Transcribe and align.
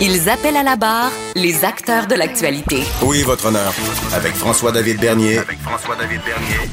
Ils 0.00 0.28
appellent 0.28 0.56
à 0.56 0.62
la 0.62 0.76
barre 0.76 1.10
les 1.34 1.64
acteurs 1.64 2.06
de 2.06 2.14
l'actualité. 2.14 2.84
Oui, 3.02 3.22
votre 3.24 3.46
honneur? 3.46 3.72
Avec 4.14 4.32
François-David 4.34 5.00
Bernier. 5.00 5.38
Avec 5.38 5.58
François-David 5.58 6.20
Bernier. 6.24 6.70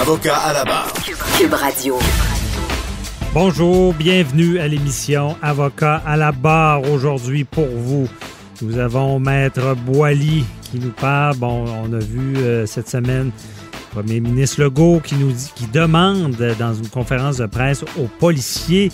Avocat 0.00 0.36
à 0.36 0.54
la 0.54 0.64
barre. 0.64 0.90
Cube 1.38 1.52
Radio. 1.52 1.98
Bonjour, 3.34 3.92
bienvenue 3.92 4.58
à 4.58 4.68
l'émission 4.68 5.36
Avocat 5.42 6.02
à 6.06 6.16
la 6.16 6.32
barre 6.32 6.90
aujourd'hui 6.90 7.44
pour 7.44 7.68
vous. 7.68 8.08
Nous 8.62 8.78
avons 8.78 9.18
Maître 9.18 9.74
Boily 9.74 10.46
qui 10.70 10.78
nous 10.78 10.92
parle. 10.92 11.36
Bon, 11.36 11.66
on 11.66 11.92
a 11.92 11.98
vu 11.98 12.38
euh, 12.38 12.64
cette 12.64 12.88
semaine 12.88 13.32
le 13.94 14.00
Premier 14.00 14.20
ministre 14.20 14.62
Legault 14.62 15.00
qui 15.04 15.16
nous 15.16 15.32
dit, 15.32 15.52
qui 15.54 15.66
demande 15.66 16.36
dans 16.58 16.72
une 16.72 16.88
conférence 16.88 17.36
de 17.36 17.44
presse 17.44 17.82
aux 17.98 18.08
policiers 18.18 18.90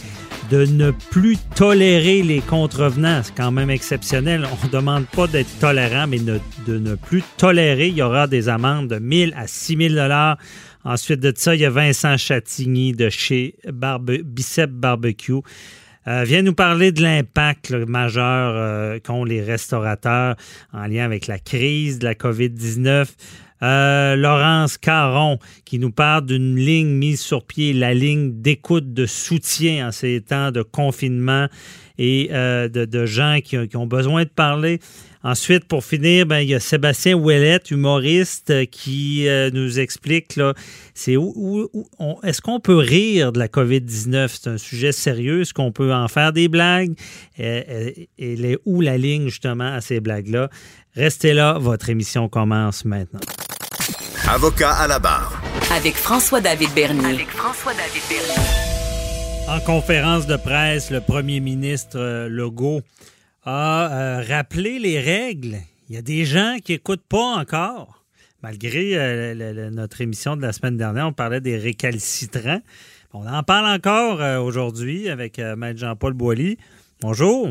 de 0.50 0.64
ne 0.64 0.90
plus 0.90 1.36
tolérer 1.54 2.22
les 2.22 2.40
contrevenants. 2.40 3.20
C'est 3.22 3.34
quand 3.34 3.50
même 3.50 3.70
exceptionnel. 3.70 4.46
On 4.50 4.66
ne 4.66 4.72
demande 4.72 5.06
pas 5.06 5.26
d'être 5.26 5.58
tolérant, 5.58 6.06
mais 6.06 6.18
de 6.18 6.78
ne 6.78 6.94
plus 6.94 7.22
tolérer. 7.36 7.88
Il 7.88 7.96
y 7.96 8.02
aura 8.02 8.26
des 8.26 8.48
amendes 8.48 8.88
de 8.88 8.98
1000 8.98 9.34
à 9.36 9.46
6000 9.46 9.94
dollars. 9.94 10.38
Ensuite 10.84 11.20
de 11.20 11.32
ça, 11.36 11.54
il 11.54 11.60
y 11.60 11.64
a 11.64 11.70
Vincent 11.70 12.16
Chatigny 12.16 12.92
de 12.92 13.10
chez 13.10 13.56
Bicep 13.66 14.70
Barbecue. 14.70 15.42
Euh, 16.06 16.24
vient 16.24 16.40
nous 16.40 16.54
parler 16.54 16.90
de 16.90 17.02
l'impact 17.02 17.72
majeur 17.72 18.54
euh, 18.56 18.98
qu'ont 18.98 19.24
les 19.24 19.42
restaurateurs 19.42 20.36
en 20.72 20.86
lien 20.86 21.04
avec 21.04 21.26
la 21.26 21.38
crise 21.38 21.98
de 21.98 22.04
la 22.06 22.14
COVID-19. 22.14 23.08
Euh, 23.62 24.16
Laurence 24.16 24.78
Caron 24.78 25.38
qui 25.64 25.78
nous 25.78 25.90
parle 25.90 26.26
d'une 26.26 26.56
ligne 26.56 26.88
mise 26.88 27.20
sur 27.20 27.44
pied, 27.44 27.72
la 27.72 27.94
ligne 27.94 28.40
d'écoute 28.40 28.92
de 28.92 29.06
soutien 29.06 29.88
en 29.88 29.92
ces 29.92 30.20
temps 30.20 30.52
de 30.52 30.62
confinement 30.62 31.48
et 31.98 32.28
de, 32.28 32.84
de, 32.84 33.06
gens 33.06 33.40
qui, 33.42 33.56
ont 33.76 33.86
besoin 33.86 34.22
de 34.22 34.28
parler. 34.28 34.78
Ensuite, 35.24 35.64
pour 35.64 35.84
finir, 35.84 36.26
ben, 36.26 36.38
il 36.38 36.48
y 36.48 36.54
a 36.54 36.60
Sébastien 36.60 37.14
Ouellette, 37.14 37.72
humoriste, 37.72 38.70
qui 38.70 39.26
nous 39.52 39.80
explique 39.80 40.36
là, 40.36 40.54
où, 41.08 41.68
est-ce 42.22 42.40
qu'on 42.40 42.60
peut 42.60 42.76
rire 42.76 43.32
de 43.32 43.40
la 43.40 43.48
COVID-19? 43.48 44.28
C'est 44.28 44.48
un 44.48 44.58
sujet 44.58 44.92
sérieux. 44.92 45.40
Est-ce 45.40 45.52
qu'on 45.52 45.72
peut 45.72 45.92
en 45.92 46.06
faire 46.06 46.32
des 46.32 46.46
blagues? 46.46 46.94
Et, 47.36 48.08
et, 48.16 48.32
et 48.34 48.58
où 48.64 48.80
la 48.80 48.96
ligne, 48.96 49.26
justement, 49.28 49.72
à 49.72 49.80
ces 49.80 49.98
blagues-là? 49.98 50.50
Restez 50.94 51.32
là, 51.32 51.58
votre 51.58 51.90
émission 51.90 52.28
commence 52.28 52.84
maintenant. 52.84 53.20
Avocat 54.30 54.72
à 54.74 54.86
la 54.86 54.98
barre. 54.98 55.40
Avec 55.74 55.94
François-David 55.94 56.68
Bernier. 56.74 57.14
Avec 57.14 57.28
François-David 57.28 58.02
Bernier. 58.10 59.48
En 59.48 59.58
conférence 59.60 60.26
de 60.26 60.36
presse, 60.36 60.90
le 60.90 61.00
premier 61.00 61.40
ministre 61.40 61.98
euh, 61.98 62.28
Legault 62.28 62.82
a 63.46 63.90
euh, 63.90 64.22
rappelé 64.28 64.78
les 64.78 65.00
règles. 65.00 65.56
Il 65.88 65.94
y 65.94 65.98
a 65.98 66.02
des 66.02 66.26
gens 66.26 66.58
qui 66.62 66.72
n'écoutent 66.72 67.06
pas 67.08 67.38
encore. 67.38 68.04
Malgré 68.42 68.98
euh, 68.98 69.34
le, 69.34 69.52
le, 69.54 69.70
notre 69.70 70.02
émission 70.02 70.36
de 70.36 70.42
la 70.42 70.52
semaine 70.52 70.76
dernière, 70.76 71.06
on 71.06 71.14
parlait 71.14 71.40
des 71.40 71.56
récalcitrants. 71.56 72.60
On 73.14 73.26
en 73.26 73.42
parle 73.42 73.64
encore 73.64 74.20
euh, 74.20 74.38
aujourd'hui 74.38 75.08
avec 75.08 75.38
euh, 75.38 75.56
Maître 75.56 75.80
Jean-Paul 75.80 76.12
Boilly. 76.12 76.58
Bonjour. 77.00 77.48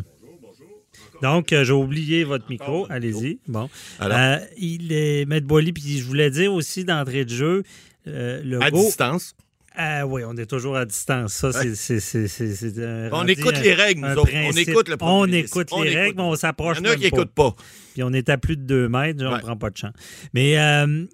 Donc, 1.22 1.54
euh, 1.54 1.64
j'ai 1.64 1.74
oublié 1.74 2.24
votre 2.24 2.50
micro. 2.50 2.86
Allez-y. 2.90 3.40
Bon. 3.48 3.70
Euh, 4.02 4.38
il 4.58 4.92
est 4.92 5.26
Maître 5.26 5.48
Boilly, 5.48 5.74
puis 5.74 5.98
je 6.00 6.04
voulais 6.06 6.30
dire 6.30 6.54
aussi 6.54 6.84
d'entrée 6.86 7.26
de 7.26 7.30
jeu. 7.30 7.64
Euh, 8.08 8.42
le 8.44 8.62
à 8.62 8.72
go, 8.72 8.84
distance. 8.84 9.36
Ah 9.80 10.08
oui, 10.08 10.24
on 10.26 10.36
est 10.38 10.48
toujours 10.48 10.76
à 10.76 10.86
distance. 10.86 11.34
Ça, 11.34 11.52
c'est, 11.52 11.76
c'est, 11.76 12.00
c'est, 12.00 12.28
c'est 12.28 12.84
un, 12.84 13.10
On 13.12 13.28
écoute 13.28 13.60
les 13.62 13.74
règles, 13.74 14.02
nous 14.02 14.16
autres. 14.18 14.32
On 14.34 14.52
écoute 14.52 14.90
le 14.90 14.98
premier 14.98 15.12
On 15.12 15.26
écoute 15.32 15.70
les 15.70 15.78
On 15.78 15.80
règles, 15.82 15.98
écoute. 16.00 16.16
mais 16.18 16.24
on 16.24 16.36
s'approche 16.36 16.78
Il 16.80 16.86
y 16.86 16.90
en 16.90 16.94
a 16.94 16.96
qui 16.96 17.04
n'écoutent 17.04 17.34
pas. 17.34 17.56
Puis 17.94 18.02
on 18.02 18.12
est 18.12 18.28
à 18.30 18.38
plus 18.40 18.58
de 18.58 18.64
deux 18.64 18.90
mètres, 18.90 19.24
on 19.24 19.36
ne 19.36 19.40
prend 19.40 19.56
pas 19.56 19.70
de 19.70 19.78
champ. 19.78 19.92
Mais 20.34 20.58
euh, 20.58 21.06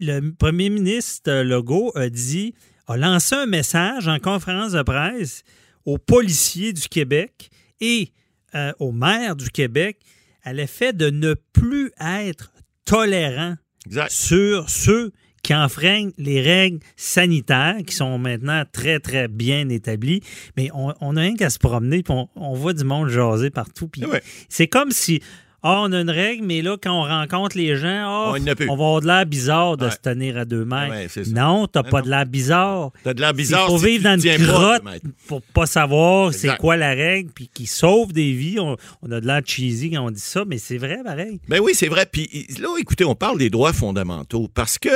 le 0.00 0.30
premier 0.30 0.70
ministre 0.70 1.42
Legault 1.42 1.90
a 1.96 2.08
dit, 2.08 2.54
a 2.86 2.96
lancé 2.96 3.34
un 3.34 3.46
message 3.46 4.06
en 4.06 4.20
conférence 4.20 4.72
de 4.72 4.82
presse 4.82 5.42
aux 5.84 5.98
policiers 5.98 6.72
du 6.72 6.88
Québec 6.88 7.50
et 7.80 8.12
euh, 8.54 8.72
aux 8.78 8.92
maires 8.92 9.36
du 9.36 9.50
Québec 9.50 9.98
à 10.42 10.52
l'effet 10.52 10.92
de 10.92 11.10
ne 11.10 11.34
plus 11.52 11.90
être 12.00 12.52
tolérant 12.84 13.56
Exact. 13.86 14.10
sur 14.10 14.68
ceux 14.70 15.12
qui 15.42 15.54
enfreignent 15.54 16.12
les 16.16 16.40
règles 16.40 16.78
sanitaires 16.96 17.76
qui 17.86 17.94
sont 17.94 18.16
maintenant 18.18 18.64
très, 18.72 18.98
très 18.98 19.28
bien 19.28 19.68
établies. 19.68 20.22
Mais 20.56 20.70
on, 20.72 20.94
on 21.02 21.16
a 21.16 21.20
rien 21.20 21.34
qu'à 21.36 21.50
se 21.50 21.58
promener, 21.58 22.02
puis 22.02 22.14
on, 22.14 22.28
on 22.34 22.54
voit 22.54 22.72
du 22.72 22.84
monde 22.84 23.08
jaser 23.10 23.50
partout. 23.50 23.88
Puis 23.88 24.04
Ouais. 24.06 24.22
c'est 24.48 24.68
comme 24.68 24.90
si, 24.90 25.20
ah, 25.66 25.80
on 25.82 25.92
a 25.92 26.00
une 26.00 26.10
règle, 26.10 26.44
mais 26.44 26.60
là, 26.62 26.76
quand 26.80 26.92
on 26.92 27.02
rencontre 27.02 27.56
les 27.56 27.74
gens, 27.76 28.04
ah, 28.06 28.34
On 28.68 28.76
va 28.76 28.84
avoir 28.84 29.00
de 29.00 29.06
l'air 29.06 29.24
bizarre 29.26 29.76
de 29.78 29.86
Ouais. 29.86 29.90
se 29.90 29.96
tenir 29.96 30.36
à 30.36 30.44
deux 30.44 30.64
mètres. 30.64 30.90
Ouais, 30.94 31.06
c'est 31.08 31.24
ça. 31.24 31.30
non, 31.32 31.66
t'as 31.66 31.82
pas 31.82 31.98
non. 32.00 32.04
de 32.04 32.10
l'air 32.10 32.26
bizarre. 32.26 32.90
T'as 33.02 33.14
de 33.14 33.20
l'air 33.20 33.32
bizarre. 33.34 33.66
Il 33.68 33.72
faut 33.72 33.78
si 33.78 33.86
vivre 33.86 34.04
dans 34.04 34.18
une 34.20 34.44
grotte 34.46 34.82
pour 35.26 35.40
pas 35.42 35.66
savoir 35.66 36.32
c'est 36.34 36.56
quoi 36.58 36.76
la 36.76 36.90
règle, 36.90 37.30
puis 37.34 37.48
qui 37.52 37.66
sauve 37.66 38.12
des 38.12 38.32
vies. 38.32 38.60
On, 38.60 38.76
on 39.02 39.10
a 39.10 39.20
de 39.20 39.26
l'air 39.26 39.40
cheesy 39.44 39.90
quand 39.90 40.04
on 40.06 40.10
dit 40.10 40.20
ça, 40.20 40.44
mais 40.46 40.58
c'est 40.58 40.78
vrai, 40.78 40.98
pareil. 41.04 41.40
Ben 41.48 41.60
oui, 41.60 41.72
c'est 41.74 41.88
vrai. 41.88 42.06
Puis 42.10 42.28
là, 42.60 42.68
écoutez, 42.78 43.04
on 43.04 43.14
parle 43.14 43.38
des 43.38 43.50
droits 43.50 43.72
fondamentaux 43.72 44.48
parce 44.52 44.78
que 44.78 44.88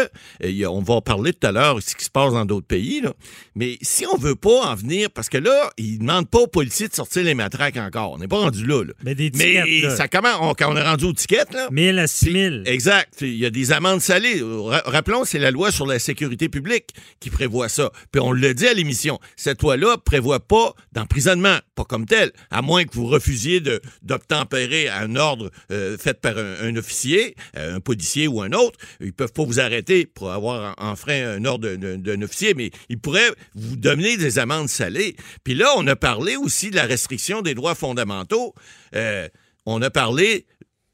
euh, 0.44 0.66
on 0.68 0.80
va 0.82 0.94
en 0.94 1.00
parler 1.00 1.32
tout 1.32 1.46
à 1.46 1.52
l'heure 1.52 1.76
de 1.76 1.80
ce 1.80 1.94
qui 1.94 2.04
se 2.04 2.10
passe 2.10 2.32
dans 2.34 2.44
d'autres 2.44 2.66
pays. 2.66 3.00
Là. 3.00 3.12
Mais 3.54 3.78
si 3.82 4.04
on 4.06 4.16
veut 4.18 4.34
pas 4.36 4.66
en 4.66 4.74
venir, 4.74 5.10
parce 5.10 5.28
que 5.28 5.38
là, 5.38 5.70
ils 5.78 5.98
demandent 5.98 6.28
pas 6.28 6.40
aux 6.40 6.46
policiers 6.46 6.88
de 6.88 6.94
sortir 6.94 7.24
les 7.24 7.34
matraques 7.34 7.76
encore. 7.78 8.12
On 8.12 8.18
n'est 8.18 8.28
pas 8.28 8.38
rendu 8.38 8.66
là. 8.66 8.84
là. 8.84 8.92
Mais 9.02 9.14
des 9.14 9.30
Mais 9.34 9.62
tickets, 9.64 9.82
là. 9.84 9.96
ça 9.96 10.08
comment 10.08 10.28
on, 10.50 10.54
quand 10.58 10.72
on 10.72 10.76
est 10.76 10.82
rendu 10.82 11.04
aux 11.06 11.12
tickets 11.12 11.54
là. 11.54 11.68
1000 11.70 11.98
à 11.98 12.02
Puis- 12.04 12.08
6000. 12.08 12.62
Exact. 12.66 13.14
Il 13.20 13.36
y 13.36 13.46
a 13.46 13.50
des 13.50 13.72
amendes 13.72 14.00
salées. 14.00 14.42
Ra- 14.42 14.82
Rappelons, 14.86 15.24
c'est 15.24 15.38
la 15.38 15.50
loi 15.50 15.70
sur 15.70 15.86
la 15.86 15.98
sécurité 15.98 16.48
publique 16.48 16.88
qui 17.20 17.30
prévoit 17.30 17.68
ça. 17.68 17.90
Puis 18.12 18.20
on 18.20 18.32
le 18.32 18.54
dit 18.54 18.66
à 18.66 18.74
l'émission. 18.74 19.18
Cette 19.36 19.62
loi-là 19.62 19.96
prévoit 20.04 20.40
pas 20.40 20.74
d'emprisonnement, 20.92 21.58
pas 21.74 21.84
comme 21.84 22.06
tel, 22.06 22.32
à 22.50 22.60
moins 22.62 22.84
que 22.84 22.92
vous 22.94 23.06
refusiez 23.06 23.60
d'obtempérer 24.02 24.88
à 24.88 25.00
un 25.00 25.16
ordre 25.16 25.50
euh, 25.70 25.96
fait 25.98 26.20
par 26.20 26.36
un, 26.38 26.54
un 26.62 26.76
officier, 26.76 27.34
euh, 27.56 27.76
un 27.76 27.80
policier 27.80 28.26
ou 28.28 28.40
un 28.42 28.52
autre. 28.52 28.78
Ils 29.00 29.12
peuvent 29.12 29.32
pas 29.32 29.44
vous 29.44 29.60
arrêter 29.60 30.06
pour 30.06 30.32
avoir 30.32 30.74
en- 30.78 30.90
enfreint 30.90 31.28
un 31.36 31.44
ordre 31.44 31.68
d'un- 31.76 31.98
d'un 31.98 32.22
officier, 32.22 32.54
mais 32.54 32.70
ils 32.88 32.98
pourraient 32.98 33.30
vous 33.54 33.76
donner 33.76 34.16
des 34.16 34.38
amendes 34.38 34.68
salées. 34.68 35.16
Puis 35.44 35.54
là, 35.54 35.72
on 35.76 35.86
a 35.86 35.96
parlé 35.96 36.36
aussi 36.36 36.70
de 36.70 36.76
la 36.76 36.84
restriction 36.84 37.42
des 37.42 37.54
droits 37.54 37.74
fondamentaux. 37.74 38.54
Euh, 38.94 39.28
on 39.68 39.82
a 39.82 39.90
parlé 39.90 40.46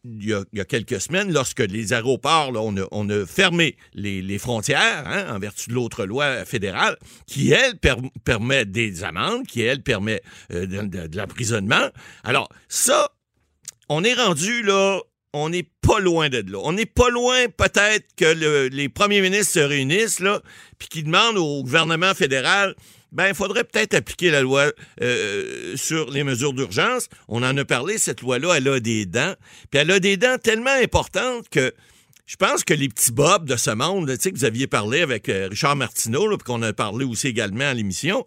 il 0.05 0.25
y, 0.53 0.61
a, 0.61 0.65
quelques 0.67 1.01
semaines, 1.01 1.33
lorsque 1.33 1.61
les 1.61 1.95
aéroports, 1.95 2.53
là, 2.53 2.61
on, 2.61 3.09
a, 3.09 3.27
fermé 3.27 3.77
les, 3.95 4.39
frontières 4.39 5.05
hein, 5.07 5.35
en 5.35 5.39
vertu 5.39 5.71
de 5.71 5.75
l'autre 5.75 6.05
loi 6.05 6.45
fédérale, 6.45 6.99
qui, 7.27 7.53
elle, 7.53 7.79
per- 7.79 7.95
permet 8.23 8.67
des 8.67 9.03
amendes, 9.03 9.47
qui, 9.47 9.63
elle, 9.63 9.83
permet 9.83 10.21
euh, 10.53 10.67
de, 10.67 11.17
l'emprisonnement. 11.17 11.89
Alors, 12.23 12.51
ça, 12.69 13.09
on 13.89 14.05
est 14.05 14.13
rendu 14.13 14.63
là, 14.63 15.01
on 15.33 15.49
n'est 15.49 15.69
pas 15.81 16.01
loin 16.01 16.29
de 16.29 16.45
là. 16.53 16.59
On 16.63 16.75
n'est 16.75 16.85
pas 16.85 17.09
loin, 17.09 17.47
peut-être, 17.49 18.07
que 18.15 18.27
le- 18.27 18.69
les 18.69 18.91
premiers 18.91 19.23
ministres 19.23 19.55
se 19.55 19.61
réunissent, 19.61 20.21
là, 20.21 20.43
puis 20.79 20.89
qu'ils 20.89 21.05
demandent 21.05 21.39
au 21.39 21.63
gouvernement 21.63 22.13
fédéral 22.13 22.75
ben, 23.15 23.29
il 23.29 23.35
faudrait 23.35 23.65
peut-être 23.65 23.95
appliquer 23.95 24.31
la 24.31 24.43
loi 24.43 24.73
euh, 25.01 25.77
sur 25.77 26.11
les 26.11 26.25
mesures 26.25 26.53
d'urgence. 26.53 27.09
On 27.29 27.43
en 27.43 27.57
a 27.57 27.65
parlé, 27.65 27.97
cette 27.97 28.21
loi-là, 28.21 28.55
elle 28.57 28.69
a 28.69 28.81
des 28.81 29.07
dents. 29.07 29.35
Puis 29.71 29.81
elle 29.81 29.91
a 29.93 30.01
des 30.01 30.17
dents 30.17 30.37
tellement 30.37 30.75
importantes 30.83 31.49
que 31.49 31.73
je 32.27 32.37
pense 32.37 32.65
que 32.65 32.75
les 32.75 32.89
petits 32.89 33.13
bobs 33.13 33.45
de 33.45 33.57
ce 33.57 33.71
monde, 33.71 34.11
tu 34.11 34.17
sais, 34.21 34.33
que 34.33 34.37
vous 34.37 34.45
aviez 34.45 34.67
parlé 34.67 35.03
avec 35.03 35.29
euh, 35.29 35.49
Richard 35.51 35.77
Martineau, 35.77 36.27
là, 36.27 36.37
puis 36.37 36.45
qu'on 36.45 36.63
a 36.63 36.73
parlé 36.73 37.05
aussi 37.05 37.29
également 37.29 37.69
à 37.69 37.75
l'émission, 37.75 38.25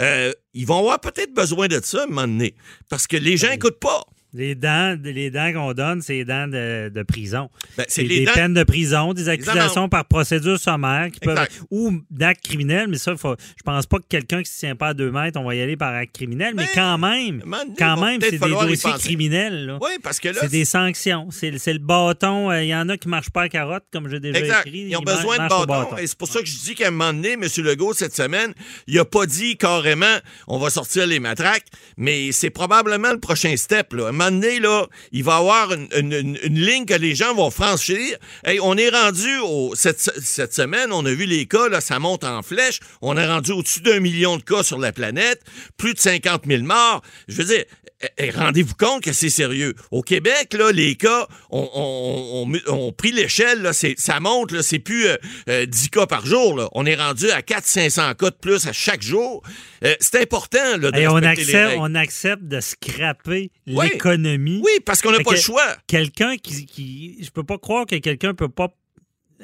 euh, 0.00 0.32
ils 0.54 0.66
vont 0.66 0.78
avoir 0.78 1.00
peut-être 1.00 1.34
besoin 1.34 1.68
de 1.68 1.80
ça 1.82 2.00
à 2.00 2.04
un 2.04 2.06
moment 2.06 2.22
donné. 2.22 2.54
Parce 2.88 3.06
que 3.06 3.16
les 3.16 3.36
gens 3.36 3.50
n'écoutent 3.50 3.80
pas. 3.80 4.04
Les 4.32 4.54
dents, 4.54 4.96
les 5.02 5.30
dents 5.30 5.52
qu'on 5.52 5.72
donne, 5.72 6.02
c'est 6.02 6.12
les 6.12 6.24
dents 6.24 6.46
de, 6.46 6.88
de 6.88 7.02
prison. 7.02 7.50
Ben, 7.76 7.84
c'est 7.88 8.04
des 8.04 8.24
dents- 8.26 8.32
peines 8.32 8.54
de 8.54 8.62
prison, 8.62 9.12
des 9.12 9.28
accusations 9.28 9.88
par 9.88 10.04
procédure 10.04 10.58
sommaire 10.58 11.08
qui 11.12 11.18
peuvent, 11.20 11.36
Exact. 11.36 11.62
ou 11.70 12.00
d'actes 12.10 12.44
criminels, 12.44 12.86
mais 12.88 12.98
ça, 12.98 13.16
faut, 13.16 13.34
je 13.56 13.62
pense 13.64 13.86
pas 13.86 13.98
que 13.98 14.04
quelqu'un 14.08 14.42
qui 14.42 14.50
se 14.50 14.58
tient 14.60 14.76
pas 14.76 14.88
à 14.88 14.94
deux 14.94 15.10
mètres, 15.10 15.38
on 15.40 15.44
va 15.44 15.54
y 15.56 15.60
aller 15.60 15.76
par 15.76 15.92
acte 15.94 16.14
criminel, 16.14 16.54
mais 16.54 16.62
Ben, 16.64 16.68
quand 16.74 16.98
même, 16.98 17.40
donné, 17.40 17.74
quand 17.76 18.00
même, 18.00 18.20
c'est 18.20 18.30
des 18.32 18.38
dossiers 18.38 18.92
criminels. 18.98 19.66
là. 19.66 19.78
Oui, 19.80 19.90
parce 20.02 20.20
que 20.20 20.28
là, 20.28 20.34
C'est 20.42 20.48
des 20.50 20.64
sanctions. 20.64 21.28
C'est 21.30 21.50
le 21.50 21.78
bâton. 21.78 22.50
euh, 22.50 22.62
Il 22.62 22.68
y 22.68 22.74
en 22.74 22.88
a 22.88 22.96
qui 22.96 23.08
marchent 23.08 23.30
pas 23.30 23.42
à 23.42 23.48
carotte, 23.48 23.84
comme 23.92 24.08
j'ai 24.08 24.20
déjà 24.20 24.38
Exact. 24.38 24.66
écrit. 24.66 24.86
Ils 24.90 24.96
ont 24.96 25.00
besoin 25.02 25.36
de 25.38 25.48
bâtons. 25.48 25.96
Et 25.98 26.06
c'est 26.06 26.16
pour 26.18 26.28
ça 26.28 26.40
que 26.40 26.46
je 26.46 26.56
dis 26.58 26.74
qu'à 26.74 26.88
un 26.88 26.90
moment 26.92 27.12
donné, 27.12 27.32
M. 27.32 27.42
Legault, 27.64 27.94
cette 27.94 28.14
semaine, 28.14 28.54
il 28.86 28.98
a 28.98 29.04
pas 29.04 29.26
dit 29.26 29.56
carrément 29.56 30.06
on 30.46 30.58
va 30.58 30.70
sortir 30.70 31.06
les 31.06 31.18
matraques, 31.18 31.66
mais 31.96 32.30
c'est 32.32 32.50
probablement 32.50 33.10
le 33.12 33.18
prochain 33.18 33.56
step. 33.56 33.92
Là. 33.94 34.12
Là, 34.28 34.86
il 35.12 35.24
va 35.24 35.32
y 35.34 35.38
avoir 35.38 35.72
une, 35.72 35.88
une- 35.96 36.12
une- 36.12 36.38
une 36.42 36.58
ligne 36.60 36.84
que 36.84 36.94
les 36.94 37.14
gens 37.14 37.34
vont 37.34 37.50
franchir. 37.50 38.16
Hey, 38.44 38.58
on 38.60 38.76
est 38.76 38.90
rendu 38.90 39.38
au, 39.42 39.74
cette, 39.74 40.00
cette 40.00 40.52
semaine, 40.54 40.92
on 40.92 41.04
a 41.06 41.12
vu 41.12 41.24
les 41.24 41.46
cas, 41.46 41.68
là, 41.68 41.80
ça 41.80 41.98
monte 41.98 42.24
en 42.24 42.42
flèche. 42.42 42.80
On 43.00 43.16
est 43.16 43.26
rendu 43.26 43.52
au-dessus 43.52 43.80
d'un 43.80 44.00
million 44.00 44.36
de 44.36 44.42
cas 44.42 44.62
sur 44.62 44.78
la 44.78 44.92
planète, 44.92 45.40
plus 45.78 45.94
de 45.94 45.98
50 45.98 46.42
000 46.46 46.62
morts. 46.64 47.02
Je 47.28 47.36
veux 47.36 47.44
dire, 47.44 47.64
eh, 48.02 48.08
eh, 48.18 48.30
rendez-vous 48.30 48.74
compte 48.74 49.02
que 49.02 49.12
c'est 49.12 49.30
sérieux. 49.30 49.74
Au 49.90 50.02
Québec, 50.02 50.54
là, 50.54 50.72
les 50.72 50.94
cas 50.96 51.26
ont, 51.50 52.46
ont 52.68 52.92
pris 52.92 53.12
l'échelle. 53.12 53.62
là, 53.62 53.72
c'est- 53.72 53.98
Ça 53.98 54.20
monte, 54.20 54.52
là, 54.52 54.62
c'est 54.62 54.78
plus 54.78 55.06
euh, 55.06 55.16
euh, 55.48 55.66
10 55.66 55.90
cas 55.90 56.06
par 56.06 56.24
jour. 56.26 56.56
là. 56.56 56.68
On 56.72 56.86
est 56.86 56.94
rendu 56.94 57.30
à 57.30 57.42
400-500 57.42 58.14
cas 58.14 58.30
de 58.30 58.36
plus 58.36 58.66
à 58.66 58.72
chaque 58.72 59.02
jour. 59.02 59.42
Euh, 59.84 59.94
c'est 60.00 60.20
important 60.22 60.76
là, 60.78 60.90
de 60.90 60.98
Et 60.98 61.06
on 61.08 61.16
accepte, 61.16 61.74
on 61.78 61.94
accepte 61.94 62.42
de 62.44 62.60
scraper 62.60 63.50
Oui. 63.66 63.88
l'économie. 63.92 64.60
Oui, 64.64 64.72
parce 64.84 65.02
qu'on 65.02 65.10
n'a 65.12 65.18
pas 65.18 65.30
que- 65.30 65.34
le 65.36 65.40
choix. 65.40 65.76
Quelqu'un 65.86 66.36
qui, 66.36 66.66
qui. 66.66 67.16
Je 67.22 67.30
peux 67.30 67.44
pas 67.44 67.58
croire 67.58 67.86
que 67.86 67.96
quelqu'un 67.96 68.34
peut 68.34 68.48
pas. 68.48 68.68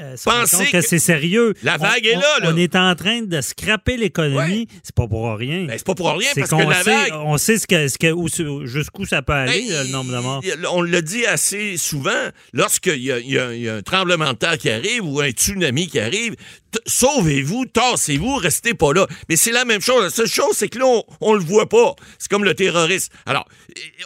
Euh, 0.00 0.16
se 0.16 0.24
compte 0.24 0.66
que, 0.66 0.72
que 0.72 0.80
c'est 0.80 0.98
sérieux. 0.98 1.54
la 1.62 1.74
On- 1.76 1.78
vague 1.82 2.06
est 2.06 2.16
on- 2.16 2.20
là, 2.20 2.38
là. 2.42 2.50
On 2.52 2.56
est 2.56 2.76
en 2.76 2.94
train 2.94 3.22
de 3.22 3.40
scraper 3.40 3.96
l'économie. 3.96 4.68
C'est 4.82 4.94
pas 4.94 5.06
pour 5.06 5.34
rien. 5.36 5.64
Ben, 5.64 5.74
c'est 5.76 5.86
pas 5.86 5.94
pour 5.94 6.10
rien 6.10 6.28
C'est 6.34 6.40
parce 6.40 6.50
que 6.50 6.56
qu'on 6.62 6.68
la 6.68 6.82
sait, 6.82 6.90
vague. 7.10 7.12
on 7.24 7.38
sait 7.38 7.58
ce 7.58 7.66
que, 7.66 7.88
ce 7.88 7.98
que, 7.98 8.66
jusqu'où 8.66 9.06
ça 9.06 9.22
peut 9.22 9.32
aller, 9.32 9.64
Ben, 9.68 9.74
là, 9.74 9.84
le 9.84 9.90
nombre 9.90 10.12
de 10.12 10.18
morts. 10.18 10.42
On 10.72 10.82
le 10.82 11.02
dit 11.02 11.26
assez 11.26 11.76
souvent, 11.76 12.10
lorsqu'il 12.52 12.98
y, 13.02 13.12
a- 13.12 13.18
y 13.20 13.60
y 13.62 13.68
un 13.68 13.82
tremblement 13.82 14.32
de 14.32 14.38
terre 14.38 14.58
qui 14.58 14.70
arrive 14.70 15.04
ou 15.04 15.20
un 15.20 15.30
tsunami 15.30 15.88
qui 15.88 15.98
arrive, 16.00 16.34
sauvez-vous, 16.86 17.66
tassez-vous, 17.66 18.36
restez 18.36 18.74
pas 18.74 18.92
là. 18.92 19.06
Mais 19.28 19.36
c'est 19.36 19.52
la 19.52 19.64
même 19.64 19.80
chose. 19.80 20.02
La 20.02 20.10
seule 20.10 20.26
chose, 20.26 20.52
c'est 20.54 20.68
que 20.68 20.78
là, 20.78 20.86
on, 20.86 21.04
on 21.20 21.34
le 21.34 21.40
voit 21.40 21.68
pas. 21.68 21.94
C'est 22.18 22.30
comme 22.30 22.44
le 22.44 22.54
terrorisme. 22.54 23.12
Alors, 23.24 23.46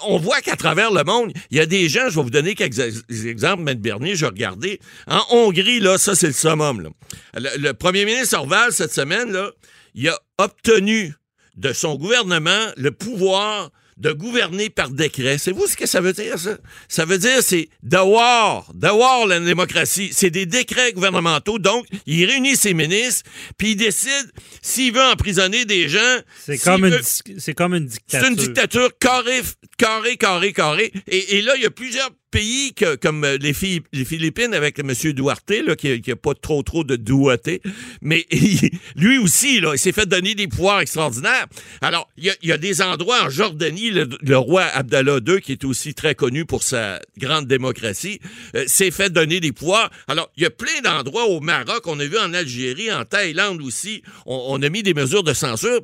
on 0.06 0.18
voit 0.18 0.40
qu'à 0.40 0.56
travers 0.56 0.90
le 0.90 1.04
monde, 1.04 1.32
il 1.50 1.56
y 1.56 1.60
a 1.60 1.66
des 1.66 1.88
gens, 1.88 2.08
je 2.08 2.16
vais 2.16 2.22
vous 2.22 2.30
donner 2.30 2.54
quelques 2.54 2.78
ex- 2.78 3.04
exemples, 3.26 3.68
M. 3.68 3.78
Bernier, 3.78 4.16
je 4.16 4.26
regardais. 4.26 4.78
En 5.06 5.22
Hongrie, 5.30 5.80
là, 5.80 5.98
ça, 5.98 6.14
c'est 6.14 6.28
le 6.28 6.32
summum. 6.32 6.90
Le, 7.34 7.58
le 7.58 7.74
premier 7.74 8.04
ministre 8.04 8.36
Orval, 8.38 8.72
cette 8.72 8.92
semaine, 8.92 9.32
là, 9.32 9.50
il 9.94 10.08
a 10.08 10.18
obtenu 10.38 11.14
de 11.56 11.72
son 11.72 11.96
gouvernement 11.96 12.66
le 12.76 12.90
pouvoir 12.90 13.70
de 14.00 14.12
gouverner 14.12 14.70
par 14.70 14.90
décret. 14.90 15.38
C'est 15.38 15.52
vous 15.52 15.66
ce 15.66 15.76
que 15.76 15.86
ça 15.86 16.00
veut 16.00 16.12
dire, 16.12 16.38
ça? 16.38 16.56
Ça 16.88 17.04
veut 17.04 17.18
dire, 17.18 17.42
c'est 17.42 17.68
d'avoir, 17.82 18.72
d'avoir 18.74 19.26
la 19.26 19.38
démocratie. 19.40 20.10
C'est 20.12 20.30
des 20.30 20.46
décrets 20.46 20.92
gouvernementaux. 20.92 21.58
Donc, 21.58 21.86
il 22.06 22.24
réunit 22.24 22.56
ses 22.56 22.72
ministres, 22.74 23.28
puis 23.58 23.72
il 23.72 23.76
décide 23.76 24.32
s'il 24.62 24.92
veut 24.94 25.02
emprisonner 25.04 25.64
des 25.66 25.88
gens. 25.88 26.18
C'est 26.44 26.58
comme, 26.58 26.86
une 26.86 26.94
veut- 26.94 27.02
c'est 27.38 27.54
comme 27.54 27.74
une 27.74 27.86
dictature. 27.86 28.20
c'est 28.26 28.28
une 28.30 28.36
dictature 28.36 28.90
carré, 28.98 29.40
carré, 29.78 30.16
carré, 30.16 30.52
carré. 30.52 30.92
Et, 31.06 31.36
et 31.36 31.42
là, 31.42 31.52
il 31.56 31.62
y 31.62 31.66
a 31.66 31.70
plusieurs 31.70 32.10
pays 32.30 32.72
que, 32.74 32.96
comme 32.96 33.24
euh, 33.24 33.36
les, 33.40 33.52
Philipp- 33.52 33.86
les 33.92 34.04
Philippines 34.04 34.54
avec 34.54 34.78
M. 34.78 34.92
Duarte, 35.12 35.50
là, 35.66 35.76
qui 35.76 36.00
n'a 36.06 36.16
pas 36.16 36.34
trop 36.34 36.62
trop 36.62 36.84
de 36.84 36.96
douaté. 36.96 37.60
Mais 38.02 38.26
lui 38.96 39.18
aussi, 39.18 39.60
là, 39.60 39.72
il 39.74 39.78
s'est 39.78 39.92
fait 39.92 40.06
donner 40.06 40.34
des 40.34 40.48
pouvoirs 40.48 40.80
extraordinaires. 40.80 41.46
Alors, 41.80 42.08
il 42.16 42.24
y 42.24 42.30
a, 42.30 42.34
y 42.42 42.52
a 42.52 42.58
des 42.58 42.82
endroits 42.82 43.24
en 43.24 43.30
Jordanie, 43.30 43.90
le, 43.90 44.08
le 44.20 44.38
roi 44.38 44.62
Abdallah 44.64 45.18
II, 45.26 45.40
qui 45.40 45.52
est 45.52 45.64
aussi 45.64 45.94
très 45.94 46.14
connu 46.14 46.44
pour 46.44 46.62
sa 46.62 47.00
grande 47.18 47.46
démocratie, 47.46 48.20
euh, 48.54 48.64
s'est 48.66 48.90
fait 48.90 49.10
donner 49.10 49.40
des 49.40 49.52
pouvoirs. 49.52 49.90
Alors, 50.08 50.30
il 50.36 50.42
y 50.42 50.46
a 50.46 50.50
plein 50.50 50.80
d'endroits 50.82 51.26
au 51.26 51.40
Maroc, 51.40 51.86
on 51.86 51.98
a 52.00 52.06
vu 52.06 52.18
en 52.18 52.32
Algérie, 52.34 52.92
en 52.92 53.04
Thaïlande 53.04 53.60
aussi, 53.62 54.02
on, 54.26 54.44
on 54.48 54.62
a 54.62 54.68
mis 54.68 54.82
des 54.82 54.94
mesures 54.94 55.24
de 55.24 55.32
censure. 55.32 55.80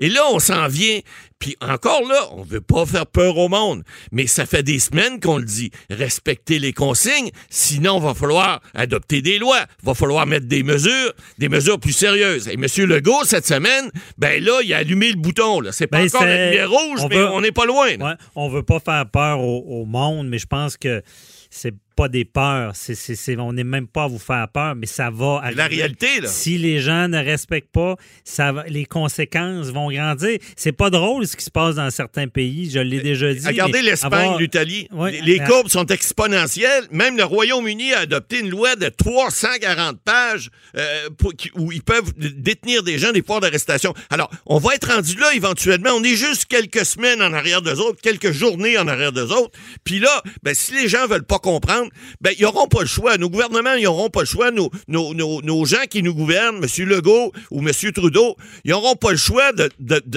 Et 0.00 0.08
là, 0.08 0.22
on 0.30 0.38
s'en 0.38 0.66
vient. 0.68 1.00
Puis 1.40 1.56
encore 1.62 2.06
là, 2.06 2.28
on 2.32 2.42
veut 2.42 2.60
pas 2.60 2.84
faire 2.86 3.06
peur 3.06 3.36
au 3.38 3.48
monde, 3.48 3.82
mais 4.12 4.26
ça 4.26 4.44
fait 4.46 4.62
des 4.62 4.78
semaines 4.78 5.18
qu'on 5.20 5.38
le 5.38 5.44
dit. 5.44 5.70
Respecter 5.88 6.58
les 6.58 6.72
consignes, 6.74 7.30
sinon 7.48 7.98
va 7.98 8.12
falloir 8.14 8.60
adopter 8.74 9.22
des 9.22 9.38
lois, 9.38 9.64
va 9.82 9.94
falloir 9.94 10.26
mettre 10.26 10.46
des 10.46 10.62
mesures, 10.62 11.12
des 11.38 11.48
mesures 11.48 11.80
plus 11.80 11.94
sérieuses. 11.94 12.46
Et 12.46 12.54
M. 12.54 12.66
Legault, 12.86 13.24
cette 13.24 13.46
semaine, 13.46 13.90
ben 14.18 14.42
là, 14.44 14.60
il 14.62 14.72
a 14.74 14.76
allumé 14.78 15.10
le 15.10 15.16
bouton. 15.16 15.60
Là. 15.60 15.72
C'est 15.72 15.86
pas 15.86 15.98
Ben, 16.00 16.08
encore 16.08 16.24
la 16.26 16.46
lumière 16.50 16.70
rouge, 16.70 17.00
on 17.02 17.08
mais 17.08 17.16
veut- 17.16 17.28
on 17.30 17.40
n'est 17.40 17.52
pas 17.52 17.64
loin. 17.64 17.88
Ouais, 17.96 18.14
on 18.36 18.48
veut 18.50 18.62
pas 18.62 18.78
faire 18.78 19.06
peur 19.10 19.40
au, 19.40 19.64
au 19.80 19.86
monde, 19.86 20.28
mais 20.28 20.38
je 20.38 20.46
pense 20.46 20.76
que 20.76 21.02
c'est 21.48 21.74
pas 21.96 22.08
des 22.08 22.24
peurs. 22.24 22.72
C'est- 22.74 23.36
on 23.38 23.52
n'est 23.52 23.64
même 23.64 23.86
pas 23.86 24.04
à 24.04 24.08
vous 24.08 24.18
faire 24.18 24.46
peur, 24.48 24.74
mais 24.74 24.86
ça 24.86 25.10
va 25.10 25.42
C'est 25.48 25.54
la 25.54 25.64
arriver. 25.64 25.82
réalité, 25.82 26.20
là. 26.20 26.28
Si 26.28 26.58
les 26.58 26.80
gens 26.80 27.08
ne 27.08 27.18
respectent 27.18 27.72
pas, 27.72 27.96
ça 28.24 28.52
va- 28.52 28.64
les 28.66 28.84
conséquences 28.84 29.68
vont 29.68 29.90
grandir. 29.90 30.38
C'est 30.56 30.72
pas 30.72 30.90
drôle 30.90 31.26
ce 31.26 31.36
qui 31.36 31.44
se 31.44 31.50
passe 31.50 31.74
dans 31.76 31.90
certains 31.90 32.28
pays, 32.28 32.70
je 32.70 32.78
l'ai 32.80 33.00
déjà 33.00 33.32
dit. 33.34 33.46
Regardez 33.46 33.82
l'Espagne, 33.82 34.12
avoir- 34.12 34.38
l'Italie. 34.38 34.88
Les 35.10 35.20
les 35.20 35.40
euh, 35.40 35.46
courbes 35.46 35.68
sont 35.68 35.86
exponentielles. 35.86 36.84
Même 36.90 37.16
le 37.16 37.24
Royaume-Uni 37.24 37.92
a 37.92 38.00
adopté 38.00 38.40
une 38.40 38.50
loi 38.50 38.76
de 38.76 38.88
340 38.88 39.98
pages 40.04 40.50
euh, 40.76 41.08
pour- 41.18 41.32
où 41.56 41.72
ils 41.72 41.82
peuvent 41.82 42.12
détenir 42.16 42.82
des 42.82 42.98
gens 42.98 43.12
des 43.12 43.22
pouvoirs 43.22 43.40
d'arrestation. 43.40 43.94
Alors, 44.10 44.30
on 44.46 44.58
va 44.58 44.74
être 44.74 44.92
rendu 44.92 45.14
là 45.16 45.34
éventuellement. 45.34 45.90
On 45.94 46.02
est 46.04 46.16
juste 46.16 46.46
quelques 46.46 46.84
semaines 46.84 47.22
en 47.22 47.32
arrière 47.32 47.62
d'eux 47.62 47.78
autres, 47.80 48.00
quelques 48.02 48.32
journées 48.32 48.78
en 48.78 48.86
arrière 48.88 49.12
d'eux 49.12 49.30
autres. 49.32 49.58
Puis 49.84 49.98
là, 49.98 50.22
ben, 50.42 50.54
si 50.54 50.72
les 50.74 50.88
gens 50.88 51.06
veulent 51.06 51.24
pas 51.26 51.38
comprendre, 51.38 51.89
ben, 52.20 52.32
ils 52.38 52.42
n'auront 52.42 52.66
pas 52.66 52.80
le 52.80 52.86
choix. 52.86 53.16
Nos 53.18 53.30
gouvernements, 53.30 53.74
ils 53.74 53.84
n'auront 53.84 54.10
pas 54.10 54.20
le 54.20 54.26
choix. 54.26 54.50
Nos, 54.50 55.64
gens 55.64 55.84
qui 55.88 56.02
nous 56.02 56.14
gouvernent, 56.14 56.62
M. 56.62 56.86
Legault 56.86 57.32
ou 57.50 57.60
M. 57.60 57.72
Trudeau, 57.92 58.36
ils 58.64 58.70
n'auront 58.70 58.96
pas 58.96 59.10
le 59.10 59.16
choix, 59.16 59.52
de, 59.52 59.70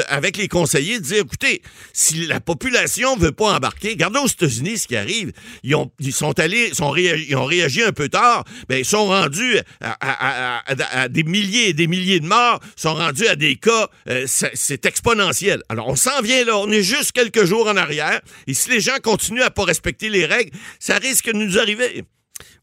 avec 0.07 0.37
les 0.37 0.47
conseillers, 0.47 0.99
de 0.99 1.03
dire, 1.03 1.17
écoutez, 1.19 1.61
si 1.91 2.25
la 2.25 2.39
population 2.39 3.15
veut 3.17 3.31
pas 3.31 3.55
embarquer, 3.55 3.89
regardez 3.89 4.19
aux 4.19 4.27
États-Unis 4.27 4.79
ce 4.79 4.87
qui 4.87 4.95
arrive. 4.95 5.31
Ils, 5.63 5.75
ont, 5.75 5.91
sont 6.11 6.39
allés, 6.39 6.71
réagi, 6.79 7.25
ils 7.29 7.35
ont 7.35 7.45
réagi 7.45 7.83
un 7.83 7.91
peu 7.91 8.09
tard, 8.09 8.43
ben, 8.69 8.77
ils 8.77 8.85
sont 8.85 9.05
rendus 9.05 9.59
à, 9.81 11.07
des 11.09 11.23
milliers 11.23 11.69
et 11.69 11.73
des 11.73 11.87
milliers 11.87 12.19
de 12.19 12.27
morts, 12.27 12.59
sont 12.75 12.93
rendus 12.93 13.27
à 13.27 13.35
des 13.35 13.55
cas, 13.55 13.89
euh, 14.09 14.25
c'est 14.27 14.85
exponentiel. 14.85 15.63
Alors, 15.69 15.87
on 15.87 15.95
s'en 15.95 16.21
vient 16.21 16.43
là, 16.45 16.57
on 16.57 16.69
est 16.71 16.83
juste 16.83 17.11
quelques 17.11 17.45
jours 17.45 17.67
en 17.67 17.77
arrière, 17.77 18.21
et 18.47 18.53
si 18.53 18.69
les 18.69 18.79
gens 18.79 18.97
continuent 19.01 19.41
à 19.41 19.51
pas 19.51 19.63
respecter 19.63 20.09
les 20.09 20.25
règles, 20.25 20.51
ça 20.79 20.97
risque 20.97 21.27
de 21.27 21.33
nous 21.37 21.52
arriver. 21.59 22.03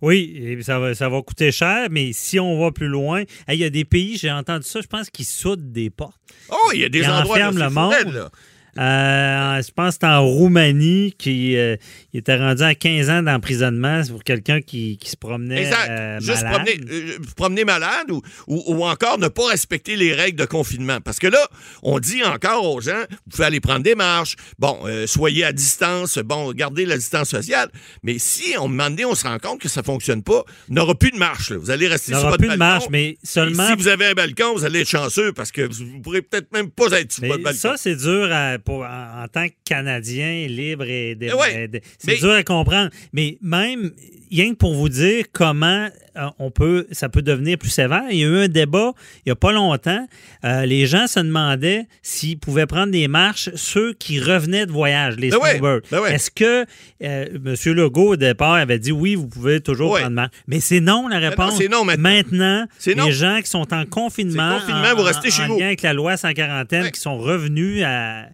Oui, 0.03 0.35
et 0.37 0.63
ça 0.63 0.79
va, 0.79 0.95
ça 0.95 1.09
va 1.09 1.23
coûter 1.23 1.53
cher, 1.53 1.89
mais 1.91 2.13
si 2.13 2.41
on 2.41 2.59
va 2.61 2.71
plus 2.73 2.89
loin, 2.89 3.21
hey, 3.21 3.57
il 3.57 3.59
y 3.59 3.65
a 3.65 3.71
des 3.71 3.85
pays, 3.85 4.17
j'ai 4.17 4.31
entendu 4.31 4.67
ça, 4.67 4.81
je 4.81 4.87
pense, 4.87 5.11
qui 5.11 5.25
soudent 5.25 5.73
des 5.73 5.91
portes. 5.91 6.21
Oh, 6.51 6.71
il 6.75 6.81
y 6.81 6.85
a 6.85 6.89
des 6.89 7.01
Ils 7.01 7.11
endroits 7.11 7.37
c'est 7.37 7.59
le 7.59 7.71
monde. 7.71 8.13
là. 8.13 8.31
Euh, 8.79 9.63
je 9.63 9.71
pense 9.73 9.95
que 9.95 9.99
c'est 10.03 10.07
en 10.07 10.25
Roumanie 10.27 11.15
qui 11.19 11.57
euh, 11.57 11.77
il 12.13 12.21
était 12.21 12.37
rendu 12.37 12.63
à 12.63 12.75
15 12.75 13.11
ans 13.11 13.23
d'emprisonnement 13.23 14.03
pour 14.09 14.23
quelqu'un 14.25 14.61
qui, 14.61 14.97
qui 14.99 15.11
se 15.11 15.17
promenait 15.17 15.63
Exact. 15.63 15.89
euh, 15.91 16.21
Juste 16.21 16.43
malade. 16.43 16.63
promener, 16.65 17.17
promener 17.37 17.65
malade 17.65 18.11
ou, 18.11 18.23
ou, 18.47 18.63
ou 18.75 18.85
encore 18.85 19.19
ne 19.19 19.29
pas 19.29 19.49
respecter 19.49 19.97
les 19.97 20.13
règles 20.15 20.39
de 20.39 20.45
confinement. 20.45 20.99
Parce 21.05 21.19
que 21.19 21.27
là, 21.27 21.41
on 21.83 21.99
dit 21.99 22.23
encore 22.25 22.65
aux 22.75 22.81
gens, 22.81 23.01
vous 23.11 23.31
pouvez 23.31 23.45
aller 23.45 23.61
prendre 23.61 23.83
des 23.83 23.95
marches, 23.95 24.37
bon, 24.59 24.79
soyez 25.07 25.45
à 25.45 25.53
distance, 25.53 26.19
bon, 26.19 26.53
gardez 26.53 26.87
la 26.87 26.97
distance 26.97 27.29
sociale. 27.31 27.69
Mais 28.03 28.19
si, 28.19 28.55
on 28.59 28.69
moment 28.69 28.91
donné, 28.91 29.05
on 29.05 29.15
se 29.15 29.27
rend 29.27 29.39
compte 29.39 29.61
que 29.61 29.69
ça 29.69 29.83
fonctionne 29.83 30.23
pas, 30.23 30.45
il 30.69 30.75
n'y 30.75 30.81
aura 30.81 30.95
plus 30.95 31.11
de 31.11 31.17
marche. 31.19 31.51
là. 31.51 31.59
Vous 31.59 31.71
allez 31.71 31.89
rester 31.89 32.13
sur 32.13 32.23
votre 32.23 32.39
plus 32.39 32.47
de 32.49 32.57
balcon. 32.57 32.65
marche, 32.75 32.85
mais 32.91 33.05
Et 33.11 33.19
seulement. 33.25 33.67
si 33.69 33.75
vous 33.77 33.89
avez 33.89 34.07
un 34.07 34.13
balcon, 34.15 34.55
vous 34.55 34.65
allez 34.65 34.81
être 34.81 34.89
chanceux 34.89 35.33
parce 35.33 35.51
que 35.53 35.63
vous 35.63 35.85
ne 35.97 36.01
pourrez 36.03 36.23
peut-être 36.23 36.53
même 36.53 36.71
pas 36.71 36.87
être 36.99 37.13
sur 37.13 37.23
Mais 37.23 37.29
votre 37.29 37.43
balcon. 37.43 37.59
ça, 37.59 37.75
c'est 37.77 37.97
dur 37.97 38.29
à- 38.33 38.59
pour, 38.65 38.70
en, 38.79 39.23
en 39.23 39.29
tant 39.29 39.47
que 39.49 39.55
Canadien 39.65 40.47
libre 40.49 40.85
et 40.85 41.17
Eh 41.21 41.33
ouais, 41.33 41.71
c'est 41.99 42.07
mais- 42.13 42.17
dur 42.19 42.31
à 42.33 42.43
comprendre. 42.43 42.91
Mais 43.13 43.39
même, 43.43 43.91
rien 44.31 44.51
que 44.51 44.57
pour 44.57 44.75
vous 44.75 44.89
dire 44.89 45.25
comment 45.33 45.89
euh, 46.17 46.27
on 46.41 46.51
peut, 46.51 46.87
ça 46.91 47.09
peut 47.09 47.23
devenir 47.23 47.57
plus 47.57 47.69
sévère. 47.71 48.03
Il 48.11 48.19
y 48.19 48.25
a 48.25 48.27
eu 48.27 48.37
un 48.39 48.49
débat 48.49 48.93
il 49.19 49.23
n'y 49.29 49.33
a 49.33 49.37
pas 49.37 49.53
longtemps. 49.53 50.07
Euh, 50.45 50.67
les 50.67 50.87
gens 50.87 51.07
se 51.07 51.21
demandaient 51.21 51.87
s'ils 52.03 52.37
pouvaient 52.39 52.67
prendre 52.67 52.91
des 52.91 53.07
marches 53.07 53.49
ceux 53.55 53.93
qui 53.93 54.19
revenaient 54.19 54.67
de 54.67 54.73
voyage, 54.73 55.17
les 55.17 55.31
Ben 55.31 55.37
ouais, 55.39 55.59
snowbirds. 55.59 55.81
ben 55.91 56.01
ouais. 56.01 56.15
Est-ce 56.15 56.31
que 56.33 56.65
euh, 57.03 57.27
M. 57.33 57.55
Legault, 57.75 58.13
au 58.15 58.17
départ, 58.17 58.55
avait 58.55 58.81
dit 58.81 58.91
oui, 58.93 59.15
vous 59.15 59.29
pouvez 59.29 59.61
toujours 59.61 59.97
prendre 59.97 60.11
marche? 60.11 60.33
Mais 60.49 60.59
c'est 60.59 60.81
non 60.81 61.07
la 61.07 61.21
non, 61.21 61.29
réponse. 61.31 61.61
non 61.71 61.85
maintenant. 61.85 62.01
Maintenant, 62.11 62.67
C'est 62.79 62.97
non. 62.97 63.07
les 63.07 63.13
gens 63.13 63.39
qui 63.41 63.49
sont 63.49 63.73
en 63.73 63.85
confinement, 63.87 64.59
confinement, 64.59 64.95
vous 64.97 65.03
restez 65.03 65.29
en- 65.29 65.31
chez 65.31 65.43
en 65.45 65.47
vous. 65.49 65.59
lien 65.61 65.67
avec 65.67 65.83
la 65.83 65.93
loi 65.93 66.17
140 66.17 66.73
Ouais. 66.73 66.91
qui 66.91 67.01
sont 67.01 67.19
revenus 67.19 67.85
à. 67.87 68.25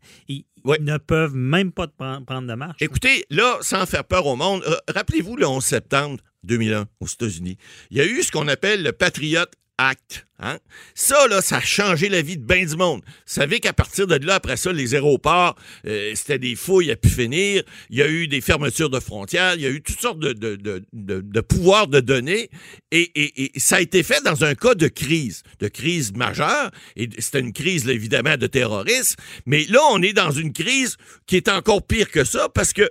Ne 0.81 0.99
peuvent 0.99 1.35
même 1.35 1.73
pas 1.73 1.87
prendre 1.89 2.47
de 2.47 2.55
marche. 2.55 2.77
Écoutez, 2.81 3.25
là, 3.31 3.59
sans 3.61 3.87
faire 3.87 4.05
peur 4.05 4.27
au 4.27 4.37
monde, 4.37 4.65
rappelez-vous 4.89 5.37
le 5.37 5.47
11 5.47 5.65
septembre 5.65 6.19
2001 6.45 6.87
aux 7.01 7.07
États-Unis, 7.07 7.59
il 7.91 7.99
y 7.99 8.01
a 8.01 8.07
eu 8.07 8.23
ce 8.23 8.31
qu'on 8.31 8.49
appelle 8.49 8.83
le 8.83 8.93
Patriot 8.93 9.47
Act. 9.79 10.27
Hein? 10.39 10.59
Ça, 10.95 11.27
là, 11.29 11.41
ça 11.41 11.59
a 11.59 11.61
changé 11.61 12.09
la 12.09 12.23
vie 12.23 12.37
de 12.37 12.45
bien 12.45 12.65
du 12.65 12.77
monde. 12.77 13.03
Vous 13.05 13.13
savez 13.27 13.61
qu'à 13.61 13.73
partir 13.73 14.07
de 14.07 14.15
là, 14.17 14.37
après 14.37 14.57
ça, 14.57 14.73
les 14.73 14.95
aéroports, 14.95 15.57
euh, 15.87 16.13
c'était 16.15 16.39
des 16.39 16.57
fouilles 16.57 16.91
à 16.91 16.97
pu 16.97 17.09
finir. 17.09 17.63
Il 17.91 17.97
y 17.97 18.03
a 18.03 18.09
eu 18.09 18.29
des 18.29 18.41
fermetures 18.41 18.91
de 18.91 19.01
frontières. 19.01 19.55
Il 19.55 19.63
y 19.63 19.67
a 19.67 19.71
eu 19.71 19.83
toutes 19.83 20.01
sortes 20.01 20.19
de, 20.19 20.33
de, 20.33 20.57
de, 20.57 20.85
de, 20.93 21.41
pouvoirs 21.41 21.89
de 21.89 22.01
données. 22.01 22.51
Et, 22.91 23.53
ça 23.57 23.77
a 23.77 23.81
été 23.81 24.03
fait 24.03 24.23
dans 24.25 24.45
un 24.45 24.55
cas 24.55 24.75
de 24.75 24.89
crise, 24.89 25.43
de 25.61 25.69
crise 25.69 26.13
majeure. 26.15 26.71
Et 26.97 27.09
c'était 27.19 27.41
une 27.41 27.53
crise, 27.53 27.89
évidemment, 27.89 28.37
de 28.37 28.47
terrorisme. 28.47 29.17
Mais 29.47 29.65
là, 29.69 29.81
on 29.91 30.03
est 30.03 30.13
dans 30.13 30.31
une 30.31 30.53
crise 30.53 30.97
qui 31.27 31.37
est 31.37 31.49
encore 31.49 31.87
pire 31.87 32.11
que 32.11 32.25
ça 32.25 32.49
parce 32.49 32.73
que 32.73 32.91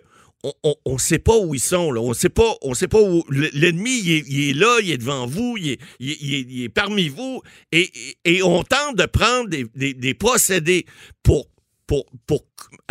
on 0.64 0.94
ne 0.94 0.98
sait 0.98 1.20
pas 1.20 1.38
où 1.38 1.56
ils 1.56 1.60
sont. 1.60 1.92
Là. 1.92 2.02
On 2.02 2.14
sait 2.14 2.30
sait 2.76 2.88
pas 2.88 3.02
où. 3.02 3.24
L'ennemi, 3.30 4.00
il, 4.00 4.50
est, 4.50 4.54
là, 4.54 4.80
il 4.82 4.92
est 4.92 4.98
devant 4.98 5.26
vous, 5.26 5.58
il 5.58 5.78
est, 6.00 6.70
parmi 6.70 7.10
vous. 7.10 7.42
Et, 7.72 7.90
on 8.44 8.64
tente 8.64 8.98
de 8.98 9.06
prendre 9.06 9.50
des, 9.50 10.14
procédés 10.14 10.86
pour, 11.24 11.48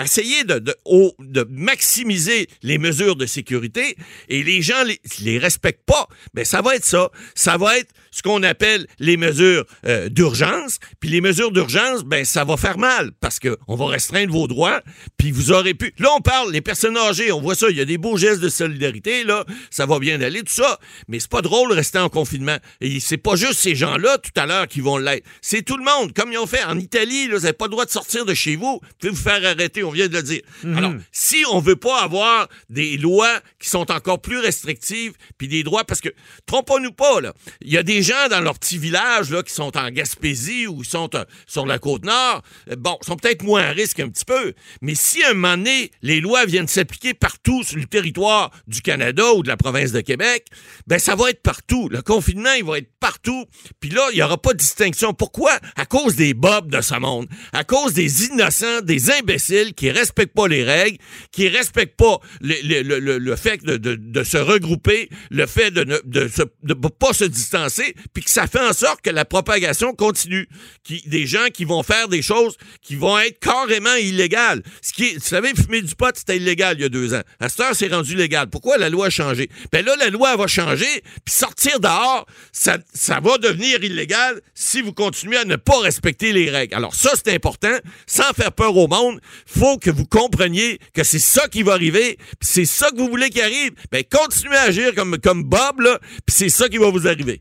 essayer 0.03 0.45
de, 0.45 1.47
maximiser 1.51 2.49
les 2.63 2.79
mesures 2.79 3.17
de 3.17 3.27
sécurité 3.27 3.97
et 4.29 4.43
les 4.43 4.63
gens 4.63 4.83
les, 4.85 5.01
les 5.23 5.39
respectent 5.39 5.87
pas, 5.87 6.09
ben 6.33 6.45
ça 6.45 6.63
va 6.63 6.77
être 6.77 6.85
ça. 6.85 7.11
Ça 7.35 7.57
va 7.57 7.79
être 7.79 7.93
ce 8.14 8.23
qu'on 8.23 8.42
appelle 8.42 8.87
les 8.99 9.16
mesures 9.16 9.64
euh, 9.87 10.09
d'urgence. 10.09 10.78
Puis 11.00 11.11
les 11.11 11.21
mesures 11.21 11.50
d'urgence, 11.50 12.04
ben 12.04 12.25
ça 12.25 12.44
va 12.44 12.56
faire 12.56 12.78
mal 12.78 13.11
parce 13.21 13.38
que 13.38 13.56
on 13.66 13.75
va 13.75 13.87
restreindre 13.87 14.33
vos 14.33 14.47
droits. 14.47 14.80
Puis 15.18 15.33
vous 15.33 15.50
aurez 15.50 15.75
pu. 15.75 15.92
Là, 15.99 16.11
on 16.16 16.21
parle 16.21 16.52
les 16.52 16.61
personnes 16.61 16.97
âgées. 16.97 17.33
On 17.33 17.40
voit 17.40 17.56
ça. 17.56 17.66
Il 17.71 17.76
y 17.76 17.80
a 17.80 17.85
des 17.85 17.99
beaux 17.99 18.16
gestes 18.16 18.40
de 18.40 18.49
solidarité 18.49 19.25
là. 19.25 19.44
Ça 19.71 19.87
va 19.87 19.99
bien 19.99 20.21
aller 20.21 20.42
tout 20.42 20.54
ça. 20.54 20.78
Mais 21.09 21.18
c'est 21.18 21.30
pas 21.30 21.42
drôle 21.42 21.71
de 21.71 21.75
rester 21.75 21.99
en 21.99 22.09
confinement. 22.09 22.56
Et 22.80 23.00
c'est 23.00 23.18
pas 23.18 23.37
juste 23.37 23.59
ces 23.59 23.75
gens-là 23.75 24.18
tout 24.18 24.38
à 24.40 24.47
l'heure 24.47 24.68
qui 24.68 24.80
vont 24.80 24.97
l'être. 24.97 25.26
C'est 25.42 25.62
tout 25.62 25.76
le 25.76 25.85
monde. 25.85 26.12
Comme 26.12 26.30
ils 26.30 26.38
ont 26.38 26.47
fait 26.47 26.64
en 26.64 26.78
Italie. 26.78 27.26
Là, 27.26 27.37
vous 27.37 27.42
n'avez 27.42 27.52
pas 27.52 27.66
le 27.66 27.73
droit 27.73 27.85
de 27.85 27.90
sortir 27.90 28.25
de 28.25 28.35
chez 28.35 28.54
vous. 28.54 28.80
Vous 28.80 28.88
pouvez 28.99 29.12
vous 29.12 29.23
faire 29.23 29.44
arrêter 29.44 29.75
on 29.83 29.90
vient 29.90 30.09
de 30.09 30.16
le 30.16 30.23
dire. 30.23 30.42
Mhm. 30.62 30.76
Alors, 30.76 30.92
si 31.12 31.44
on 31.50 31.61
veut 31.61 31.76
pas 31.76 32.02
avoir 32.02 32.49
des 32.68 32.97
lois 32.97 33.40
qui 33.59 33.68
sont 33.68 33.90
encore 33.90 34.21
plus 34.21 34.38
restrictives, 34.38 35.14
puis 35.38 35.49
des 35.49 35.62
droits, 35.62 35.85
parce 35.85 36.00
que, 36.00 36.11
trompons-nous 36.47 36.92
pas, 36.92 37.21
là, 37.21 37.35
il 37.61 37.73
y 37.73 37.78
a 37.78 37.83
des 37.83 38.02
gens 38.05 38.29
dans 38.31 38.41
leur 38.41 38.59
petit 38.59 38.79
village, 38.79 39.31
là, 39.31 39.43
qui 39.43 39.53
sont 39.53 39.77
en 39.77 39.91
Gaspésie 39.91 40.67
ou 40.67 40.83
qui 40.83 40.91
sont 40.91 41.11
euh, 41.15 41.25
sur 41.47 41.67
la 41.67 41.79
Côte-Nord, 41.79 42.43
euh, 42.71 42.77
bon, 42.77 42.97
sont 43.03 43.17
peut-être 43.17 43.43
moins 43.43 43.63
à 43.63 43.71
risque 43.71 44.01
un 44.01 44.09
petit 44.09 44.25
peu, 44.25 44.53
mais 44.81 44.95
si 44.95 45.23
à 45.25 45.31
un 45.31 45.35
moment 45.35 45.57
donné, 45.57 45.91
les 46.03 46.21
lois 46.21 46.45
viennent 46.45 46.69
s'appliquer 46.69 47.15
partout 47.15 47.63
sur 47.65 47.77
le 47.77 47.87
territoire 47.87 48.51
du 48.67 48.83
Canada 48.83 49.33
ou 49.35 49.43
de 49.43 49.49
la 49.49 49.57
province 49.57 49.93
de 49.93 50.01
Québec, 50.01 50.47
ben 50.87 50.99
ça 50.99 51.17
va 51.17 51.31
être 51.31 51.43
partout. 51.43 51.89
Le 51.89 52.03
confinement, 52.03 52.53
il 52.57 52.65
va 52.65 52.79
être 52.79 52.91
partout, 53.01 53.45
puis 53.81 53.91
là, 53.91 54.07
il 54.13 54.19
y 54.19 54.23
aura 54.23 54.41
pas 54.41 54.53
de 54.53 54.59
distinction. 54.59 55.15
Pourquoi? 55.15 55.59
À 55.77 55.87
cause 55.87 56.17
des 56.17 56.35
bobs 56.35 56.71
de 56.71 56.81
ce 56.81 56.95
monde, 56.95 57.27
à 57.53 57.65
cause 57.65 57.95
des 57.95 58.27
innocents, 58.27 58.83
des 58.83 59.11
imbéciles 59.11 59.75
qui 59.75 59.91
respectent 59.91 60.35
pas 60.35 60.49
les 60.49 60.65
règles, 60.65 60.99
qui 61.33 61.49
respectent 61.49 61.97
pas 61.97 62.19
le, 62.41 62.83
le, 63.19 63.37
fait 63.37 63.65
de, 63.65 64.25
se 64.25 64.37
regrouper, 64.37 65.09
le 65.31 65.47
fait 65.47 65.71
de 65.71 65.85
ne 65.85 66.75
pas 66.75 67.13
se 67.13 67.25
distancer, 67.25 67.94
puis 68.13 68.25
que 68.25 68.31
ça 68.31 68.47
fait 68.47 68.61
en 68.61 68.73
sorte 68.73 69.01
que 69.01 69.11
la 69.11 69.25
propagation 69.25 69.95
continue. 69.95 70.49
Qui, 70.83 71.03
des 71.07 71.27
gens 71.27 71.47
qui 71.53 71.65
vont 71.65 71.83
faire 71.83 72.09
des 72.09 72.23
choses 72.23 72.57
qui 72.83 72.97
vont 72.97 73.19
être 73.19 73.39
carrément 73.39 73.95
illégales. 73.95 74.63
Ce 74.83 74.93
qui 74.93 75.05
est, 75.05 75.15
vous 75.15 75.21
savez, 75.21 75.53
fumer 75.55 75.83
du 75.83 75.95
pot, 75.95 76.15
c'était 76.15 76.37
illégal 76.37 76.77
il 76.79 76.83
y 76.83 76.85
a 76.85 76.89
deux 76.89 77.15
ans. 77.15 77.23
À 77.41 77.49
cette 77.49 77.61
heure, 77.61 77.75
c'est 77.75 77.89
rendu 77.89 78.15
légal. 78.15 78.49
Pourquoi 78.49 78.77
la 78.77 78.91
loi 78.91 79.07
a 79.07 79.11
changé? 79.11 79.49
Ben 79.73 79.85
là, 79.85 79.97
la 79.97 80.11
loi 80.11 80.37
va 80.37 80.47
changer, 80.47 81.03
puis 81.25 81.35
sortir 81.35 81.81
dehors, 81.81 82.27
ça, 82.53 82.79
ça 82.93 83.21
va 83.21 83.39
devenir 83.39 83.83
illégal 83.83 84.41
si 84.55 84.83
vous 84.83 84.93
continuez 84.93 85.39
à 85.39 85.45
ne 85.45 85.57
pas 85.57 85.79
respecter 85.81 86.33
les 86.33 86.51
règles. 86.51 86.75
Alors 86.75 86.95
ça, 86.95 87.11
c'est 87.15 87.35
important. 87.35 87.77
Sans 88.07 88.33
faire 88.35 88.53
peur 88.53 88.77
au 88.77 88.89
monde, 88.89 89.21
faut 89.47 89.79
que 89.79 89.91
vous 89.91 90.07
compreniez 90.07 90.79
que 90.93 91.05
c'est 91.05 91.19
ça 91.19 91.49
qui 91.49 91.63
va 91.63 91.73
arriver, 91.73 92.19
c'est 92.41 92.67
ça 92.67 92.91
que 92.91 92.97
vous 92.97 93.09
voulez 93.09 93.31
qu'il 93.31 93.43
arrive, 93.43 93.73
ben 93.91 94.05
continuez 94.11 94.57
à 94.57 94.63
agir 94.63 94.95
comme, 94.95 95.19
comme 95.19 95.45
Bob, 95.45 95.81
là, 95.81 95.99
puis 96.27 96.35
c'est 96.37 96.49
ça 96.49 96.69
qui 96.69 96.79
va 96.79 96.91
vous 96.91 97.07
arriver. 97.07 97.41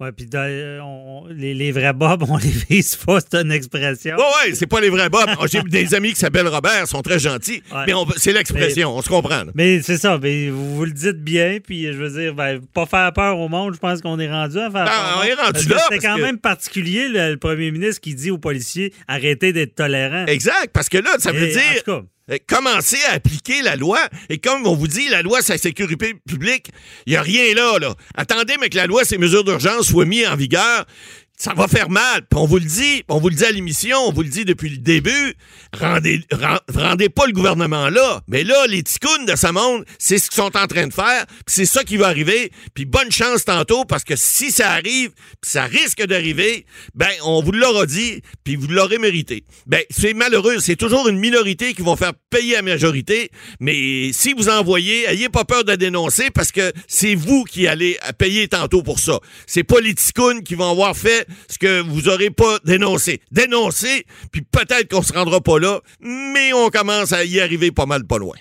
Oui, 0.00 0.08
puis 0.10 0.28
euh, 0.34 0.80
les, 1.30 1.54
les, 1.54 1.70
vrais 1.70 1.92
Bob, 1.92 2.24
on 2.28 2.36
les 2.36 2.50
vise 2.68 2.96
pas, 2.96 3.20
c'est 3.20 3.40
une 3.40 3.52
expression. 3.52 4.16
Oui, 4.18 4.24
oui, 4.44 4.56
c'est 4.56 4.66
pas 4.66 4.80
les 4.80 4.90
vrais 4.90 5.08
Bob. 5.08 5.30
J'ai 5.48 5.62
des 5.62 5.94
amis 5.94 6.10
qui 6.10 6.18
s'appellent 6.18 6.48
Robert, 6.48 6.88
sont 6.88 7.00
très 7.00 7.20
gentils, 7.20 7.62
mais 7.86 7.92
c'est 8.16 8.32
l'expression, 8.32 8.96
on 8.96 9.02
se 9.02 9.08
comprend. 9.08 9.44
Mais 9.54 9.82
c'est 9.82 9.98
ça, 9.98 10.18
mais 10.20 10.50
vous, 10.50 10.74
vous, 10.74 10.84
le 10.84 10.90
dites 10.90 11.22
bien, 11.22 11.58
puis 11.64 11.84
je 11.84 11.96
veux 11.96 12.10
dire, 12.10 12.34
ben, 12.34 12.60
pas 12.74 12.86
faire 12.86 13.12
peur 13.12 13.38
au 13.38 13.48
monde, 13.48 13.74
je 13.74 13.78
pense 13.78 14.00
qu'on 14.00 14.18
est 14.18 14.30
rendu 14.30 14.58
à 14.58 14.68
faire 14.68 14.84
ben, 14.84 14.90
peur. 14.90 15.20
On 15.20 15.22
est 15.22 15.34
rendu 15.34 15.68
là. 15.68 15.80
C'est 15.88 15.98
quand 15.98 16.18
même 16.18 16.38
particulier, 16.38 17.06
le, 17.08 17.36
premier 17.36 17.70
ministre 17.70 18.00
qui 18.00 18.16
dit 18.16 18.32
aux 18.32 18.38
policiers, 18.38 18.92
arrêtez 19.06 19.52
d'être 19.52 19.76
tolérants. 19.76 20.26
Exact, 20.26 20.70
parce 20.72 20.88
que 20.88 20.98
là, 20.98 21.10
ça 21.18 21.30
veut 21.30 21.46
dire... 21.46 21.82
Euh, 22.23 22.23
commencez 22.46 23.02
à 23.08 23.12
appliquer 23.12 23.62
la 23.62 23.76
loi. 23.76 24.00
Et 24.28 24.38
comme 24.38 24.66
on 24.66 24.74
vous 24.74 24.88
dit, 24.88 25.08
la 25.08 25.22
loi 25.22 25.42
sur 25.42 25.54
la 25.54 25.58
sécurité 25.58 26.14
publique, 26.26 26.70
il 27.06 27.10
n'y 27.10 27.16
a 27.16 27.22
rien 27.22 27.54
là, 27.54 27.78
là. 27.78 27.94
Attendez, 28.14 28.54
mais 28.60 28.68
que 28.68 28.76
la 28.76 28.86
loi, 28.86 29.04
ces 29.04 29.18
mesures 29.18 29.44
d'urgence 29.44 29.88
soient 29.88 30.06
mises 30.06 30.26
en 30.26 30.36
vigueur 30.36 30.86
ça 31.36 31.52
va 31.52 31.66
faire 31.68 31.90
mal. 31.90 32.22
Puis 32.22 32.38
on 32.38 32.46
vous 32.46 32.58
le 32.58 32.64
dit, 32.64 33.02
on 33.08 33.18
vous 33.18 33.28
le 33.28 33.34
dit 33.34 33.44
à 33.44 33.50
l'émission, 33.50 33.98
on 34.06 34.12
vous 34.12 34.22
le 34.22 34.28
dit 34.28 34.44
depuis 34.44 34.70
le 34.70 34.78
début. 34.78 35.34
Rendez, 35.78 36.20
rendez 36.72 37.08
pas 37.08 37.26
le 37.26 37.32
gouvernement 37.32 37.90
là. 37.90 38.20
Mais 38.28 38.44
là, 38.44 38.66
les 38.68 38.82
ticounes 38.82 39.26
de 39.26 39.34
ce 39.34 39.48
monde, 39.48 39.84
c'est 39.98 40.18
ce 40.18 40.30
qu'ils 40.30 40.42
sont 40.42 40.56
en 40.56 40.66
train 40.66 40.86
de 40.86 40.94
faire. 40.94 41.26
Puis 41.26 41.56
c'est 41.56 41.66
ça 41.66 41.82
qui 41.82 41.96
va 41.96 42.06
arriver. 42.06 42.52
Puis 42.74 42.84
bonne 42.84 43.10
chance 43.10 43.44
tantôt, 43.44 43.84
parce 43.84 44.04
que 44.04 44.16
si 44.16 44.52
ça 44.52 44.70
arrive, 44.70 45.10
puis 45.40 45.50
ça 45.50 45.64
risque 45.64 46.04
d'arriver, 46.06 46.66
ben 46.94 47.10
on 47.24 47.42
vous 47.42 47.52
l'aura 47.52 47.86
dit, 47.86 48.22
puis 48.44 48.56
vous 48.56 48.68
l'aurez 48.68 48.98
mérité. 48.98 49.44
Ben 49.66 49.82
c'est 49.90 50.14
malheureux. 50.14 50.58
C'est 50.60 50.76
toujours 50.76 51.08
une 51.08 51.18
minorité 51.18 51.74
qui 51.74 51.82
vont 51.82 51.96
faire 51.96 52.12
payer 52.30 52.54
la 52.54 52.62
majorité. 52.62 53.30
Mais 53.58 54.12
si 54.12 54.34
vous 54.34 54.48
envoyez, 54.48 55.08
ayez 55.08 55.28
pas 55.28 55.44
peur 55.44 55.64
de 55.64 55.74
dénoncer, 55.74 56.30
parce 56.30 56.52
que 56.52 56.72
c'est 56.86 57.16
vous 57.16 57.44
qui 57.44 57.66
allez 57.66 57.98
payer 58.18 58.46
tantôt 58.46 58.82
pour 58.82 59.00
ça. 59.00 59.18
C'est 59.46 59.64
pas 59.64 59.80
les 59.80 59.94
ticounes 59.94 60.42
qui 60.42 60.54
vont 60.54 60.70
avoir 60.70 60.96
fait 60.96 61.23
ce 61.48 61.58
que 61.58 61.80
vous 61.80 62.08
aurez 62.08 62.30
pas 62.30 62.58
dénoncé. 62.64 63.20
Dénoncé, 63.30 64.06
puis 64.32 64.42
peut-être 64.42 64.90
qu'on 64.90 65.02
se 65.02 65.12
rendra 65.12 65.40
pas 65.40 65.58
là, 65.58 65.80
mais 66.00 66.52
on 66.52 66.68
commence 66.70 67.12
à 67.12 67.24
y 67.24 67.40
arriver 67.40 67.70
pas 67.70 67.86
mal 67.86 68.04
pas 68.04 68.18
loin. 68.18 68.36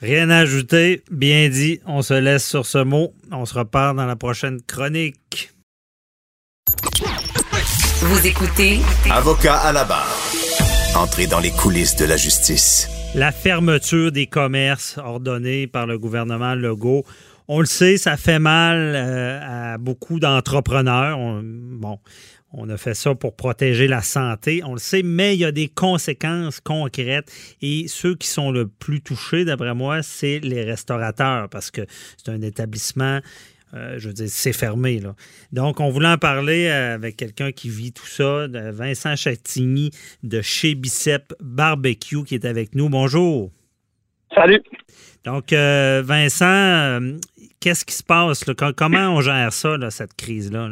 Rien 0.00 0.30
à 0.30 0.38
ajouter, 0.38 1.02
bien 1.10 1.48
dit. 1.50 1.80
On 1.86 2.00
se 2.00 2.14
laisse 2.14 2.46
sur 2.46 2.64
ce 2.64 2.78
mot. 2.78 3.12
On 3.30 3.44
se 3.44 3.54
repart 3.54 3.94
dans 3.94 4.06
la 4.06 4.16
prochaine 4.16 4.60
chronique. 4.62 5.50
Vous 8.00 8.26
écoutez 8.26 8.80
Avocat 9.10 9.56
à 9.56 9.72
la 9.72 9.84
barre. 9.84 10.16
Entrez 10.96 11.26
dans 11.26 11.38
les 11.38 11.50
coulisses 11.50 11.96
de 11.96 12.06
la 12.06 12.16
justice. 12.16 12.88
La 13.14 13.30
fermeture 13.30 14.10
des 14.10 14.26
commerces 14.26 14.96
ordonnée 14.96 15.66
par 15.66 15.86
le 15.86 15.98
gouvernement 15.98 16.54
Legault 16.54 17.04
on 17.52 17.58
le 17.58 17.66
sait, 17.66 17.96
ça 17.96 18.16
fait 18.16 18.38
mal 18.38 18.78
euh, 18.94 19.72
à 19.72 19.76
beaucoup 19.76 20.20
d'entrepreneurs. 20.20 21.18
bon, 21.42 21.98
on 22.52 22.68
a 22.68 22.76
fait 22.76 22.94
ça 22.94 23.16
pour 23.16 23.34
protéger 23.34 23.88
la 23.88 24.02
santé, 24.02 24.62
on 24.64 24.74
le 24.74 24.78
sait, 24.78 25.02
mais 25.02 25.34
il 25.34 25.40
y 25.40 25.44
a 25.44 25.50
des 25.50 25.66
conséquences 25.66 26.60
concrètes 26.60 27.28
et 27.60 27.88
ceux 27.88 28.14
qui 28.14 28.28
sont 28.28 28.52
le 28.52 28.68
plus 28.68 29.00
touchés, 29.00 29.44
d'après 29.44 29.74
moi, 29.74 30.04
c'est 30.04 30.38
les 30.38 30.62
restaurateurs 30.62 31.48
parce 31.48 31.72
que 31.72 31.80
c'est 32.16 32.30
un 32.30 32.40
établissement. 32.40 33.18
Euh, 33.74 33.98
je 33.98 34.08
veux 34.08 34.14
dire, 34.14 34.28
c'est 34.28 34.52
fermé. 34.52 35.02
Donc, 35.50 35.80
on 35.80 35.90
voulait 35.90 36.08
en 36.08 36.18
parler 36.18 36.68
avec 36.68 37.16
quelqu'un 37.16 37.50
qui 37.50 37.68
vit 37.68 37.92
tout 37.92 38.06
ça, 38.06 38.46
Vincent 38.48 39.16
Chatigny 39.16 39.90
de 40.22 40.40
chez 40.40 40.76
Bicep 40.76 41.34
Barbecue 41.40 42.22
qui 42.22 42.36
est 42.36 42.44
avec 42.44 42.76
nous. 42.76 42.88
Bonjour. 42.88 43.50
Salut. 44.34 44.62
Donc, 45.24 45.52
euh, 45.52 46.02
Vincent, 46.04 47.00
qu'est-ce 47.60 47.84
qui 47.84 47.94
se 47.94 48.02
passe? 48.02 48.44
Comment 48.76 49.14
on 49.14 49.20
gère 49.20 49.52
ça, 49.52 49.76
cette 49.90 50.14
crise-là? 50.14 50.68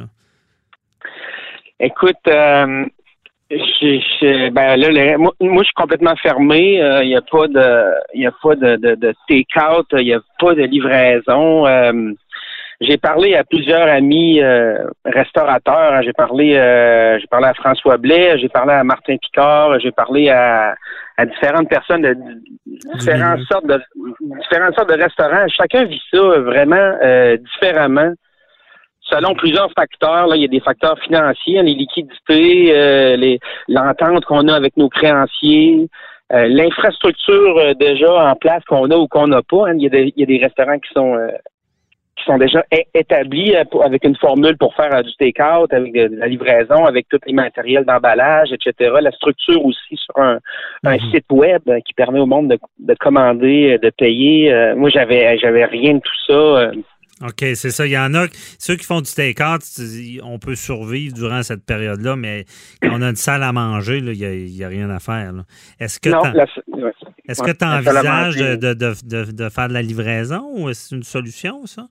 Écoute, 1.81 2.17
euh, 2.27 2.87
ben, 3.50 5.17
moi, 5.19 5.33
je 5.41 5.65
suis 5.65 5.75
complètement 5.75 6.17
fermé. 6.17 6.75
Il 6.75 6.81
euh, 6.81 7.05
n'y 7.05 7.17
a 7.17 7.23
pas 7.23 7.47
de, 7.47 7.95
y 8.15 8.27
a 8.27 8.33
pas 8.43 8.55
de, 8.57 8.77
de, 8.77 9.15
take-out, 9.29 9.87
il 9.93 10.05
n'y 10.05 10.15
a 10.15 10.21
pas 10.38 10.55
de 10.55 10.62
livraison. 10.62 11.67
Euh, 11.67 12.12
j'ai 12.80 12.97
parlé 12.97 13.35
à 13.35 13.44
plusieurs 13.44 13.88
amis 13.88 14.40
restaurateurs. 15.04 15.94
Hein. 15.94 16.02
J'ai 16.02 16.12
parlé, 16.12 16.52
j'ai 17.20 17.26
parlé 17.26 17.47
à 17.47 17.54
François 17.54 17.97
Blais, 17.97 18.38
j'ai 18.38 18.49
parlé 18.49 18.73
à 18.73 18.85
Martin 18.85 19.16
Picard, 19.16 19.80
j'ai 19.80 19.90
parlé 19.90 20.28
à, 20.28 20.75
à 21.18 21.26
différentes 21.26 21.68
personnes 21.68 22.02
de 22.02 22.16
différentes 22.94 23.40
sortes 23.50 23.66
de 23.66 23.80
différentes 24.40 24.76
sortes 24.76 24.88
de 24.88 25.02
restaurants. 25.02 25.47
Chacun 25.49 25.85
vit 25.85 26.00
ça 26.12 26.20
vraiment 26.20 26.97
euh, 27.02 27.37
différemment. 27.37 28.12
Selon 29.00 29.35
plusieurs 29.35 29.70
facteurs, 29.73 30.28
là, 30.28 30.37
il 30.37 30.42
y 30.42 30.44
a 30.44 30.49
des 30.49 30.61
facteurs 30.61 30.99
financiers, 31.00 31.62
les 31.62 31.75
liquidités, 31.75 32.73
euh, 32.76 33.37
l'entente 33.66 34.25
qu'on 34.26 34.47
a 34.49 34.54
avec 34.54 34.76
nos 34.76 34.88
créanciers. 34.88 35.88
l'infrastructure 36.30 37.75
déjà 37.76 38.30
en 38.30 38.37
place 38.37 38.62
qu'on 38.64 38.90
a 38.90 38.97
ou 38.97 39.08
qu'on 39.08 39.28
n'a 39.28 39.42
pas. 39.42 39.68
Hein. 39.68 39.75
Il, 39.76 39.82
y 39.82 39.87
a 39.87 39.90
des, 39.90 40.12
il, 40.14 40.20
y 40.20 40.23
a 40.23 40.26
des, 40.26 40.44
restaurants 40.44 40.78
qui 40.78 40.92
sont 40.94 41.16
qui 41.16 41.58
sont 42.28 42.38
déjà 42.38 42.64
établis 42.94 43.54
avec 43.56 44.04
une 44.04 44.16
formule 44.16 44.56
pour 44.56 44.75
faire 44.75 45.02
du 45.02 45.14
take-out, 45.16 45.73
avec 45.73 45.92
de, 45.92 46.16
la 46.16 46.26
livraison, 46.26 46.85
avec 46.85 47.08
tous 47.08 47.20
les 47.26 47.32
matériels 47.32 47.85
d'emballage, 47.85 48.50
etc. 48.52 48.94
La 49.00 49.12
structure 49.12 49.64
aussi 49.64 49.97
sur 49.97 50.18
un, 50.18 50.38
un 50.85 50.94
mhm. 50.94 51.11
site 51.11 51.26
web 51.30 51.62
qui 51.87 51.94
permet 51.94 52.20
au 52.20 52.26
monde 52.26 52.49
de, 52.49 52.58
de 52.78 52.94
commander, 52.94 53.78
de 53.82 53.90
payer. 53.90 54.52
moi, 54.76 54.90
j'avais 54.90 55.38
j'avais 55.38 55.64
rien 55.64 55.94
de 55.94 56.00
tout 56.00 56.25
ça. 56.26 56.70
OK, 57.20 57.44
c'est 57.54 57.70
ça. 57.70 57.85
Il 57.85 57.90
y 57.92 57.99
en 57.99 58.14
a, 58.14 58.26
ceux 58.58 58.76
qui 58.76 58.85
font 58.85 59.00
du 59.00 59.12
take-out, 59.12 59.61
on 60.23 60.38
peut 60.38 60.54
survivre 60.54 61.14
durant 61.14 61.42
cette 61.42 61.64
période-là, 61.64 62.14
mais 62.14 62.44
quand 62.80 62.90
on 62.92 63.02
a 63.02 63.08
une 63.08 63.16
salle 63.16 63.42
à 63.42 63.52
manger, 63.52 63.99
il 63.99 64.12
n'y 64.12 64.64
a, 64.64 64.68
rien 64.68 64.88
à 64.90 65.00
faire. 65.00 65.32
Est-ce 65.80 65.99
que 65.99 66.11
tu 66.11 67.64
envisages 67.64 68.37
de, 68.37 68.54
de, 68.54 69.32
de, 69.32 69.49
faire 69.49 69.68
de 69.68 69.75
la 69.75 69.82
livraison 69.82 70.49
ou 70.56 70.68
est-ce 70.68 70.94
une 70.94 71.02
solution, 71.02 71.66
ça? 71.66 71.88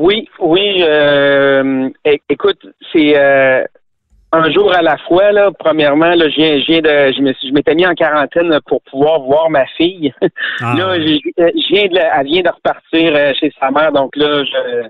Oui, 0.00 0.26
oui. 0.38 0.82
Euh, 0.82 1.90
écoute, 2.30 2.66
c'est 2.90 3.18
euh, 3.18 3.62
un 4.32 4.50
jour 4.50 4.72
à 4.74 4.80
la 4.80 4.96
fois, 4.96 5.30
là, 5.30 5.50
premièrement, 5.58 6.14
là, 6.14 6.26
je 6.30 6.64
viens, 6.64 6.80
de, 6.80 7.12
je 7.12 7.52
m'étais 7.52 7.74
mis 7.74 7.86
en 7.86 7.92
quarantaine 7.92 8.58
pour 8.66 8.80
pouvoir 8.82 9.20
voir 9.20 9.50
ma 9.50 9.66
fille. 9.76 10.14
Ah. 10.62 10.74
là, 10.76 10.98
je, 10.98 11.18
viens 11.70 11.88
de, 11.88 11.98
elle 11.98 12.26
vient 12.26 12.42
de 12.42 12.48
repartir 12.48 13.14
euh, 13.14 13.32
chez 13.38 13.52
sa 13.60 13.70
mère, 13.70 13.92
donc 13.92 14.16
là, 14.16 14.42
je, 14.44 14.88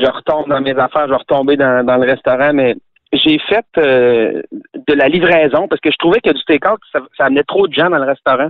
je 0.00 0.10
retombe 0.10 0.48
dans 0.48 0.60
mes 0.60 0.76
affaires, 0.78 1.06
je 1.06 1.10
vais 1.10 1.16
retomber 1.16 1.56
dans, 1.56 1.84
dans 1.84 1.96
le 1.96 2.08
restaurant, 2.08 2.52
mais 2.52 2.74
j'ai 3.12 3.38
fait 3.38 3.66
euh, 3.78 4.42
de 4.74 4.94
la 4.94 5.08
livraison 5.08 5.68
parce 5.68 5.80
que 5.80 5.90
je 5.90 5.96
trouvais 5.98 6.20
que 6.20 6.30
du 6.30 6.42
take-out, 6.44 6.80
ça, 6.92 7.00
amenait 7.18 7.44
trop 7.44 7.66
de 7.68 7.74
gens 7.74 7.90
dans 7.90 7.98
le 7.98 8.06
restaurant. 8.06 8.48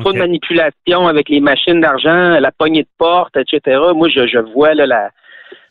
Trop 0.00 0.12
de 0.12 0.18
manipulation 0.18 1.06
avec 1.06 1.30
les 1.30 1.40
machines 1.40 1.80
d'argent, 1.80 2.38
la 2.38 2.52
poignée 2.52 2.82
de 2.82 2.88
porte, 2.98 3.36
etc. 3.36 3.78
Moi, 3.94 4.08
je, 4.10 4.26
je 4.26 4.38
vois 4.38 4.74
là, 4.74 4.86
la, 4.86 5.10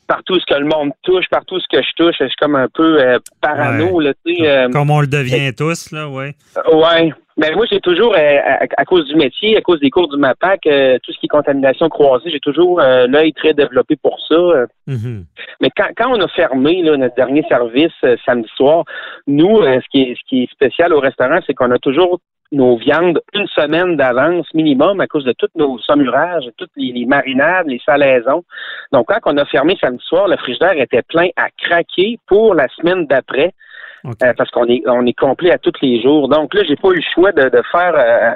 partout 0.07 0.39
ce 0.39 0.45
que 0.45 0.59
le 0.59 0.65
monde 0.65 0.91
touche, 1.03 1.25
partout 1.29 1.59
ce 1.59 1.65
que 1.71 1.81
je 1.81 1.91
touche, 1.95 2.15
je 2.19 2.25
suis 2.25 2.35
comme 2.37 2.55
un 2.55 2.67
peu 2.73 3.01
euh, 3.01 3.19
parano. 3.41 3.99
Là, 3.99 4.13
euh, 4.27 4.69
comme 4.69 4.89
on 4.89 5.01
le 5.01 5.07
devient 5.07 5.53
tous, 5.55 5.91
là, 5.91 6.07
oui. 6.07 6.31
ouais. 6.71 7.13
Mais 7.37 7.51
moi, 7.51 7.65
j'ai 7.69 7.81
toujours, 7.81 8.13
euh, 8.13 8.39
à, 8.77 8.85
cause 8.85 9.05
du 9.07 9.15
métier, 9.15 9.57
à 9.57 9.61
cause 9.61 9.79
des 9.81 9.89
cours 9.89 10.07
du 10.07 10.17
MAPAC, 10.17 10.61
tout 10.61 11.11
ce 11.11 11.19
qui 11.19 11.25
est 11.25 11.29
contamination 11.29 11.89
croisée, 11.89 12.29
j'ai 12.29 12.39
toujours 12.39 12.79
l'œil 12.79 13.33
très 13.33 13.53
développé 13.53 13.97
pour 13.97 14.17
ça. 14.27 14.35
Mm-hmm. 14.87 15.23
Mais 15.61 15.69
quand, 15.75 15.89
quand 15.97 16.17
on 16.17 16.21
a 16.21 16.27
fermé 16.29 16.81
notre 16.81 17.15
dernier 17.15 17.43
service 17.49 17.93
samedi 18.25 18.49
soir, 18.55 18.85
nous, 19.27 19.61
ce, 19.63 19.89
qui 19.91 20.03
est, 20.03 20.15
ce 20.15 20.21
qui 20.29 20.43
est 20.43 20.51
spécial 20.51 20.93
au 20.93 20.99
restaurant, 20.99 21.39
c'est 21.45 21.53
qu'on 21.53 21.71
a 21.71 21.79
toujours 21.79 22.19
nos 22.51 22.77
viandes 22.77 23.21
une 23.33 23.47
semaine 23.47 23.97
d'avance 23.97 24.47
minimum 24.53 24.99
à 25.01 25.07
cause 25.07 25.25
de 25.25 25.33
tous 25.33 25.49
nos 25.55 25.77
saumurages, 25.79 26.45
toutes 26.57 26.71
les, 26.75 27.05
marinades, 27.05 27.67
les 27.67 27.81
salaisons. 27.85 28.43
Donc, 28.91 29.07
quand 29.07 29.19
on 29.25 29.37
a 29.37 29.45
fermé 29.45 29.77
samedi 29.79 30.03
soir, 30.05 30.27
le 30.27 30.37
frigidaire 30.37 30.77
était 30.77 31.01
plein 31.01 31.27
à 31.35 31.49
craquer 31.57 32.19
pour 32.27 32.53
la 32.53 32.67
semaine 32.69 33.05
d'après. 33.07 33.51
Euh, 34.05 34.33
parce 34.37 34.51
qu'on 34.51 34.67
est 34.67 34.83
on 34.87 35.05
est 35.05 35.17
complet 35.17 35.51
à 35.51 35.57
tous 35.57 35.73
les 35.81 36.01
jours. 36.01 36.27
Donc 36.27 36.53
là, 36.53 36.63
j'ai 36.67 36.75
pas 36.75 36.89
eu 36.89 36.97
le 36.97 37.01
choix 37.13 37.31
de, 37.31 37.49
faire 37.71 37.93
euh, 37.95 38.31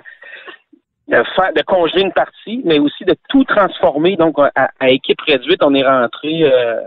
de 1.08 1.24
faire 1.36 1.54
de 1.54 1.62
congeler 1.62 2.02
une 2.02 2.14
partie, 2.14 2.62
mais 2.66 2.80
aussi 2.80 3.06
de 3.06 3.16
tout 3.30 3.44
transformer. 3.44 4.16
Donc 4.16 4.38
à, 4.56 4.90
équipe 4.90 5.22
réduite, 5.22 5.62
on 5.64 5.74
est 5.74 5.86
rentré 5.86 6.44
euh, 6.44 6.82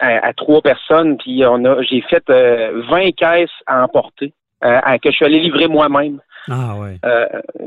à, 0.00 0.32
trois 0.32 0.62
personnes, 0.62 1.18
puis 1.18 1.44
on 1.44 1.64
a 1.64 1.82
j'ai 1.82 2.00
fait 2.02 2.24
20 2.28 3.12
caisses 3.12 3.50
à 3.66 3.84
emporter. 3.84 4.32
que 4.62 5.10
je 5.10 5.10
suis 5.10 5.24
allé 5.24 5.40
livrer 5.40 5.68
moi-même. 5.68 6.20
Ah 6.50 6.76
ouais. 6.76 6.98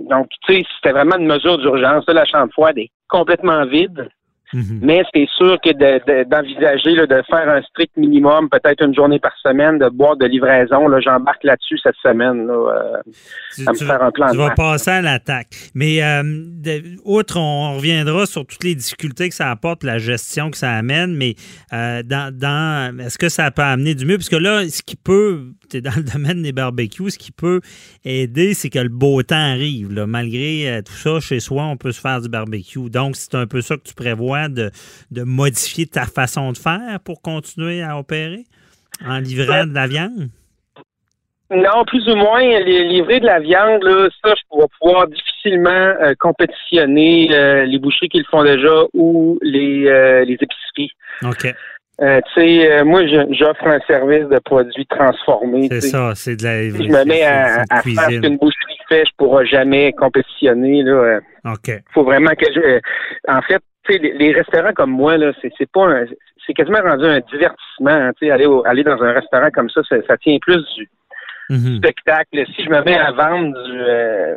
Donc, 0.10 0.28
tu 0.48 0.56
sais, 0.56 0.66
c'était 0.76 0.94
vraiment 0.94 1.18
une 1.18 1.28
mesure 1.28 1.60
d'urgence. 1.60 2.04
La 2.08 2.26
chambre 2.26 2.52
froide 2.52 2.80
est 2.80 2.90
complètement 3.08 3.66
vide. 3.66 4.10
Mhm. 4.54 4.80
Mais 4.82 5.04
c'est 5.14 5.28
sûr 5.38 5.58
que 5.64 5.72
d'envisager 5.72 6.96
de, 6.96 7.06
de, 7.06 7.22
faire 7.30 7.48
un 7.50 7.62
strict 7.62 7.96
minimum, 7.96 8.50
peut-être 8.50 8.84
une 8.84 8.94
journée 8.94 9.20
par 9.20 9.34
semaine, 9.42 9.80
de 9.80 9.88
boire 9.90 10.18
de 10.18 10.26
livraison, 10.26 10.88
là, 10.88 11.00
j'embarque 11.00 11.44
là-dessus 11.44 11.78
cette 11.82 11.96
semaine. 12.04 12.48
Là, 12.48 12.54
euh, 12.54 13.02
tu, 13.56 13.68
à 13.68 13.72
me 13.72 13.78
faire 13.78 14.04
un 14.04 14.12
plan 14.12 14.30
tu 14.32 14.38
vas 14.38 14.52
passer 14.52 14.92
à 14.92 15.02
l'attaque. 15.02 15.48
Mais 15.74 16.04
euh, 16.04 16.24
outre, 17.06 17.38
on 17.40 17.76
reviendra 17.76 18.26
sur 18.26 18.46
toutes 18.46 18.64
les 18.64 18.76
difficultés 18.76 19.30
que 19.30 19.36
ça 19.36 19.50
apporte, 19.52 19.84
la 19.84 20.00
gestion 20.00 20.52
que 20.52 20.58
ça 20.58 20.72
amène, 20.72 21.16
mais 21.16 21.36
euh, 21.72 22.04
dans, 22.04 22.36
dans 22.36 23.00
est-ce 23.00 23.18
que 23.18 23.30
ça 23.30 23.50
peut 23.52 23.62
amener 23.62 23.96
du 23.96 24.06
mieux? 24.06 24.18
Parce 24.18 24.30
que 24.30 24.36
là, 24.36 24.68
ce 24.68 24.82
qui 24.82 24.98
peut, 24.98 25.54
tu 25.70 25.78
es 25.78 25.82
dans 25.82 25.96
le 25.96 26.04
domaine 26.14 26.42
des 26.42 26.52
barbecues, 26.52 27.12
ce 27.12 27.18
qui 27.18 27.32
peut 27.32 27.62
aider, 28.04 28.54
c'est 28.54 28.70
que 28.70 28.80
le 28.80 28.90
beau 28.90 29.24
temps 29.24 29.36
arrive. 29.36 29.94
Là. 29.94 30.06
Malgré 30.08 30.82
tout 30.86 30.94
ça, 30.94 31.20
chez 31.22 31.40
soi, 31.40 31.64
on 31.64 31.78
peut 31.78 31.92
se 31.92 32.02
faire 32.02 32.20
du 32.20 32.28
barbecue. 32.28 32.90
Donc, 32.90 33.16
c'est 33.16 33.36
un 33.36 33.48
peu 33.48 33.62
ça 33.62 33.78
que 33.78 33.84
tu 33.84 33.94
prévois 33.94 34.41
de, 34.50 34.72
modifier 35.24 35.86
ta 35.86 36.06
façon 36.06 36.52
de 36.52 36.58
faire 36.58 37.00
pour 37.04 37.22
continuer 37.22 37.84
à 37.84 37.98
opérer 37.98 38.46
en 39.06 39.20
livrant 39.20 39.66
de 39.66 39.74
la 39.74 39.88
viande? 39.88 40.30
Non, 41.52 41.84
plus 41.86 42.08
ou 42.08 42.16
moins. 42.16 42.42
livrer 42.62 43.20
de 43.20 43.26
la 43.26 43.40
viande, 43.40 43.84
là, 43.84 44.08
ça, 44.24 44.34
je 44.38 44.42
pourrais 44.50 44.68
pouvoir 44.80 45.08
difficilement 45.08 45.70
euh, 45.70 46.14
compétitionner 46.18 47.30
euh, 47.34 47.66
les 47.66 47.78
boucheries 47.78 48.08
qui 48.08 48.20
le 48.20 48.26
font 48.32 48.44
déjà 48.44 48.84
ou 48.94 49.38
les, 49.42 49.86
euh, 49.88 50.24
les 50.24 50.36
épiceries. 50.36 50.92
OK. 51.24 51.54
tu 52.00 52.34
sais, 52.36 52.84
moi, 52.86 53.06
j'offre 53.06 53.68
un 53.68 53.80
service 53.86 54.28
de 54.30 54.40
produits 54.40 54.86
transformés. 54.86 55.68
C'est 55.70 55.82
ça, 55.82 56.14
c'est 56.16 56.38
de 56.38 56.44
la. 56.44 56.72
Si 56.72 56.86
je 56.86 56.90
me 56.90 57.04
mets 57.04 57.24
à, 57.24 57.64
à 57.70 57.82
faire 57.82 58.10
ce 58.10 58.22
qu'une 58.22 58.38
boucherie 58.38 58.78
fait, 58.92 59.04
je 59.06 59.12
pourrai 59.18 59.46
jamais 59.46 59.94
compétitionner. 59.94 60.84
Là. 60.84 61.20
OK. 61.46 61.72
Faut 61.94 62.04
vraiment 62.04 62.32
que 62.32 62.46
je. 62.54 62.80
En 63.28 63.42
fait, 63.42 63.62
les, 63.90 64.32
restaurants 64.34 64.74
comme 64.74 64.92
moi, 64.92 65.18
là, 65.18 65.32
c'est, 65.42 65.72
pas 65.72 65.88
c'est 66.46 66.54
quasiment 66.54 66.82
rendu 66.82 67.06
un 67.06 67.20
divertissement. 67.20 67.90
Hein, 67.90 68.12
aller, 68.22 68.48
aller 68.66 68.84
dans 68.84 69.02
un 69.02 69.14
restaurant 69.14 69.50
comme 69.52 69.70
ça, 69.70 69.82
ça, 69.90 70.18
tient 70.18 70.38
plus 70.42 70.64
du, 70.76 70.90
mm-hmm. 71.50 71.78
spectacle. 71.78 72.46
Si 72.56 72.64
je 72.64 72.70
me 72.70 72.84
mets 72.84 72.98
à 72.98 73.12
vendre 73.12 73.64
du. 73.64 73.80
Euh, 73.82 74.36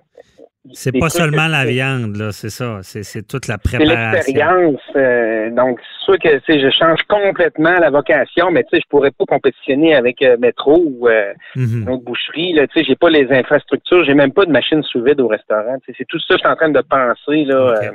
c'est 0.72 0.98
pas 0.98 1.10
seulement 1.10 1.46
la 1.46 1.66
viande, 1.66 2.16
là, 2.16 2.32
c'est 2.32 2.48
ça. 2.48 2.78
C'est, 2.82 3.28
toute 3.28 3.48
la 3.48 3.58
préparation. 3.58 4.22
C'est 4.22 4.32
l'expérience. 4.32 4.80
Euh, 4.96 5.50
donc, 5.50 5.78
c'est 5.78 6.04
sûr 6.04 6.18
que 6.18 6.58
je 6.58 6.70
change 6.70 7.02
complètement 7.06 7.74
la 7.74 7.90
vocation, 7.90 8.50
mais 8.50 8.64
je 8.72 8.78
pourrais 8.88 9.10
pas 9.10 9.26
compétitionner 9.26 9.94
avec 9.94 10.22
euh, 10.22 10.38
Métro 10.38 10.82
ou 10.82 11.06
mm-hmm. 11.06 11.82
une 11.82 11.88
autre 11.90 12.04
boucherie. 12.04 12.54
Là, 12.54 12.64
j'ai 12.74 12.96
pas 12.96 13.10
les 13.10 13.30
infrastructures, 13.30 14.06
j'ai 14.06 14.14
même 14.14 14.32
pas 14.32 14.46
de 14.46 14.52
machine 14.52 14.82
sous 14.82 15.02
vide 15.02 15.20
au 15.20 15.28
restaurant. 15.28 15.76
C'est 15.84 16.06
tout 16.08 16.18
ça 16.18 16.28
que 16.28 16.34
je 16.34 16.38
suis 16.38 16.48
en 16.48 16.56
train 16.56 16.70
de 16.70 16.80
penser. 16.80 17.44
Là, 17.44 17.92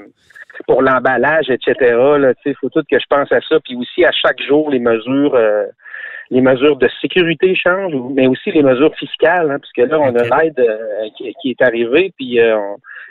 pour 0.67 0.81
l'emballage, 0.81 1.49
etc. 1.49 1.75
Il 2.45 2.55
faut 2.59 2.69
tout 2.69 2.83
que 2.89 2.99
je 2.99 3.05
pense 3.09 3.31
à 3.31 3.39
ça. 3.41 3.59
Puis 3.63 3.75
aussi, 3.75 4.03
à 4.05 4.11
chaque 4.11 4.41
jour, 4.41 4.69
les 4.69 4.79
mesures 4.79 5.35
euh, 5.35 5.65
les 6.31 6.41
mesures 6.41 6.75
de 6.77 6.87
sécurité 7.01 7.55
changent, 7.55 7.95
mais 8.13 8.27
aussi 8.27 8.51
les 8.51 8.61
mesures 8.61 8.95
fiscales, 8.95 9.49
hein, 9.49 9.57
puisque 9.59 9.89
là, 9.89 9.99
on 9.99 10.15
a 10.15 10.43
l'aide 10.43 10.59
euh, 10.59 11.07
qui, 11.17 11.49
est 11.49 11.61
arrivée, 11.63 12.13
puis 12.15 12.39
euh, 12.39 12.55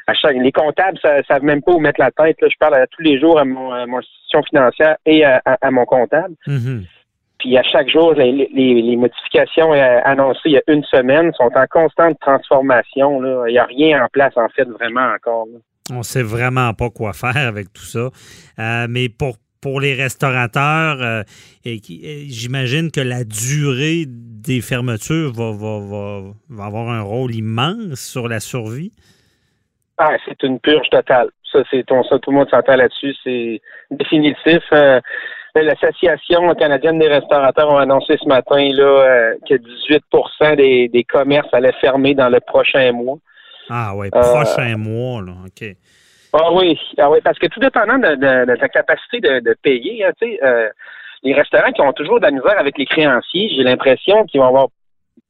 à 0.07 0.15
chaque 0.15 0.37
les 0.37 0.53
comptables 0.53 0.99
ne 1.03 1.23
savent 1.25 1.43
même 1.43 1.61
pas 1.61 1.73
où 1.73 1.81
mettre 1.81 2.01
la 2.01 2.13
tête. 2.13 2.41
Là. 2.41 2.49
Je 2.49 2.57
parle 2.61 2.75
à, 2.77 2.87
tous 2.87 3.03
les 3.03 3.19
jours 3.19 3.39
à 3.39 3.45
mon, 3.45 3.73
institution 3.73 4.43
financière 4.45 4.97
et 5.05 5.25
à, 5.25 5.43
mon 5.71 5.85
comptable. 5.85 6.35
Mm-hmm. 6.47 6.85
Puis 7.41 7.59
à 7.59 7.63
chaque 7.65 7.89
jour, 7.89 8.15
les, 8.15 8.49
les, 8.53 8.97
modifications 8.97 9.73
annoncées 9.73 10.41
il 10.47 10.53
y 10.53 10.59
a 10.59 10.63
une 10.69 10.85
semaine 10.85 11.33
sont 11.35 11.51
en 11.55 11.67
constante 11.69 12.19
transformation. 12.21 13.21
Là. 13.21 13.45
Il 13.49 13.53
n'y 13.53 13.59
a 13.59 13.65
rien 13.65 14.05
en 14.05 14.09
place, 14.09 14.37
en 14.37 14.49
fait, 14.49 14.65
vraiment 14.65 15.13
encore. 15.15 15.47
On 15.91 15.99
ne 15.99 16.03
sait 16.03 16.23
vraiment 16.23 16.75
pas 16.75 16.91
quoi 16.91 17.13
faire 17.13 17.37
avec 17.37 17.73
tout 17.73 17.85
ça. 17.85 18.11
Euh, 18.59 18.87
mais 18.89 19.09
pour, 19.09 19.37
pour 19.61 19.81
les 19.81 19.95
restaurateurs, 19.95 21.03
euh, 21.03 21.23
j'imagine 21.65 22.91
que 22.91 23.01
la 23.01 23.25
durée 23.25 24.05
des 24.07 24.61
fermetures 24.61 25.33
va, 25.33 25.53
va, 25.53 26.65
avoir 26.65 26.91
un 26.91 27.03
rôle 27.03 27.35
immense 27.35 28.01
sur 28.01 28.29
la 28.29 28.41
survie. 28.41 28.93
Ah, 29.99 30.17
c'est 30.27 30.43
une 30.43 30.61
purge 30.61 30.89
totale. 30.91 31.29
Ça, 31.51 31.61
c'est 31.71 31.85
tout 31.85 31.95
le 31.95 32.33
monde 32.33 32.49
s'entend 32.51 32.77
là-dessus. 32.77 33.15
C'est 33.25 33.61
définitif. 33.91 34.63
Euh, 34.73 35.01
L'Association 35.55 36.55
canadienne 36.55 36.99
des 36.99 37.09
restaurateurs 37.09 37.75
a 37.77 37.83
annoncé 37.83 38.17
ce 38.21 38.29
matin 38.29 38.69
là, 38.73 39.33
que 39.49 39.55
18 39.55 40.57
des, 40.57 40.89
des 40.89 41.05
commerces 41.05 41.53
allaient 41.53 41.73
fermer 41.81 42.15
dans 42.15 42.29
le 42.29 42.39
prochain 42.39 42.93
mois. 42.93 43.19
Ah 43.71 43.93
oui, 43.95 44.11
prochain 44.11 44.77
mois, 44.77 45.23
là, 45.23 45.33
OK. 45.47 45.77
Ah 46.33 46.53
oui, 46.53 46.79
ah 46.99 47.11
oui, 47.11 47.19
parce 47.25 47.39
que 47.39 47.47
tout 47.47 47.61
dépendant 47.61 47.99
de, 47.99 48.15
de, 48.45 48.57
ta 48.57 48.69
capacité 48.69 49.21
de, 49.21 49.57
payer, 49.63 50.05
hein, 50.05 50.11
tu 50.21 50.29
sais, 50.29 50.45
euh, 50.45 50.69
les 51.23 51.35
restaurants 51.35 51.73
qui 51.73 51.81
ont 51.81 51.93
toujours 51.93 52.21
de 52.21 52.25
la 52.27 52.31
misère 52.31 52.59
avec 52.59 52.77
les 52.77 52.87
créanciers, 52.87 53.51
j'ai 53.57 53.63
l'impression 53.63 54.25
qu'ils 54.27 54.41
vont 54.41 54.49
avoir 54.49 54.69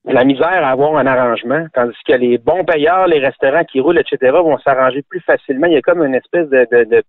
de 0.07 0.13
la 0.13 0.25
misère 0.25 0.65
à 0.65 0.71
avoir 0.71 0.97
un 0.97 1.07
arrangement, 1.07 1.67
tandis 1.75 1.97
que 2.07 2.15
les 2.15 2.39
bons 2.39 2.65
payeurs, 2.65 3.07
les 3.07 3.21
restaurants 3.21 3.65
qui 3.65 3.81
roulent, 3.81 3.99
etc., 3.99 4.33
vont 4.33 4.59
s'arranger 4.59 5.03
plus 5.03 5.21
facilement. 5.21 5.67
Il 5.67 5.75
y 5.75 5.77
a 5.77 5.83
comme 5.83 6.03
une 6.03 6.15
espèce 6.15 6.49
de, 6.49 6.67
de, 6.73 6.85
de 6.85 7.03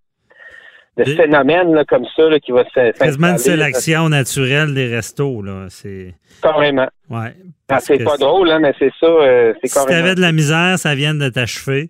phénomène 1.05 1.73
là, 1.73 1.85
comme 1.85 2.05
ça 2.15 2.23
là, 2.29 2.39
qui 2.39 2.51
va 2.51 2.63
se 2.65 2.91
Quasiment 2.97 3.29
une 3.29 3.37
sélection 3.37 4.09
naturelle 4.09 4.73
des 4.73 4.87
restos. 4.93 5.41
Là. 5.41 5.67
C'est... 5.69 6.13
Carrément. 6.41 6.87
Ouais, 7.09 7.35
Ah, 7.69 7.79
c'est 7.79 8.03
pas 8.03 8.17
drôle, 8.17 8.49
hein, 8.51 8.59
mais 8.59 8.73
c'est 8.79 8.91
ça. 8.99 9.05
euh, 9.07 9.53
c'est 9.61 9.67
si 9.67 9.73
tu 9.73 9.79
carrément. 9.85 10.05
avais 10.05 10.15
de 10.15 10.21
la 10.21 10.31
misère, 10.31 10.77
ça 10.77 10.95
vient 10.95 11.13
de 11.13 11.29
t'achever. 11.29 11.89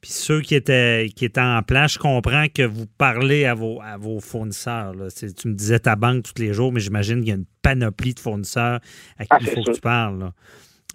Puis 0.00 0.10
ceux 0.10 0.40
qui 0.40 0.56
étaient, 0.56 1.06
qui 1.14 1.24
étaient 1.24 1.40
en 1.40 1.62
place, 1.62 1.92
je 1.92 1.98
comprends 2.00 2.46
que 2.52 2.64
vous 2.64 2.86
parlez 2.98 3.44
à 3.44 3.54
vos, 3.54 3.80
à 3.80 3.96
vos 3.96 4.18
fournisseurs. 4.18 4.94
là. 4.94 5.06
Tu 5.16 5.46
me 5.48 5.54
disais 5.54 5.78
ta 5.78 5.94
banque 5.94 6.24
tous 6.24 6.42
les 6.42 6.52
jours, 6.52 6.72
mais 6.72 6.80
j'imagine 6.80 7.20
qu'il 7.20 7.28
y 7.28 7.32
a 7.32 7.36
une 7.36 7.44
panoplie 7.62 8.12
de 8.12 8.18
fournisseurs 8.20 8.80
à 9.18 9.22
qui 9.22 9.28
Ah, 9.30 9.38
il 9.40 9.46
c'est 9.46 9.54
faut 9.54 9.62
que 9.62 9.70
tu 9.70 9.80
parles. 9.80 10.18
là. 10.18 10.32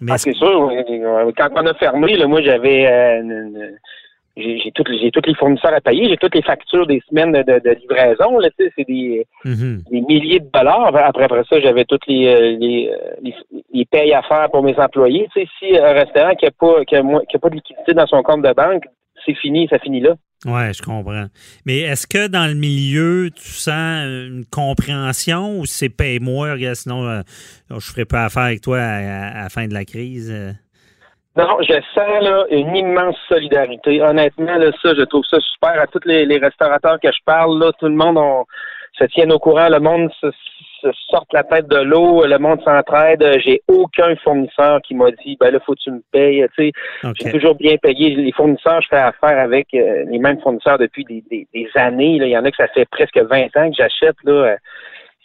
Mais 0.02 0.12
Ah, 0.12 0.18
c'est 0.18 0.34
sûr. 0.34 0.70
Quand 1.38 1.48
on 1.56 1.66
a 1.66 1.74
fermé, 1.74 2.16
là, 2.18 2.26
moi, 2.26 2.42
j'avais. 2.42 2.86
euh, 2.86 3.22
une- 3.22 3.78
j'ai, 4.38 4.70
toutes, 4.72 4.88
les 5.26 5.34
fournisseurs 5.34 5.74
à 5.74 5.80
payer, 5.80 6.08
j'ai 6.08 6.16
toutes 6.16 6.34
les 6.34 6.42
factures 6.42 6.86
des 6.86 7.02
semaines 7.08 7.32
de, 7.32 7.70
livraison. 7.80 8.38
Là, 8.38 8.48
c'est 8.58 8.84
des, 8.86 9.26
Mhm. 9.44 9.82
des 9.90 10.00
milliers 10.02 10.40
de 10.40 10.48
dollars. 10.52 10.86
Après, 10.96 11.24
après 11.24 11.42
ça, 11.48 11.60
j'avais 11.60 11.84
toutes 11.84 12.06
les, 12.06 12.26
euh, 12.28 12.56
les, 12.58 12.88
euh, 12.92 13.10
les, 13.22 13.34
les 13.74 13.84
payes 13.84 14.12
à 14.14 14.22
faire 14.22 14.48
pour 14.50 14.62
mes 14.62 14.76
employés. 14.78 15.28
Si 15.34 15.76
un 15.76 15.92
restaurant 15.92 16.34
qui 16.34 16.44
n'a 16.44 16.50
pas, 16.52 16.84
qui 16.84 16.96
a, 16.96 17.02
qui 17.28 17.36
a 17.36 17.38
pas 17.38 17.50
de 17.50 17.54
liquidité 17.56 17.94
dans 17.94 18.06
son 18.06 18.22
compte 18.22 18.42
de 18.42 18.52
banque, 18.52 18.84
c'est 19.26 19.34
fini, 19.34 19.66
ça 19.68 19.78
finit 19.78 20.00
là. 20.00 20.14
Oui, 20.46 20.72
je 20.72 20.80
comprends. 20.82 21.26
Mais 21.66 21.78
est-ce 21.80 22.06
que 22.06 22.28
dans 22.28 22.46
le 22.46 22.54
milieu, 22.54 23.28
tu 23.34 23.42
sens 23.42 24.04
une 24.06 24.44
compréhension 24.50 25.58
ou 25.58 25.66
c'est 25.66 25.88
paye-moi, 25.88 26.56
sinon 26.74 27.04
euh, 27.08 27.22
je 27.70 27.74
ne 27.74 27.80
ferai 27.80 28.04
pas 28.04 28.26
affaire 28.26 28.44
avec 28.44 28.60
toi 28.60 28.78
à, 28.78 28.98
à- 28.98 29.38
à 29.40 29.42
la 29.42 29.48
fin 29.48 29.66
de 29.66 29.74
la 29.74 29.84
crise? 29.84 30.30
euh? 30.32 30.52
Non, 31.38 31.58
je 31.62 31.74
sens 31.94 32.22
là, 32.22 32.44
une 32.50 32.74
immense 32.74 33.16
solidarité. 33.28 34.02
Honnêtement, 34.02 34.56
là, 34.56 34.70
ça, 34.82 34.92
je 34.94 35.02
trouve 35.02 35.24
ça 35.30 35.38
super. 35.40 35.80
À 35.80 35.86
tous 35.86 36.00
les, 36.04 36.26
les 36.26 36.38
restaurateurs 36.38 36.98
que 37.00 37.10
je 37.12 37.18
parle, 37.24 37.58
là, 37.60 37.70
tout 37.78 37.86
le 37.86 37.94
monde 37.94 38.18
on, 38.18 38.44
se 38.98 39.04
tient 39.04 39.30
au 39.30 39.38
courant, 39.38 39.68
le 39.68 39.78
monde 39.78 40.10
se, 40.20 40.30
se 40.82 40.88
sort 41.10 41.26
la 41.32 41.44
tête 41.44 41.68
de 41.68 41.76
l'eau, 41.78 42.24
le 42.26 42.38
monde 42.38 42.60
s'entraide. 42.64 43.24
J'ai 43.44 43.62
aucun 43.68 44.16
fournisseur 44.16 44.80
qui 44.82 44.94
m'a 44.94 45.10
dit 45.12 45.36
ben 45.38 45.52
là, 45.52 45.60
faut 45.64 45.74
que 45.74 45.80
tu 45.80 45.90
me 45.92 46.02
payes. 46.10 46.44
Tu 46.56 46.64
sais, 46.66 46.72
j'ai 47.14 47.30
toujours 47.30 47.54
bien 47.54 47.76
payé. 47.76 48.16
Les 48.16 48.32
fournisseurs, 48.32 48.80
je 48.82 48.88
fais 48.88 48.96
affaire 48.96 49.38
avec 49.38 49.68
euh, 49.74 50.04
les 50.08 50.18
mêmes 50.18 50.40
fournisseurs 50.40 50.78
depuis 50.78 51.04
des, 51.04 51.22
des- 51.30 51.46
des 51.54 51.68
années. 51.76 52.18
là. 52.18 52.26
Il 52.26 52.30
y 52.32 52.38
en 52.38 52.44
a 52.44 52.50
que 52.50 52.56
ça 52.56 52.66
fait 52.68 52.86
presque 52.90 53.16
20 53.18 53.56
ans 53.56 53.70
que 53.70 53.76
j'achète. 53.76 54.16
Là, 54.24 54.32
euh, 54.32 54.56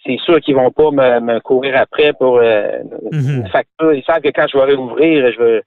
c'est 0.05 0.17
sûr 0.19 0.39
qu'ils 0.41 0.55
vont 0.55 0.69
pas 0.69 0.91
me, 0.91 1.19
me 1.21 1.39
courir 1.39 1.75
après 1.77 2.13
pour 2.13 2.37
euh, 2.37 2.79
Mhm. 3.11 3.41
une 3.45 3.47
facture. 3.47 3.93
Ils 3.93 4.03
savent 4.03 4.21
que 4.21 4.29
quand 4.29 4.45
je 4.51 4.57
vais 4.57 4.65
réouvrir, 4.65 5.31
je 5.31 5.41
vais, 5.41 5.61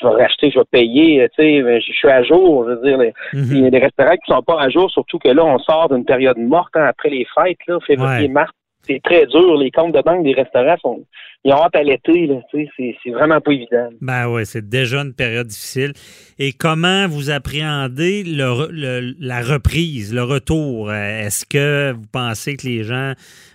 je 0.00 0.06
vais 0.06 0.14
racheter, 0.22 0.50
je 0.50 0.58
vais 0.58 0.64
payer. 0.70 1.28
Tu 1.36 1.42
sais, 1.42 1.62
mais 1.62 1.80
je 1.80 1.92
suis 1.92 2.08
à 2.08 2.22
jour. 2.22 2.64
Je 2.68 2.74
veux 2.74 2.82
dire, 2.86 2.98
les- 2.98 3.12
Mhm. 3.32 3.48
il 3.56 3.62
y 3.64 3.66
a 3.66 3.70
des 3.70 3.78
restaurants 3.78 4.16
qui 4.16 4.32
sont 4.32 4.42
pas 4.42 4.60
à 4.60 4.68
jour, 4.68 4.90
surtout 4.90 5.18
que 5.18 5.28
là, 5.28 5.44
on 5.44 5.58
sort 5.58 5.88
d'une 5.88 6.04
période 6.04 6.38
morte 6.38 6.74
hein, 6.76 6.86
après 6.88 7.10
les 7.10 7.26
fêtes, 7.34 7.58
là, 7.66 7.78
février, 7.86 8.26
Ouais. 8.26 8.28
mars. 8.28 8.50
C'est 8.82 9.02
très 9.02 9.26
dur. 9.26 9.56
Les 9.58 9.70
comptes 9.70 9.94
de 9.94 10.00
banque 10.00 10.24
des 10.24 10.32
restaurants 10.32 10.76
sont, 10.80 11.04
ils 11.44 11.52
ont 11.52 11.56
hâte 11.62 11.74
à 11.76 11.82
l'été. 11.82 12.30
C'est, 12.50 13.10
vraiment 13.10 13.38
pas 13.40 13.52
évident. 13.52 13.90
Ben 14.00 14.28
oui, 14.28 14.46
c'est 14.46 14.66
déjà 14.66 14.98
une 15.02 15.12
période 15.14 15.48
difficile. 15.48 15.92
Et 16.38 16.52
comment 16.52 17.06
vous 17.06 17.28
appréhendez 17.30 18.22
le 18.24 18.44
re- 18.44 18.70
le- 18.70 19.14
la 19.20 19.40
reprise, 19.42 20.14
le 20.14 20.22
retour? 20.22 20.88
Euh, 20.90 20.94
Est-ce 21.26 21.44
que 21.44 21.92
vous 21.92 22.06
pensez 22.10 22.56
que 22.56 22.66
les 22.66 22.82
gens 22.84 23.12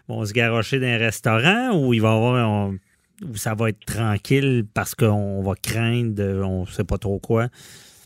vont 0.08 0.24
se 0.26 0.34
garrocher 0.34 0.80
dans 0.80 0.88
un 0.88 0.98
restaurant 0.98 1.72
ou 1.80 1.94
il 1.96 2.02
va 2.02 2.10
y 2.10 2.16
avoir 2.16 2.50
on- 2.50 2.76
ou 3.22 3.36
ça 3.36 3.54
va 3.54 3.70
être 3.70 3.86
tranquille 3.86 4.66
parce 4.74 4.96
qu'on 4.96 5.42
va 5.42 5.54
craindre, 5.56 6.46
on 6.46 6.66
sait 6.66 6.84
pas 6.84 6.98
trop 6.98 7.20
quoi? 7.20 7.48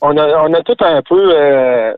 on 0.01 0.17
a, 0.17 0.43
on 0.43 0.53
a 0.53 0.61
tout 0.61 0.77
un 0.79 1.01
peu. 1.01 1.31
euh, 1.33 1.93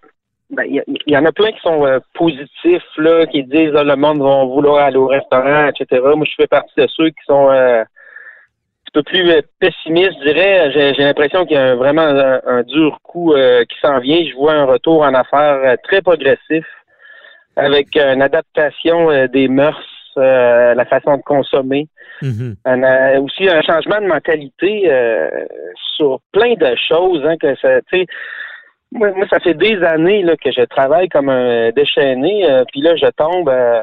ben, 0.50 0.63
Il 0.67 0.76
y, 0.76 0.84
il 1.06 1.17
en 1.17 1.26
a 1.26 1.32
plein 1.32 1.52
qui 1.52 1.60
sont 1.62 1.86
euh, 1.86 2.00
positifs, 2.13 2.84
là, 2.98 3.26
qui 3.28 3.43
disent 3.43 3.74
ah, 3.76 3.84
le 3.84 3.95
monde 3.95 4.22
va 4.22 4.43
vouloir 4.45 4.86
aller 4.86 4.98
au 4.98 5.08
restaurant, 5.08 5.67
etc. 5.67 6.02
Moi, 6.15 6.26
je 6.26 6.36
fais 6.36 6.48
partie 6.48 6.74
de 6.78 6.88
ceux 6.88 7.10
qui 7.10 7.24
sont 7.28 7.50
euh, 7.50 7.82
un 7.82 8.91
peu 8.93 9.04
plus 9.04 9.32
pessimistes, 9.60 10.17
je 10.19 10.32
dirais. 10.32 10.72
J'ai 10.72 11.04
l'impression 11.04 11.45
qu'il 11.45 11.56
y 11.56 11.60
a 11.60 11.76
vraiment 11.76 12.02
un, 12.48 12.63
dur 12.63 12.98
coup 13.04 13.34
qui 13.69 13.80
s'en 13.82 14.00
vient. 14.00 14.24
Je 14.26 14.36
vois 14.36 14.54
un 14.54 14.65
retour 14.65 15.04
en 15.04 15.13
affaires 15.13 15.78
très 15.84 16.02
progressif, 16.02 16.65
avec 17.56 17.95
une 17.95 18.24
adaptation 18.24 19.28
des 19.28 19.48
mœurs, 19.48 19.80
la 20.15 20.86
façon 20.86 21.17
de 21.17 21.22
consommer 21.22 21.88
Mhm. 22.21 22.55
un, 22.65 22.84
euh, 22.84 23.21
aussi 23.21 23.47
un 23.49 23.62
changement 23.62 24.01
de 24.01 24.08
mentalité 24.08 24.91
euh, 24.91 25.29
sur 25.95 26.19
plein 26.32 26.53
de 26.55 26.75
choses. 26.88 27.23
Hein, 27.25 27.38
que 27.38 27.55
ça, 27.55 27.79
moi, 28.91 29.12
moi, 29.15 29.25
ça 29.29 29.39
fait 29.39 29.53
des 29.53 29.82
années 29.84 30.23
là, 30.23 30.36
que 30.36 30.51
je 30.51 30.62
travaille 30.65 31.10
comme 31.10 31.29
un 31.29 31.69
déchaîné, 31.71 32.49
euh, 32.49 32.63
puis 32.71 32.82
là, 32.82 32.95
je 32.95 33.05
tombe 33.12 33.49
euh, 33.49 33.82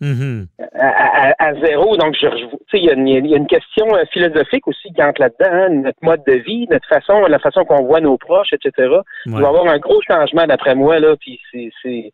Mhm. 0.00 0.46
à, 0.78 1.30
à- 1.30 1.34
à 1.48 1.54
zéro. 1.64 1.96
Donc, 1.96 2.14
je, 2.20 2.26
il 2.74 2.84
y, 2.84 2.90
a 2.90 2.92
une- 2.92 3.08
il 3.08 3.26
y 3.26 3.34
a 3.34 3.36
une 3.36 3.48
question 3.48 3.86
philosophique 4.12 4.68
aussi 4.68 4.92
qui 4.92 5.02
entre 5.02 5.20
là-dedans, 5.22 5.50
hein, 5.50 5.68
notre 5.70 5.98
mode 6.02 6.22
de 6.24 6.34
vie, 6.34 6.68
notre 6.70 6.86
façon, 6.88 7.20
la 7.26 7.40
façon 7.40 7.64
qu'on 7.64 7.82
voit 7.84 8.00
nos 8.00 8.16
proches, 8.16 8.52
etc. 8.52 8.70
Il 9.26 9.32
va 9.32 9.38
y 9.38 9.42
Ouais. 9.42 9.48
avoir 9.48 9.66
un 9.66 9.78
gros 9.78 10.00
changement 10.08 10.46
d'après 10.46 10.76
moi 10.76 11.00
là, 11.00 11.16
puis 11.18 11.40
c'est, 11.50 11.70
c'est, 11.82 12.12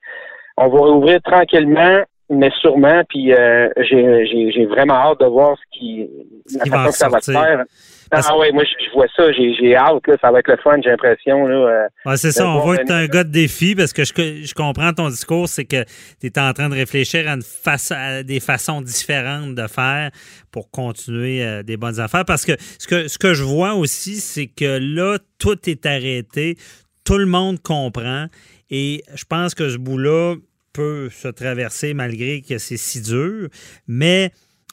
on 0.57 0.69
va 0.69 0.79
rouvrir 0.79 1.21
tranquillement, 1.21 2.05
mais 2.31 2.51
sûrement, 2.61 3.03
puis 3.09 3.33
euh, 3.35 3.69
j'ai, 3.77 4.67
vraiment 4.67 4.95
hâte 4.95 5.21
de 5.21 5.27
voir 5.27 5.57
ce 5.59 5.79
qui, 5.79 6.09
Ce 6.47 6.59
la 6.59 6.65
qui 6.65 6.71
va 6.71 6.77
façon 6.85 6.91
que 6.91 6.97
ça 6.97 7.09
va 7.09 7.21
se 7.21 7.31
faire. 7.33 7.65
Parce- 8.11 8.29
Ah 8.31 8.39
ouais, 8.39 8.53
moi 8.53 8.63
je, 8.65 8.85
je 8.85 8.93
vois 8.93 9.07
ça, 9.17 9.33
j'ai, 9.33 9.75
hâte 9.77 10.07
là, 10.07 10.17
ça 10.21 10.31
va 10.31 10.39
être 10.39 10.49
le 10.49 10.57
fun, 10.59 10.77
j'ai 10.83 10.91
l'impression 10.91 11.49
euh, 11.49 11.87
Ouais, 12.07 12.17
c'est 12.17 12.31
ça, 12.33 12.49
on 12.49 12.61
voit 12.61 12.77
que 12.77 12.85
tu 12.85 12.93
es 12.93 12.95
un 12.95 13.07
gars 13.07 13.25
de 13.25 13.31
défi 13.31 13.75
parce 13.75 13.93
que 13.93 14.05
je, 14.05 14.13
je 14.15 14.55
comprends 14.55 14.93
ton 14.93 15.09
discours, 15.09 15.49
c'est 15.49 15.65
que 15.65 15.85
tu 16.21 16.27
es 16.27 16.39
en 16.39 16.53
train 16.53 16.69
de 16.69 16.75
réfléchir 16.75 17.29
à, 17.29 17.35
une 17.35 17.43
à 17.91 18.23
des 18.23 18.41
façons 18.41 18.83
différentes 18.83 19.55
de 19.55 19.67
faire 19.67 20.11
pour 20.53 20.71
continuer 20.71 21.43
euh, 21.43 21.63
des 21.63 21.77
bonnes 21.77 21.99
affaires. 21.99 22.25
Parce 22.25 22.45
que 22.45 22.53
ce 22.79 22.87
que, 22.87 23.09
ce 23.09 23.19
que 23.19 23.35
je 23.35 23.43
vois 23.43 23.75
aussi, 23.75 24.17
c'est 24.17 24.47
que 24.47 24.79
là, 24.81 25.19
tout 25.39 25.59
est 25.69 25.85
arrêté, 25.87 26.57
tout 27.05 27.19
le 27.19 27.27
monde 27.27 27.59
comprend 27.61 28.27
et 28.71 29.03
je 29.15 29.25
pense 29.25 29.55
que 29.55 29.69
ce 29.69 29.79
bout-là 29.79 30.37
peut 30.75 31.09
se 31.09 31.29
traverser 31.29 31.95
malgré 31.95 32.43
que 32.43 32.59
c'est 32.59 32.77
si 32.77 33.01
dur, 33.01 33.49
mais 33.89 34.31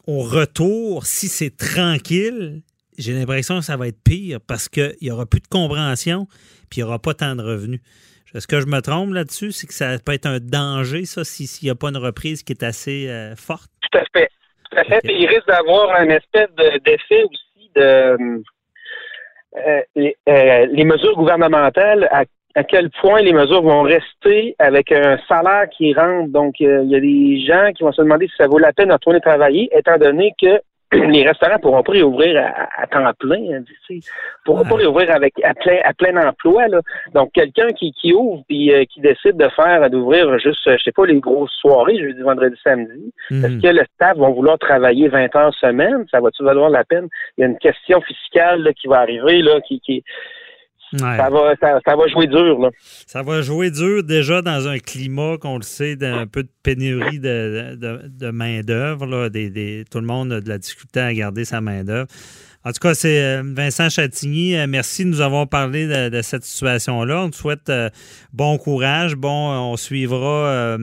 au 0.07 0.19
retour, 0.23 1.05
si 1.05 1.27
c'est 1.27 1.55
tranquille, 1.55 2.61
j'ai 2.97 3.13
l'impression 3.13 3.59
que 3.59 3.65
ça 3.65 3.77
va 3.77 3.87
être 3.87 4.01
pire 4.03 4.39
parce 4.45 4.67
qu'il 4.67 4.95
n'y 5.01 5.11
aura 5.11 5.25
plus 5.25 5.39
de 5.39 5.47
compréhension 5.47 6.27
puis 6.69 6.79
il 6.79 6.83
n'y 6.83 6.89
aura 6.89 6.99
pas 6.99 7.13
tant 7.13 7.35
de 7.35 7.43
revenus. 7.43 7.79
Est-ce 8.33 8.47
que 8.47 8.61
je 8.61 8.65
me 8.65 8.79
trompe 8.81 9.13
là-dessus? 9.13 9.51
C'est 9.51 9.67
que 9.67 9.73
ça 9.73 9.97
peut 10.03 10.13
être 10.13 10.25
un 10.25 10.39
danger, 10.39 11.05
ça, 11.05 11.23
si- 11.25 11.47
s'il 11.47 11.65
n'y 11.67 11.69
a 11.71 11.75
pas 11.75 11.89
une 11.89 11.97
reprise 11.97 12.43
qui 12.43 12.53
est 12.53 12.63
assez 12.63 13.07
euh, 13.09 13.35
forte? 13.35 13.69
Tout 13.91 13.97
à 13.97 14.03
fait. 14.13 14.29
Tout 14.71 14.77
à 14.77 14.83
fait. 14.85 15.01
Il 15.03 15.27
risque 15.27 15.47
d'avoir 15.47 15.93
un 15.95 16.07
espèce 16.09 16.47
de- 16.57 16.79
d'effet 16.85 17.23
aussi 17.23 17.69
de 17.75 17.81
euh, 19.57 19.81
les, 19.95 20.15
euh, 20.29 20.65
les 20.71 20.85
mesures 20.85 21.15
gouvernementales, 21.17 22.07
à, 22.55 22.63
quel 22.63 22.89
point 23.01 23.21
les 23.21 23.33
mesures 23.33 23.61
vont 23.61 23.81
rester 23.83 24.55
avec 24.59 24.91
un 24.91 25.17
salaire 25.27 25.69
qui 25.69 25.93
rentre. 25.93 26.29
Donc, 26.29 26.55
euh, 26.61 26.81
il 26.83 26.91
y 26.91 26.95
a 26.95 26.99
des 26.99 27.45
gens 27.45 27.71
qui 27.73 27.83
vont 27.83 27.91
se 27.91 28.01
demander 28.01 28.27
si 28.27 28.33
ça 28.37 28.47
vaut 28.47 28.59
la 28.59 28.73
peine 28.73 28.89
de 28.89 28.93
retourner 28.93 29.21
travailler, 29.21 29.69
étant 29.75 29.97
donné 29.97 30.33
que 30.41 30.59
les 30.93 31.23
restaurants 31.25 31.57
pourront 31.59 31.83
pas 31.83 31.93
réouvrir 31.93 32.37
à, 32.37 32.81
à 32.81 32.87
temps 32.87 33.09
plein, 33.17 33.41
hein, 33.53 33.63
tu 33.65 33.99
sais. 33.99 34.09
pourront 34.43 34.65
pas 34.65 34.75
réouvrir 34.75 35.09
avec 35.11 35.33
à 35.41 35.53
plein 35.53 35.77
à 35.85 35.93
plein 35.93 36.27
emploi 36.27 36.67
là. 36.67 36.81
Donc 37.13 37.31
quelqu'un 37.31 37.67
qui, 37.69 37.93
qui 37.93 38.13
ouvre 38.13 38.43
puis 38.45 38.73
euh, 38.73 38.83
qui 38.83 38.99
décide 38.99 39.37
de 39.37 39.47
faire 39.55 39.89
d'ouvrir 39.89 40.37
juste 40.39 40.67
euh, 40.67 40.75
je 40.77 40.83
sais 40.83 40.91
pas 40.91 41.05
les 41.05 41.21
grosses 41.21 41.53
soirées 41.61 41.97
jeudi 41.97 42.19
vendredi 42.21 42.57
samedi, 42.61 43.13
Mhm. 43.31 43.45
est-ce 43.45 43.61
que 43.61 43.73
le 43.79 43.85
staff 43.95 44.17
va 44.17 44.29
vouloir 44.29 44.59
travailler 44.59 45.07
20 45.07 45.33
heures 45.35 45.53
semaine? 45.53 46.05
Ça 46.11 46.19
va-tu 46.19 46.43
valoir 46.43 46.69
la 46.69 46.83
peine? 46.83 47.07
Il 47.37 47.41
y 47.41 47.43
a 47.45 47.47
une 47.47 47.57
question 47.57 48.01
fiscale 48.01 48.61
là, 48.61 48.73
qui 48.73 48.87
va 48.87 48.99
arriver, 48.99 49.41
là, 49.41 49.61
qui, 49.61 49.79
qui 49.79 50.03
Ouais. 50.93 51.17
ça 51.17 51.29
va 51.29 51.55
ça, 51.61 51.79
ça 51.85 51.95
va 51.95 52.07
jouer 52.09 52.27
dur. 52.27 52.59
Là. 52.59 52.69
Ça 53.07 53.21
va 53.23 53.41
jouer 53.41 53.71
dur 53.71 54.03
déjà 54.03 54.41
dans 54.41 54.67
un 54.67 54.77
climat 54.77 55.37
qu'on 55.37 55.55
le 55.57 55.63
sait 55.63 55.95
d'un 55.95 56.27
peu 56.27 56.43
de 56.43 56.49
pénurie 56.63 57.19
de, 57.19 57.75
de, 57.75 58.01
de 58.07 58.29
main-d'œuvre. 58.31 59.05
là. 59.05 59.29
Des, 59.29 59.49
des- 59.49 59.85
tout 59.89 59.99
le 59.99 60.05
monde 60.05 60.33
a 60.33 60.41
de 60.41 60.49
la 60.49 60.57
difficulté 60.57 60.99
à 60.99 61.13
garder 61.13 61.45
sa 61.45 61.61
main-d'œuvre. 61.61 62.07
En 62.63 62.71
tout 62.73 62.79
cas, 62.79 62.93
c'est 62.93 63.23
euh, 63.23 63.41
Vincent 63.43 63.89
Chatigny. 63.89 64.55
Euh, 64.55 64.67
Merci 64.67 65.03
de 65.05 65.09
nous 65.09 65.21
avoir 65.21 65.47
parlé 65.47 65.87
de, 65.87 66.09
de 66.09 66.21
cette 66.21 66.43
situation-là. 66.43 67.23
On 67.23 67.29
te 67.31 67.35
souhaite 67.35 67.69
euh, 67.69 67.89
bon 68.33 68.57
courage. 68.59 69.15
Bon, 69.15 69.49
on 69.71 69.77
suivra 69.77 70.77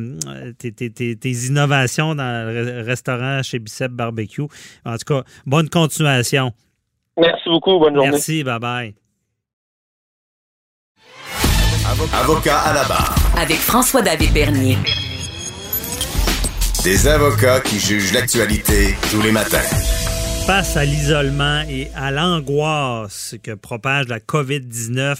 tes, 0.59 0.73
tes- 0.73 0.90
tes- 0.90 1.14
tes 1.16 1.31
innovations 1.47 2.14
dans 2.16 2.49
le 2.49 2.64
re- 2.64 2.85
restaurant 2.85 3.42
chez 3.44 3.59
Bicep 3.61 3.92
Barbecue. 3.92 4.42
En 4.85 4.97
tout 4.97 5.14
cas, 5.14 5.23
bonne 5.47 5.68
continuation. 5.68 6.51
Merci 7.16 7.49
beaucoup, 7.49 7.79
bonne 7.79 7.94
journée. 7.94 8.11
Merci. 8.11 8.42
Bye-bye. 8.42 9.08
Avocat 11.90 12.59
à 12.59 12.74
la 12.74 12.85
barre. 12.85 13.14
Avec 13.38 13.57
François-David 13.57 14.35
Bernier. 14.35 14.77
Des 16.85 17.07
avocats 17.07 17.61
qui 17.61 17.81
jugent 17.81 18.12
l'actualité 18.12 18.94
tous 19.11 19.22
les 19.22 19.33
matins. 19.33 19.64
Face 20.46 20.77
à 20.77 20.85
l'isolement 20.85 21.62
et 21.66 21.88
à 21.94 22.11
l'angoisse 22.11 23.37
que 23.42 23.53
propage 23.55 24.09
la 24.09 24.20
COVID-19, 24.20 25.16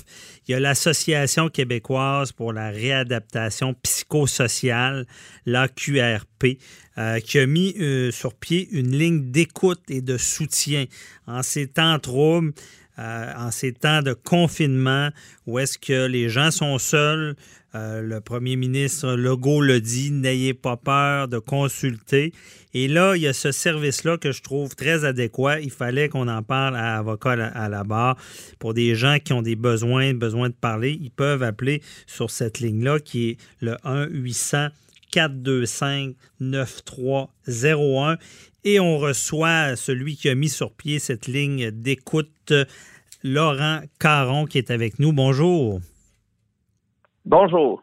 il 0.47 0.53
y 0.53 0.55
a 0.55 0.61
l'Association 0.61 1.49
québécoise 1.49 2.33
pour 2.33 2.53
la 2.53 2.69
réadaptation 2.69 3.75
psychosociale, 3.83 5.07
l'AQRP, 5.47 6.59
euh, 6.99 7.19
qui 7.21 7.39
a 7.39 7.47
mis 7.47 7.75
euh, 7.81 8.11
sur 8.11 8.35
pied 8.35 8.69
une 8.73 8.95
ligne 8.95 9.31
d'écoute 9.31 9.81
et 9.89 10.03
de 10.03 10.19
soutien 10.19 10.85
en 11.27 11.43
ces 11.43 11.67
temps 11.67 11.99
troubles. 11.99 12.53
Euh, 12.99 13.33
en 13.37 13.53
ces 13.53 13.73
temps 13.73 14.03
de 14.03 14.13
confinement 14.13 15.11
où 15.47 15.61
est-ce 15.61 15.79
que 15.79 16.07
les 16.07 16.29
gens 16.29 16.51
sont 16.51 16.79
seuls. 16.79 17.37
Euh, 17.75 18.03
le 18.03 18.21
premier 18.21 18.57
ministre 18.57 19.15
Legault 19.15 19.61
le 19.61 19.81
dit, 19.81 20.11
n'ayez 20.11 20.53
pas 20.53 20.77
peur 20.77 21.29
de 21.29 21.39
consulter. 21.39 22.33
Et 22.75 22.89
là, 22.89 23.15
il 23.15 23.23
y 23.23 23.29
a 23.29 23.33
ce 23.33 23.53
service-là 23.53 24.19
que 24.19 24.33
je 24.33 24.43
trouve 24.43 24.75
très 24.75 25.05
adéquat. 25.05 25.61
Il 25.61 25.71
fallait 25.71 26.09
qu'on 26.09 26.27
en 26.27 26.43
parle 26.43 26.75
à 26.77 26.99
avocat 26.99 27.33
à 27.33 27.69
la 27.69 27.85
barre. 27.85 28.17
Pour 28.59 28.75
des 28.75 28.97
gens 28.97 29.19
qui 29.23 29.33
ont 29.33 29.43
des 29.43 29.55
besoins, 29.55 30.13
besoin 30.15 30.49
de 30.49 30.55
parler, 30.55 30.99
ils 31.01 31.13
peuvent 31.13 31.45
appeler 31.45 31.83
sur 32.07 32.33
cette 32.33 32.59
ligne-là 32.59 32.99
qui 32.99 33.31
est 33.31 33.37
le 33.61 33.77
1 33.85 34.09
800 34.09 34.69
425 35.11 36.15
9301 36.41 38.19
et 38.69 38.81
on 38.81 38.99
reçoit 38.99 39.77
celui 39.77 40.17
qui 40.17 40.29
a 40.29 40.35
mis 40.35 40.49
sur 40.49 40.73
pied 40.73 40.99
cette 40.99 41.27
ligne 41.27 41.71
d'écoute, 41.71 42.53
Laurent 43.25 43.81
Caron, 43.99 44.45
qui 44.45 44.59
est 44.59 44.71
avec 44.71 44.99
nous. 44.99 45.13
Bonjour. 45.13 45.81
Bonjour. 47.25 47.83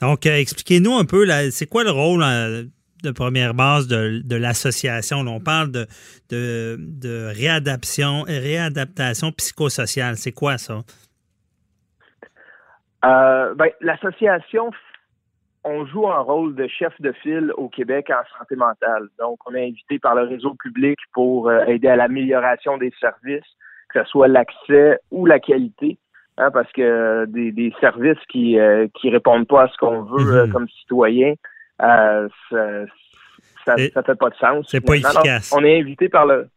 Donc, 0.00 0.26
euh, 0.26 0.36
expliquez-nous 0.36 0.94
un 0.94 1.04
peu, 1.04 1.26
c'est 1.50 1.66
quoi 1.66 1.84
le 1.84 1.90
rôle 1.90 2.22
euh, 2.22 2.64
de 3.02 3.10
première 3.10 3.54
base 3.54 3.86
de, 3.86 4.36
l'association? 4.36 5.18
On 5.18 5.40
parle 5.40 5.70
de, 5.70 5.86
de, 6.30 7.30
réadaptation, 7.34 8.22
réadaptation 8.22 9.30
psychosociale. 9.32 10.16
C'est 10.16 10.32
quoi 10.32 10.58
ça? 10.58 10.80
Euh, 13.04 13.54
ben, 13.54 13.68
l'association 13.80 14.70
on 15.64 15.86
joue 15.86 16.08
un 16.08 16.20
rôle 16.20 16.54
de 16.54 16.66
chef 16.68 16.92
de 17.00 17.12
file 17.12 17.52
au 17.56 17.68
Québec 17.68 18.10
en 18.10 18.38
santé 18.38 18.54
mentale. 18.54 19.08
Donc, 19.18 19.38
on 19.46 19.54
est 19.54 19.66
invité 19.66 19.98
par 19.98 20.14
le 20.14 20.22
réseau 20.22 20.54
public 20.54 20.98
pour 21.12 21.48
euh, 21.48 21.64
aider 21.64 21.88
à 21.88 21.96
l'amélioration 21.96 22.76
des 22.76 22.92
services, 23.00 23.48
que 23.92 24.02
ce 24.02 24.10
soit 24.10 24.28
l'accès 24.28 24.98
ou 25.10 25.24
la 25.24 25.40
qualité, 25.40 25.98
hein, 26.36 26.50
parce 26.50 26.70
que 26.72 26.82
euh, 26.82 27.26
des, 27.26 27.72
services 27.80 28.18
qui 28.28 28.58
euh, 28.58 28.86
qui 28.94 29.08
répondent 29.08 29.48
pas 29.48 29.62
à 29.62 29.68
ce 29.68 29.76
qu'on 29.78 30.02
veut 30.02 30.46
mhm. 30.46 30.52
comme 30.52 30.68
citoyen, 30.68 31.34
ça, 31.78 32.28
ça, 33.64 33.76
fait 33.76 34.14
pas 34.14 34.30
de 34.30 34.36
sens. 34.36 34.66
C'est 34.68 34.84
pas 34.84 34.96
efficace. 34.96 35.52
on 35.56 35.64
est 35.64 35.80
invité 35.80 36.08
par 36.08 36.26
le. 36.26 36.48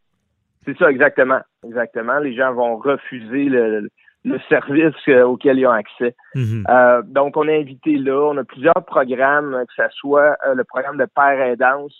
C'est 0.66 0.78
ça 0.78 0.92
exactement, 0.92 1.40
exactement. 1.66 2.20
Les 2.20 2.36
gens 2.36 2.54
vont 2.54 2.78
refuser 2.78 3.46
le 3.46 3.90
le 4.28 4.40
service 4.50 4.96
euh, 5.08 5.24
auquel 5.24 5.60
ils 5.60 5.68
ont 5.68 5.72
accès. 5.72 6.16
Mhm. 6.36 6.66
Euh, 6.70 7.02
donc, 7.06 7.38
on 7.38 7.48
est 7.48 7.60
invité 7.60 7.98
là. 7.98 8.30
On 8.32 8.38
a 8.38 8.44
plusieurs 8.44 8.86
programmes, 8.86 9.64
que 9.68 9.84
ce 9.84 9.96
soit 9.96 10.36
euh, 10.46 10.54
le 10.54 10.64
programme 10.64 10.98
de 10.98 11.06
père 11.06 11.42
aidance, 11.42 11.94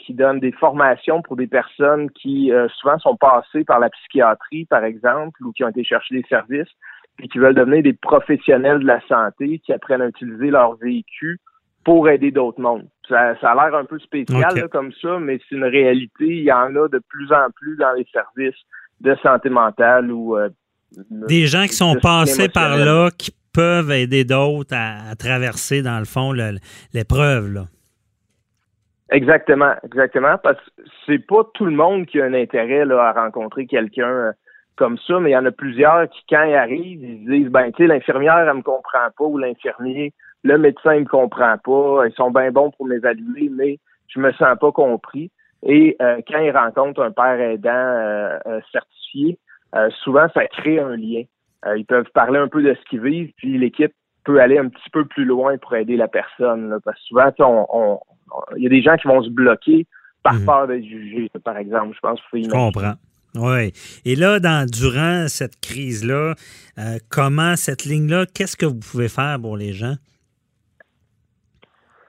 qui 0.00 0.12
donne 0.12 0.40
des 0.40 0.50
formations 0.50 1.22
pour 1.22 1.36
des 1.36 1.46
personnes 1.46 2.10
qui 2.10 2.50
souvent 2.80 2.98
sont 2.98 3.14
passées 3.16 3.62
par 3.62 3.78
la 3.78 3.90
psychiatrie, 3.90 4.64
par 4.64 4.82
exemple, 4.82 5.40
ou 5.44 5.52
qui 5.52 5.62
ont 5.62 5.68
été 5.68 5.84
chercher 5.84 6.16
des 6.16 6.26
services, 6.28 6.72
et 7.22 7.28
qui 7.28 7.38
veulent 7.38 7.54
devenir 7.54 7.84
des 7.84 7.92
professionnels 7.92 8.80
de 8.80 8.86
la 8.86 9.00
santé, 9.06 9.60
qui 9.60 9.72
apprennent 9.72 10.02
à 10.02 10.08
utiliser 10.08 10.50
leur 10.50 10.74
véhicule 10.74 11.38
pour 11.84 12.08
aider 12.08 12.32
d'autres 12.32 12.60
mondes. 12.60 12.88
Ça, 13.08 13.36
a 13.40 13.54
l'air 13.54 13.78
un 13.78 13.84
peu 13.84 14.00
spécial 14.00 14.68
comme 14.72 14.90
ça, 15.00 15.20
mais 15.20 15.38
c'est 15.48 15.54
une 15.54 15.62
réalité. 15.62 16.26
Il 16.26 16.42
y 16.42 16.50
en 16.50 16.74
a 16.74 16.88
de 16.88 17.00
plus 17.08 17.30
en 17.30 17.46
plus 17.54 17.76
dans 17.76 17.92
les 17.92 18.06
services 18.12 18.60
de 19.00 19.14
santé 19.22 19.48
mentale 19.48 20.10
ou 20.10 20.36
des 21.10 21.46
gens 21.46 21.64
qui 21.64 21.74
sont 21.74 21.96
passés 22.00 22.48
par 22.48 22.76
là, 22.76 23.10
qui 23.16 23.34
peuvent 23.52 23.90
aider 23.90 24.24
d'autres 24.24 24.74
à, 24.74 25.14
traverser, 25.16 25.82
dans 25.82 25.98
le 25.98 26.04
fond, 26.04 26.32
l'épreuve. 26.92 27.66
Exactement, 29.10 29.72
exactement, 29.84 30.36
parce 30.42 30.58
que 30.58 30.82
c'est 31.06 31.24
pas 31.24 31.48
tout 31.54 31.64
le 31.64 31.72
monde 31.72 32.06
qui 32.06 32.20
a 32.20 32.24
un 32.24 32.34
intérêt 32.34 32.84
là, 32.84 33.08
à 33.08 33.12
rencontrer 33.12 33.66
quelqu'un 33.66 34.08
euh, 34.08 34.32
comme 34.74 34.98
ça, 34.98 35.20
mais 35.20 35.30
il 35.30 35.32
y 35.32 35.36
en 35.36 35.46
a 35.46 35.52
plusieurs 35.52 36.08
qui, 36.10 36.18
quand 36.28 36.42
ils 36.42 36.56
arrivent, 36.56 37.04
ils 37.04 37.24
se 37.24 37.30
disent, 37.30 37.48
ben, 37.48 37.70
tu 37.70 37.84
sais, 37.84 37.86
l'infirmière, 37.86 38.38
elle 38.38 38.52
me 38.52 38.62
comprend 38.62 39.08
pas, 39.16 39.24
ou 39.24 39.38
l'infirmier, 39.38 40.12
le 40.42 40.58
médecin, 40.58 40.94
il 40.94 41.02
me 41.02 41.08
comprend 41.08 41.56
pas, 41.58 42.06
ils 42.06 42.14
sont 42.16 42.32
bien 42.32 42.50
bons 42.50 42.72
pour 42.72 42.86
m'évaluer, 42.86 43.48
mais 43.48 43.78
je 44.08 44.18
me 44.18 44.32
sens 44.32 44.58
pas 44.60 44.72
compris. 44.72 45.30
Et 45.62 45.96
euh, 46.02 46.20
quand 46.28 46.40
ils 46.40 46.50
rencontrent 46.50 47.02
un 47.02 47.12
père 47.12 47.40
aidant 47.40 47.70
euh, 47.70 48.60
certifié, 48.72 49.38
euh, 49.74 49.90
souvent, 50.02 50.26
ça 50.34 50.46
crée 50.46 50.78
un 50.78 50.96
lien. 50.96 51.22
Euh, 51.66 51.78
ils 51.78 51.84
peuvent 51.84 52.10
parler 52.14 52.38
un 52.38 52.48
peu 52.48 52.62
de 52.62 52.74
ce 52.74 52.88
qu'ils 52.88 53.00
vivent, 53.00 53.32
puis 53.36 53.58
l'équipe 53.58 53.92
peut 54.24 54.40
aller 54.40 54.58
un 54.58 54.68
petit 54.68 54.90
peu 54.92 55.04
plus 55.04 55.24
loin 55.24 55.56
pour 55.58 55.74
aider 55.74 55.96
la 55.96 56.08
personne. 56.08 56.78
parce 56.84 56.98
que 56.98 57.04
souvent, 57.04 57.30
on, 57.38 58.00
il 58.56 58.62
y 58.62 58.66
a 58.66 58.70
des 58.70 58.82
gens 58.82 58.96
qui 58.96 59.08
vont 59.08 59.22
se 59.22 59.30
bloquer 59.30 59.86
par 60.22 60.34
mhm. 60.34 60.44
peur 60.44 60.66
d'être 60.66 60.84
jugés, 60.84 61.30
par 61.44 61.56
exemple. 61.56 61.94
Je 61.94 62.00
pense 62.00 62.20
faut 62.30 62.36
Je 62.36 62.48
comprends. 62.48 62.94
Oui. 63.36 63.72
Et 64.04 64.16
là, 64.16 64.40
dans, 64.40 64.66
durant 64.68 65.28
cette 65.28 65.60
crise-là, 65.60 66.34
euh, 66.78 66.98
comment 67.10 67.54
cette 67.56 67.84
ligne-là, 67.84 68.26
qu'est-ce 68.26 68.56
que 68.56 68.66
vous 68.66 68.78
pouvez 68.78 69.08
faire 69.08 69.38
pour 69.40 69.56
les 69.56 69.72
gens? 69.72 69.94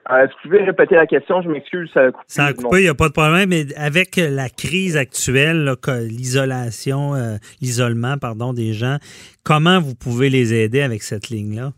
Euh, 0.09 0.23
est-ce 0.23 0.27
que 0.27 0.33
vous 0.43 0.49
pouvez 0.49 0.63
répéter 0.63 0.95
la 0.95 1.05
question? 1.05 1.41
Je 1.41 1.49
m'excuse, 1.49 1.89
ça 1.93 2.01
a 2.01 2.11
coupé. 2.11 2.23
Ça 2.27 2.45
a 2.45 2.53
coupé, 2.53 2.77
il 2.79 2.83
n'y 2.83 2.89
a 2.89 2.95
pas 2.95 3.09
de 3.09 3.13
problème. 3.13 3.49
Mais 3.49 3.65
avec 3.75 4.15
la 4.15 4.49
crise 4.49 4.95
actuelle, 4.95 5.73
l'isolation, 5.87 7.13
euh, 7.15 7.35
l'isolement, 7.61 8.17
pardon, 8.17 8.53
des 8.53 8.73
gens, 8.73 8.97
comment 9.43 9.79
vous 9.79 9.95
pouvez 9.95 10.29
les 10.29 10.53
aider 10.53 10.81
avec 10.81 11.01
cette 11.01 11.29
ligne-là? 11.29 11.71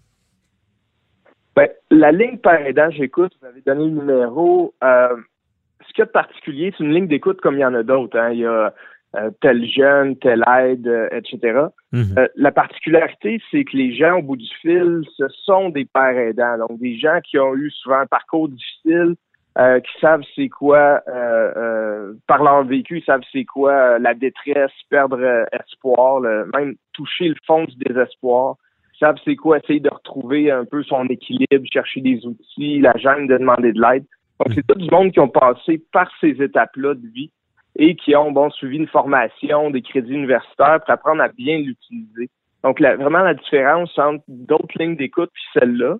Ben, 1.56 1.70
la 1.92 2.12
ligne 2.12 2.38
par 2.38 2.56
aidant, 2.56 2.90
j'écoute, 2.92 3.34
vous 3.42 3.48
avez 3.48 3.62
donné 3.62 3.86
le 3.86 3.92
numéro. 3.92 4.74
Euh, 4.84 5.16
ce 5.88 5.94
qu'il 5.94 6.00
y 6.00 6.02
a 6.04 6.06
de 6.06 6.12
particulier, 6.12 6.74
c'est 6.78 6.84
une 6.84 6.94
ligne 6.94 7.08
d'écoute 7.08 7.42
comme 7.42 7.56
il 7.56 7.62
y 7.62 7.66
en 7.66 7.74
a 7.74 7.84
d'autres. 7.84 8.18
Hein. 8.18 8.30
Il 8.32 8.40
y 8.40 8.46
a 8.46 8.74
euh, 9.16 9.32
tel 9.42 9.68
jeune, 9.68 10.16
telle 10.18 10.44
aide, 10.48 10.88
euh, 10.88 11.10
Mhm. 11.92 12.16
Euh, 12.18 12.28
la 12.36 12.52
particularité, 12.52 13.42
c'est 13.50 13.64
que 13.64 13.76
les 13.76 13.96
gens 13.96 14.20
au 14.20 14.22
bout 14.22 14.38
du 14.38 14.48
fil, 14.62 15.02
ce 15.18 15.28
sont 15.44 15.70
des 15.70 15.86
pères 15.86 16.18
aidants, 16.18 16.68
donc 16.68 16.80
des 16.80 16.98
gens 16.98 17.20
qui 17.24 17.40
ont 17.40 17.56
eu 17.56 17.72
souvent 17.72 18.00
un 18.00 18.06
parcours 18.06 18.50
difficile, 18.50 19.16
qui 19.58 20.00
savent 20.00 20.24
c'est 20.36 20.48
quoi, 20.48 21.02
par 22.28 22.44
leur 22.44 22.64
vécu, 22.64 23.00
ils 23.00 23.04
savent 23.04 23.24
c'est 23.32 23.44
quoi 23.44 24.00
la 24.00 24.14
détresse, 24.14 24.72
perdre 24.90 25.46
espoir, 25.52 26.22
même 26.54 26.76
toucher 26.94 27.28
le 27.28 27.36
fond 27.46 27.66
du 27.66 27.76
désespoir. 27.76 28.56
Ils 28.94 29.00
savent 29.00 29.18
c'est 29.26 29.36
quoi 29.36 29.58
essayer 29.58 29.82
de 29.82 29.90
retrouver 29.90 30.50
un 30.50 30.64
peu 30.64 30.82
son 30.84 31.06
équilibre, 31.08 31.66
chercher 31.74 32.00
des 32.00 32.26
outils, 32.26 32.80
la 32.80 32.94
gêne 32.98 33.28
de 33.28 33.38
demander 33.38 33.74
de 33.74 33.82
l'aide. 33.82 34.06
Donc, 34.40 34.54
c'est 34.56 34.66
tout 34.66 34.80
du 34.80 34.90
monde 34.90 35.12
qui 35.12 35.20
ont 35.20 35.28
passé 35.28 35.84
par 35.92 36.10
ces 36.22 36.42
étapes-là 36.42 36.94
de 36.94 37.08
vie 37.08 37.32
et 37.80 37.96
qui 37.96 38.16
ont 38.16 38.32
bon 38.32 38.52
suivi 38.52 38.78
une 38.78 38.88
formation, 38.88 39.72
des 39.72 39.82
crédits 39.82 40.14
universitaires 40.14 40.82
pour 40.82 40.94
apprendre 40.94 41.24
à 41.24 41.30
bien 41.30 41.58
l'utiliser. 41.58 42.30
Donc 42.62 42.82
vraiment 42.82 43.20
la 43.20 43.34
différence 43.34 43.98
entre 43.98 44.22
d'autres 44.28 44.76
lignes 44.78 44.98
d'écoute 44.98 45.32
puis 45.34 45.44
celle-là, 45.54 45.96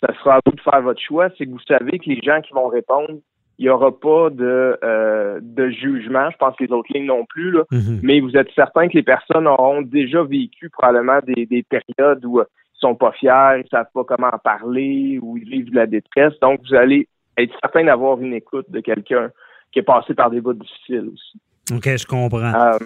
ça 0.00 0.14
sera 0.14 0.36
à 0.36 0.40
vous 0.44 0.52
de 0.52 0.60
faire 0.60 0.80
votre 0.80 1.00
choix, 1.00 1.28
c'est 1.36 1.44
que 1.44 1.50
vous 1.50 1.60
savez 1.68 1.98
que 1.98 2.08
les 2.08 2.20
gens 2.22 2.40
qui 2.40 2.54
vont 2.54 2.68
répondre, 2.68 3.18
il 3.58 3.64
n'y 3.64 3.68
aura 3.68 3.90
pas 3.90 4.30
de, 4.30 4.78
euh, 4.82 5.38
de 5.42 5.68
jugement. 5.68 6.30
Je 6.30 6.36
pense 6.38 6.56
que 6.56 6.64
les 6.64 6.72
autres 6.72 6.90
lignes 6.94 7.06
non 7.06 7.26
plus, 7.26 7.50
là. 7.50 7.64
Mm-hmm. 7.72 8.00
mais 8.02 8.20
vous 8.20 8.36
êtes 8.36 8.50
certain 8.54 8.88
que 8.88 8.94
les 8.94 9.02
personnes 9.02 9.46
auront 9.46 9.82
déjà 9.82 10.22
vécu 10.22 10.70
probablement 10.70 11.18
des, 11.26 11.44
des 11.44 11.64
périodes 11.64 12.24
où 12.24 12.40
ils 12.40 12.78
sont 12.78 12.94
pas 12.94 13.12
fiers, 13.12 13.62
ils 13.62 13.68
savent 13.70 13.90
pas 13.92 14.04
comment 14.04 14.28
en 14.32 14.38
parler, 14.38 15.18
où 15.20 15.36
ils 15.36 15.48
vivent 15.48 15.70
de 15.70 15.76
la 15.76 15.86
détresse. 15.86 16.38
Donc 16.40 16.60
vous 16.66 16.74
allez 16.74 17.08
être 17.36 17.52
certain 17.60 17.84
d'avoir 17.84 18.18
une 18.20 18.32
écoute 18.32 18.70
de 18.70 18.80
quelqu'un 18.80 19.30
qui 19.72 19.78
est 19.80 19.82
passé 19.82 20.14
par 20.14 20.30
des 20.30 20.40
bouts 20.40 20.54
difficiles 20.54 21.10
aussi. 21.12 21.40
OK, 21.72 21.84
je 21.84 22.06
comprends. 22.06 22.54
Euh, 22.54 22.78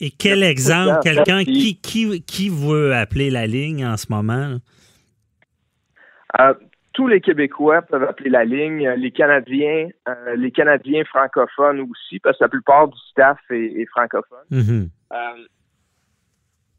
et 0.00 0.10
quel 0.10 0.42
exemple, 0.42 1.00
quelqu'un 1.02 1.44
qui, 1.44 1.76
qui, 1.80 2.22
qui 2.22 2.48
veut 2.48 2.94
appeler 2.94 3.30
la 3.30 3.46
ligne 3.46 3.84
en 3.84 3.96
ce 3.96 4.06
moment? 4.10 4.58
Euh, 6.38 6.54
tous 6.92 7.06
les 7.06 7.20
Québécois 7.20 7.82
peuvent 7.82 8.04
appeler 8.04 8.30
la 8.30 8.44
ligne, 8.44 8.88
les 8.96 9.10
Canadiens, 9.10 9.88
euh, 10.08 10.36
les 10.36 10.50
Canadiens 10.50 11.04
francophones 11.04 11.80
aussi, 11.80 12.18
parce 12.20 12.38
que 12.38 12.44
la 12.44 12.48
plupart 12.48 12.88
du 12.88 12.98
staff 13.10 13.38
est, 13.50 13.86
francophone. 13.86 14.38
Mm-hmm. 14.50 14.88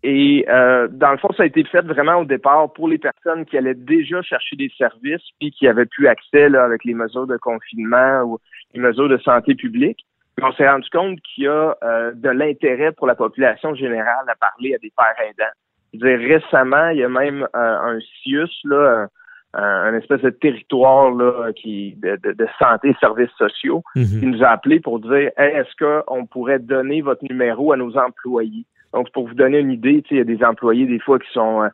Et 0.04 0.46
dans 0.48 1.12
le 1.12 1.18
fond, 1.18 1.30
ça 1.36 1.44
a 1.44 1.46
été 1.46 1.64
fait 1.66 1.82
vraiment 1.82 2.18
au 2.18 2.26
départ 2.26 2.72
pour 2.74 2.88
les 2.88 2.98
personnes 2.98 3.46
qui 3.46 3.58
allaient 3.58 3.74
déjà 3.74 4.22
chercher 4.22 4.56
des 4.56 4.72
services 4.78 5.22
puis 5.40 5.52
qui 5.52 5.68
avaient 5.68 5.86
plus 5.86 6.08
accès 6.08 6.50
là, 6.50 6.64
avec 6.64 6.86
les 6.86 6.94
mesures 6.94 7.28
de 7.28 7.38
confinement 7.38 8.22
ou 8.24 8.40
les 8.74 8.80
mesures 8.80 9.10
de 9.10 9.18
santé 9.18 9.56
publique. 9.56 10.06
on 10.42 10.52
s'est 10.54 10.70
rendu 10.70 10.90
compte 10.90 11.20
qu'il 11.22 11.46
y 11.46 11.48
a 11.48 11.76
euh, 11.84 12.12
de 12.14 12.30
l'intérêt 12.30 12.92
pour 12.94 13.08
la 13.08 13.16
population 13.16 13.76
générale 13.76 14.26
à 14.28 14.36
parler 14.36 14.74
à 14.76 14.78
des 14.78 14.92
pères 14.96 15.26
aidants. 15.28 15.52
Je 15.94 16.00
veux 16.00 16.18
dire, 16.18 16.40
récemment, 16.40 16.90
il 16.90 17.00
y 17.00 17.04
a 17.04 17.10
même 17.10 17.48
euh, 17.56 17.96
un 17.96 18.00
CIUS, 18.00 18.50
là, 18.66 19.08
un, 19.54 19.96
espèce 19.96 20.22
de 20.22 20.30
territoire 20.30 21.12
là, 21.12 21.52
qui 21.54 21.96
de, 21.96 22.16
de, 22.24 22.48
santé 22.60 22.90
et 22.90 22.96
services 23.00 23.32
sociaux 23.38 23.84
Mhm. 23.96 24.20
qui 24.20 24.26
nous 24.28 24.44
a 24.44 24.50
appelé 24.50 24.80
pour 24.80 25.00
dire 25.00 25.32
Hey, 25.38 25.56
est-ce 25.56 25.76
qu'on 25.76 26.26
pourrait 26.28 26.60
donner 26.60 27.02
votre 27.02 27.24
numéro 27.28 27.74
à 27.74 27.78
nos 27.78 27.98
employés? 27.98 28.66
Donc, 28.94 29.12
pour 29.12 29.28
vous 29.28 29.34
donner 29.36 29.60
une 29.60 29.72
idée, 29.72 30.02
tu 30.02 30.10
sais, 30.10 30.16
il 30.16 30.18
y 30.18 30.22
a 30.22 30.24
des 30.38 30.44
employés 30.44 30.86
des 30.86 31.00
fois 31.00 31.20
qui 31.20 31.32
sont 31.32 31.64
euh, 31.64 31.70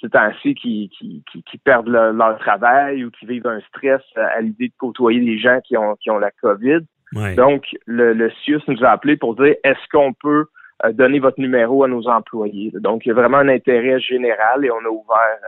ces 0.00 0.08
temps-ci 0.08 0.54
qui, 0.54 0.88
qui, 0.96 1.22
qui, 1.30 1.42
qui 1.42 1.58
perdent 1.58 1.88
le- 1.88 2.12
leur 2.12 2.38
travail 2.38 3.04
ou 3.04 3.10
qui 3.10 3.26
vivent 3.26 3.46
un 3.46 3.60
stress 3.68 4.00
à, 4.16 4.26
à 4.36 4.40
l'idée 4.40 4.68
de 4.68 4.74
côtoyer 4.78 5.20
des 5.20 5.38
gens 5.38 5.60
qui 5.64 5.76
ont 5.76 5.96
qui 5.96 6.10
ont 6.10 6.18
la 6.18 6.30
COVID. 6.30 6.80
Ouais. 7.14 7.34
Donc, 7.34 7.64
le, 7.86 8.12
le 8.12 8.30
CIUS 8.30 8.62
nous 8.68 8.84
a 8.84 8.90
appelé 8.90 9.16
pour 9.16 9.34
dire 9.34 9.54
est-ce 9.64 9.88
qu'on 9.92 10.12
peut 10.12 10.46
euh, 10.84 10.92
donner 10.92 11.18
votre 11.18 11.40
numéro 11.40 11.82
à 11.84 11.88
nos 11.88 12.06
employés? 12.08 12.70
Donc, 12.74 13.04
il 13.04 13.08
y 13.08 13.12
a 13.12 13.14
vraiment 13.14 13.38
un 13.38 13.48
intérêt 13.48 13.98
général 14.00 14.64
et 14.64 14.70
on 14.70 14.78
a 14.84 14.88
ouvert 14.88 15.38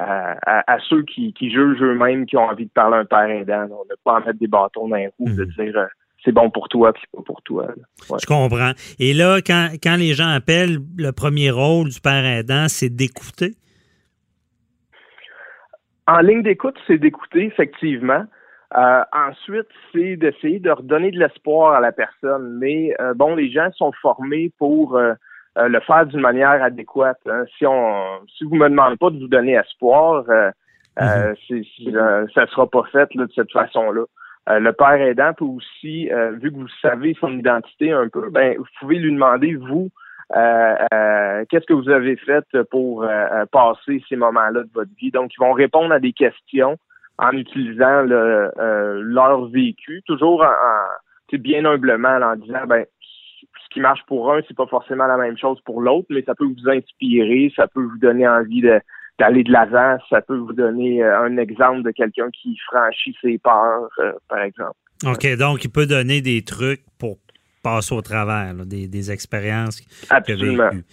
euh, 0.00 0.04
à, 0.04 0.36
à- 0.60 0.72
à 0.74 0.78
ceux 0.88 1.02
qui, 1.02 1.32
qui 1.34 1.50
jugent 1.50 1.82
eux-mêmes 1.82 2.26
qui 2.26 2.36
ont 2.38 2.44
envie 2.48 2.64
de 2.66 2.70
parler 2.70 2.96
un 2.96 3.04
père 3.04 3.28
aidant. 3.30 3.66
On 3.70 3.84
n'a 3.84 3.94
pas 4.04 4.16
à 4.16 4.20
mettre 4.20 4.38
des 4.38 4.46
bâtons 4.48 4.88
dans 4.88 4.96
les 4.96 5.08
roues 5.18 5.30
de 5.36 5.44
Mhm. 5.44 5.50
dire 5.64 5.78
euh, 5.78 5.86
c'est 6.26 6.32
bon 6.32 6.50
pour 6.50 6.68
toi 6.68 6.92
puis 6.92 7.02
c'est 7.04 7.16
pas 7.16 7.22
pour 7.24 7.40
toi. 7.42 7.68
Ouais. 8.10 8.18
Je 8.20 8.26
comprends. 8.26 8.72
Et 8.98 9.14
là, 9.14 9.38
quand, 9.40 9.68
quand 9.82 9.96
les 9.96 10.12
gens 10.12 10.28
appellent, 10.28 10.78
le 10.98 11.12
premier 11.12 11.50
rôle 11.50 11.88
du 11.88 12.00
père 12.00 12.26
aidant, 12.26 12.66
c'est 12.68 12.90
d'écouter? 12.90 13.54
En 16.06 16.18
ligne 16.18 16.42
d'écoute, 16.42 16.76
c'est 16.86 16.98
d'écouter, 16.98 17.44
effectivement. 17.46 18.24
Euh, 18.76 19.02
ensuite, 19.12 19.68
c'est 19.92 20.16
d'essayer 20.16 20.58
de 20.58 20.70
redonner 20.70 21.10
de 21.12 21.18
l'espoir 21.18 21.74
à 21.74 21.80
la 21.80 21.92
personne. 21.92 22.58
Mais 22.58 22.94
euh, 23.00 23.14
bon, 23.14 23.34
les 23.36 23.50
gens 23.50 23.70
sont 23.72 23.92
formés 24.02 24.52
pour 24.58 24.96
euh, 24.96 25.14
le 25.56 25.80
faire 25.80 26.06
d'une 26.06 26.20
manière 26.20 26.62
adéquate. 26.62 27.20
hein. 27.26 27.44
Si 27.56 27.64
on, 27.66 28.20
si 28.36 28.44
vous 28.44 28.56
me 28.56 28.68
demandez 28.68 28.96
pas 28.96 29.10
de 29.10 29.18
vous 29.18 29.28
donner 29.28 29.54
espoir, 29.54 30.24
euh, 30.28 30.50
ça 32.34 32.46
sera 32.48 32.68
pas 32.68 32.82
fait 32.90 33.14
là, 33.14 33.26
de 33.26 33.32
cette 33.34 33.52
façon-là. 33.52 34.04
Euh, 34.48 34.60
le 34.60 34.72
père 34.72 35.00
aidant 35.00 35.32
peut 35.32 35.44
aussi, 35.44 36.10
euh, 36.12 36.32
vu 36.32 36.50
que 36.52 36.56
vous 36.56 36.68
savez 36.80 37.16
son 37.20 37.36
identité 37.36 37.92
un 37.92 38.08
peu, 38.08 38.30
ben 38.30 38.56
vous 38.56 38.66
pouvez 38.78 38.96
lui 38.98 39.12
demander 39.12 39.54
vous 39.54 39.90
euh, 40.34 40.74
euh, 40.92 41.44
qu'est-ce 41.48 41.66
que 41.66 41.72
vous 41.72 41.88
avez 41.88 42.16
fait 42.16 42.44
pour 42.70 43.04
euh, 43.04 43.44
passer 43.52 44.02
ces 44.08 44.16
moments-là 44.16 44.62
de 44.62 44.70
votre 44.74 44.90
vie? 45.00 45.10
Donc, 45.10 45.32
ils 45.34 45.40
vont 45.40 45.52
répondre 45.52 45.92
à 45.92 46.00
des 46.00 46.12
questions 46.12 46.76
en 47.18 47.30
utilisant 47.30 48.02
le, 48.02 48.50
leur 49.02 49.46
vécu, 49.46 50.02
toujours 50.06 50.42
en, 50.42 50.46
en- 50.46 51.38
bien 51.38 51.64
humblement, 51.64 52.16
en 52.22 52.36
disant 52.36 52.66
ben 52.66 52.84
ce 53.00 53.68
qui 53.74 53.80
marche 53.80 54.02
pour 54.06 54.32
un, 54.32 54.40
c'est 54.46 54.56
pas 54.56 54.66
forcément 54.66 55.06
la 55.06 55.16
même 55.16 55.36
chose 55.36 55.60
pour 55.64 55.80
l'autre, 55.80 56.06
mais 56.10 56.22
ça 56.22 56.34
peut 56.34 56.44
vous 56.44 56.68
inspirer, 56.68 57.52
ça 57.56 57.66
peut 57.66 57.82
vous 57.82 57.98
donner 57.98 58.26
envie 58.26 58.62
de 58.62 58.80
d'aller 59.18 59.42
de 59.44 59.52
l'avant, 59.52 59.96
ça 60.10 60.20
peut 60.20 60.36
vous 60.36 60.52
donner 60.52 61.02
euh, 61.02 61.20
un 61.22 61.36
exemple 61.38 61.82
de 61.82 61.90
quelqu'un 61.90 62.28
qui 62.30 62.56
franchit 62.70 63.16
ses 63.22 63.38
peurs, 63.38 63.88
euh, 63.98 64.12
par 64.28 64.40
exemple. 64.40 64.76
OK, 65.06 65.36
donc 65.36 65.64
il 65.64 65.70
peut 65.70 65.86
donner 65.86 66.20
des 66.20 66.42
trucs 66.42 66.82
pour 66.98 67.18
passer 67.62 67.94
au 67.94 68.02
travers, 68.02 68.54
là, 68.54 68.64
des, 68.64 68.86
des 68.88 69.10
expériences 69.10 69.82
Absolument. 70.10 70.70
vécues. 70.70 70.84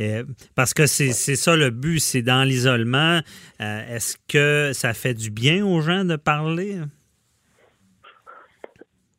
Euh, 0.00 0.24
parce 0.54 0.72
que 0.72 0.86
c'est 0.86 1.10
c'est 1.12 1.36
ça 1.36 1.54
le 1.54 1.68
but, 1.70 1.98
c'est 1.98 2.22
dans 2.22 2.44
l'isolement. 2.44 3.20
euh, 3.60 3.94
Est-ce 3.94 4.16
que 4.26 4.72
ça 4.72 4.94
fait 4.94 5.12
du 5.14 5.30
bien 5.30 5.64
aux 5.66 5.80
gens 5.82 6.04
de 6.04 6.16
parler? 6.16 6.78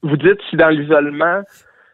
Vous 0.02 0.18
dites 0.18 0.40
si 0.50 0.58
dans 0.58 0.70
l'isolement, 0.70 1.44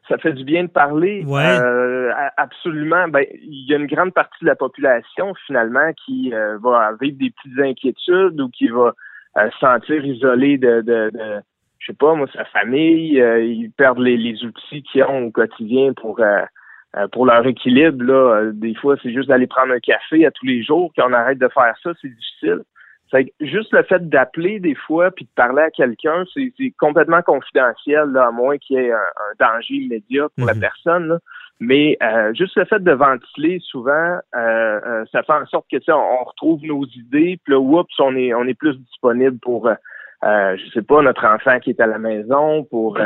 ça 0.09 0.17
fait 0.17 0.33
du 0.33 0.43
bien 0.43 0.63
de 0.63 0.69
parler. 0.69 1.23
Ouais. 1.25 1.45
Euh, 1.45 2.11
absolument. 2.35 3.07
Ben, 3.07 3.23
il 3.31 3.69
y 3.69 3.73
a 3.73 3.77
une 3.77 3.87
grande 3.87 4.13
partie 4.13 4.43
de 4.43 4.47
la 4.47 4.55
population 4.55 5.33
finalement 5.45 5.91
qui 6.05 6.33
euh, 6.33 6.57
va 6.61 6.91
vivre 6.99 7.17
des 7.17 7.29
petites 7.29 7.59
inquiétudes 7.59 8.41
ou 8.41 8.49
qui 8.49 8.67
va 8.67 8.93
euh, 9.37 9.49
se 9.51 9.59
sentir 9.59 10.03
isolé 10.03 10.57
de, 10.57 10.81
de, 10.81 11.11
de 11.13 11.41
je 11.77 11.85
sais 11.87 11.97
pas 11.97 12.15
moi, 12.15 12.27
sa 12.33 12.43
famille. 12.45 13.21
euh, 13.21 13.41
ils 13.41 13.71
perdent 13.71 13.99
les, 13.99 14.17
les 14.17 14.43
outils 14.43 14.83
qu'ils 14.83 15.03
ont 15.03 15.27
au 15.27 15.31
quotidien 15.31 15.93
pour 15.93 16.19
euh, 16.19 16.41
pour 17.11 17.27
leur 17.27 17.45
équilibre. 17.45 18.03
Là, 18.03 18.49
des 18.51 18.73
fois, 18.73 18.95
c'est 19.01 19.13
juste 19.13 19.29
d'aller 19.29 19.45
prendre 19.45 19.73
un 19.73 19.79
café 19.79 20.25
à 20.25 20.31
tous 20.31 20.47
les 20.47 20.63
jours. 20.63 20.91
Quand 20.97 21.07
on 21.07 21.13
arrête 21.13 21.37
de 21.37 21.47
faire 21.49 21.75
ça, 21.83 21.91
c'est 22.01 22.09
difficile. 22.09 22.63
Fait 23.11 23.25
que 23.25 23.31
juste 23.41 23.73
le 23.73 23.83
fait 23.83 24.07
d'appeler 24.07 24.59
des 24.59 24.75
fois 24.75 25.09
puis 25.11 25.25
de 25.25 25.29
parler 25.35 25.63
à 25.63 25.71
quelqu'un, 25.71 26.25
c'est 26.33 26.53
c'est 26.57 26.71
complètement 26.79 27.21
confidentiel, 27.23 28.09
là, 28.11 28.27
à 28.27 28.31
moins 28.31 28.57
qu'il 28.57 28.77
y 28.77 28.79
ait 28.85 28.91
un, 28.91 28.97
un 28.97 29.33
danger 29.53 29.73
immédiat 29.75 30.27
pour 30.37 30.45
la 30.47 30.53
Mhm. 30.53 30.59
personne. 30.59 31.07
là. 31.07 31.17
Mais 31.59 31.97
euh, 32.01 32.33
juste 32.35 32.55
le 32.55 32.65
fait 32.65 32.79
de 32.81 32.91
ventiler, 32.91 33.59
souvent, 33.61 33.91
euh, 33.91 34.19
euh, 34.35 35.05
ça 35.11 35.23
fait 35.23 35.33
en 35.33 35.45
sorte 35.47 35.65
que 35.69 35.77
tu 35.77 35.83
sais, 35.85 35.91
on, 35.91 36.21
on 36.21 36.23
retrouve 36.23 36.61
nos 36.63 36.85
idées, 36.85 37.39
puis 37.43 37.53
là, 37.53 37.59
oups, 37.59 37.99
on 37.99 38.15
est 38.15 38.33
on 38.33 38.45
est 38.45 38.53
plus 38.53 38.77
disponible 38.77 39.37
pour, 39.39 39.67
euh, 39.67 39.73
euh, 40.23 40.55
je 40.57 40.69
sais 40.71 40.81
pas, 40.83 41.01
notre 41.01 41.25
enfant 41.25 41.59
qui 41.59 41.71
est 41.71 41.81
à 41.81 41.87
la 41.87 41.97
maison, 41.97 42.63
pour 42.63 42.97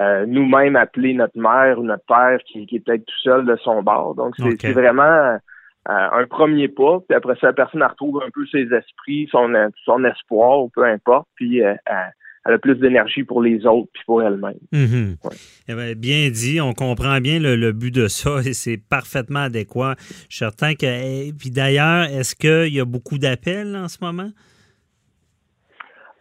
euh, 0.00 0.26
nous-mêmes 0.26 0.76
appeler 0.76 1.12
notre 1.14 1.36
mère 1.36 1.80
ou 1.80 1.82
notre 1.82 2.04
père 2.06 2.38
qui, 2.46 2.66
qui 2.66 2.76
est 2.76 2.80
peut-être 2.80 3.04
tout 3.04 3.20
seul 3.22 3.44
de 3.44 3.56
son 3.56 3.82
bord. 3.82 4.14
Donc, 4.14 4.34
c'est 4.36 4.60
c'est 4.60 4.72
vraiment 4.72 5.02
euh, 5.02 5.36
un 5.86 6.26
premier 6.26 6.68
pas, 6.68 7.00
puis 7.08 7.16
après 7.16 7.34
ça, 7.40 7.48
la 7.48 7.52
personne 7.52 7.80
elle 7.82 7.88
retrouve 7.88 8.22
un 8.24 8.30
peu 8.30 8.46
ses 8.46 8.66
esprits, 8.74 9.28
son, 9.30 9.52
son 9.84 10.04
espoir, 10.04 10.66
peu 10.74 10.84
importe, 10.84 11.28
puis 11.34 11.62
euh, 11.62 11.74
elle, 11.86 12.12
elle 12.48 12.54
a 12.54 12.58
plus 12.58 12.76
d'énergie 12.76 13.24
pour 13.24 13.42
les 13.42 13.66
autres, 13.66 13.88
puis 13.92 14.02
pour 14.06 14.22
elle-même. 14.22 14.58
Mhm. 14.72 15.16
Ouais. 15.22 15.36
Eh 15.68 15.74
bien, 15.74 15.92
bien 15.94 16.30
dit, 16.30 16.60
on 16.60 16.72
comprend 16.72 17.20
bien 17.20 17.38
le, 17.38 17.56
le 17.56 17.72
but 17.72 17.94
de 17.94 18.08
ça 18.08 18.38
et 18.40 18.54
c'est 18.54 18.78
parfaitement 18.78 19.40
adéquat. 19.40 19.96
Je 19.98 20.36
suis 20.36 20.38
certain 20.38 20.74
que. 20.74 20.86
et 20.86 21.32
puis 21.38 21.50
d'ailleurs, 21.50 22.04
est-ce 22.04 22.34
qu'il 22.34 22.74
y 22.74 22.80
a 22.80 22.84
beaucoup 22.84 23.18
d'appels 23.18 23.76
en 23.76 23.88
ce 23.88 23.98
moment? 24.02 24.30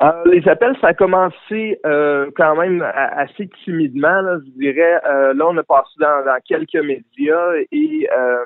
Euh, 0.03 0.11
les 0.25 0.47
appels, 0.47 0.75
ça 0.79 0.87
a 0.87 0.93
commencé 0.93 1.79
euh, 1.85 2.29
quand 2.35 2.55
même 2.55 2.83
assez 2.83 3.49
timidement, 3.63 4.21
là, 4.21 4.37
je 4.45 4.51
dirais. 4.59 5.01
Euh, 5.09 5.33
là, 5.33 5.47
on 5.47 5.57
a 5.57 5.63
passé 5.63 5.89
dans, 5.99 6.23
dans 6.23 6.37
quelques 6.45 6.75
médias 6.75 7.53
et 7.71 8.07
euh, 8.15 8.37
ben, 8.37 8.45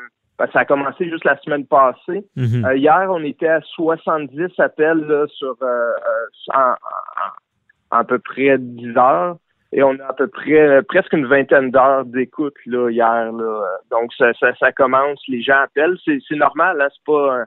ça 0.54 0.60
a 0.60 0.66
commencé 0.66 1.10
juste 1.10 1.26
la 1.26 1.38
semaine 1.40 1.66
passée. 1.66 2.26
Mhm. 2.36 2.66
Euh, 2.66 2.76
hier, 2.76 3.08
on 3.10 3.24
était 3.24 3.48
à 3.48 3.62
70 3.62 4.52
appels 4.60 5.00
là, 5.08 5.26
sur 5.28 5.56
euh, 5.62 5.66
euh, 5.66 6.54
en, 6.54 6.60
en- 6.60 7.96
en 7.96 7.98
à 8.00 8.04
peu 8.04 8.20
près 8.20 8.58
10 8.58 8.98
heures. 8.98 9.36
Et 9.74 9.84
on 9.84 9.98
a 10.00 10.06
à 10.10 10.14
peu 10.14 10.28
près 10.28 10.60
euh, 10.60 10.82
presque 10.82 11.14
une 11.14 11.26
vingtaine 11.28 11.72
d'heures 11.72 12.06
d'écoute 12.06 12.56
là 12.66 12.90
hier. 12.90 13.32
Là. 13.32 13.64
Donc 13.90 14.14
ça, 14.18 14.34
ça, 14.40 14.54
ça 14.56 14.72
commence, 14.74 15.22
les 15.28 15.42
gens 15.42 15.60
appellent. 15.64 15.98
C'est, 16.06 16.20
normal, 16.36 16.82
hein, 16.82 16.88
c'est 16.92 17.04
pas 17.06 17.40
euh, 17.40 17.46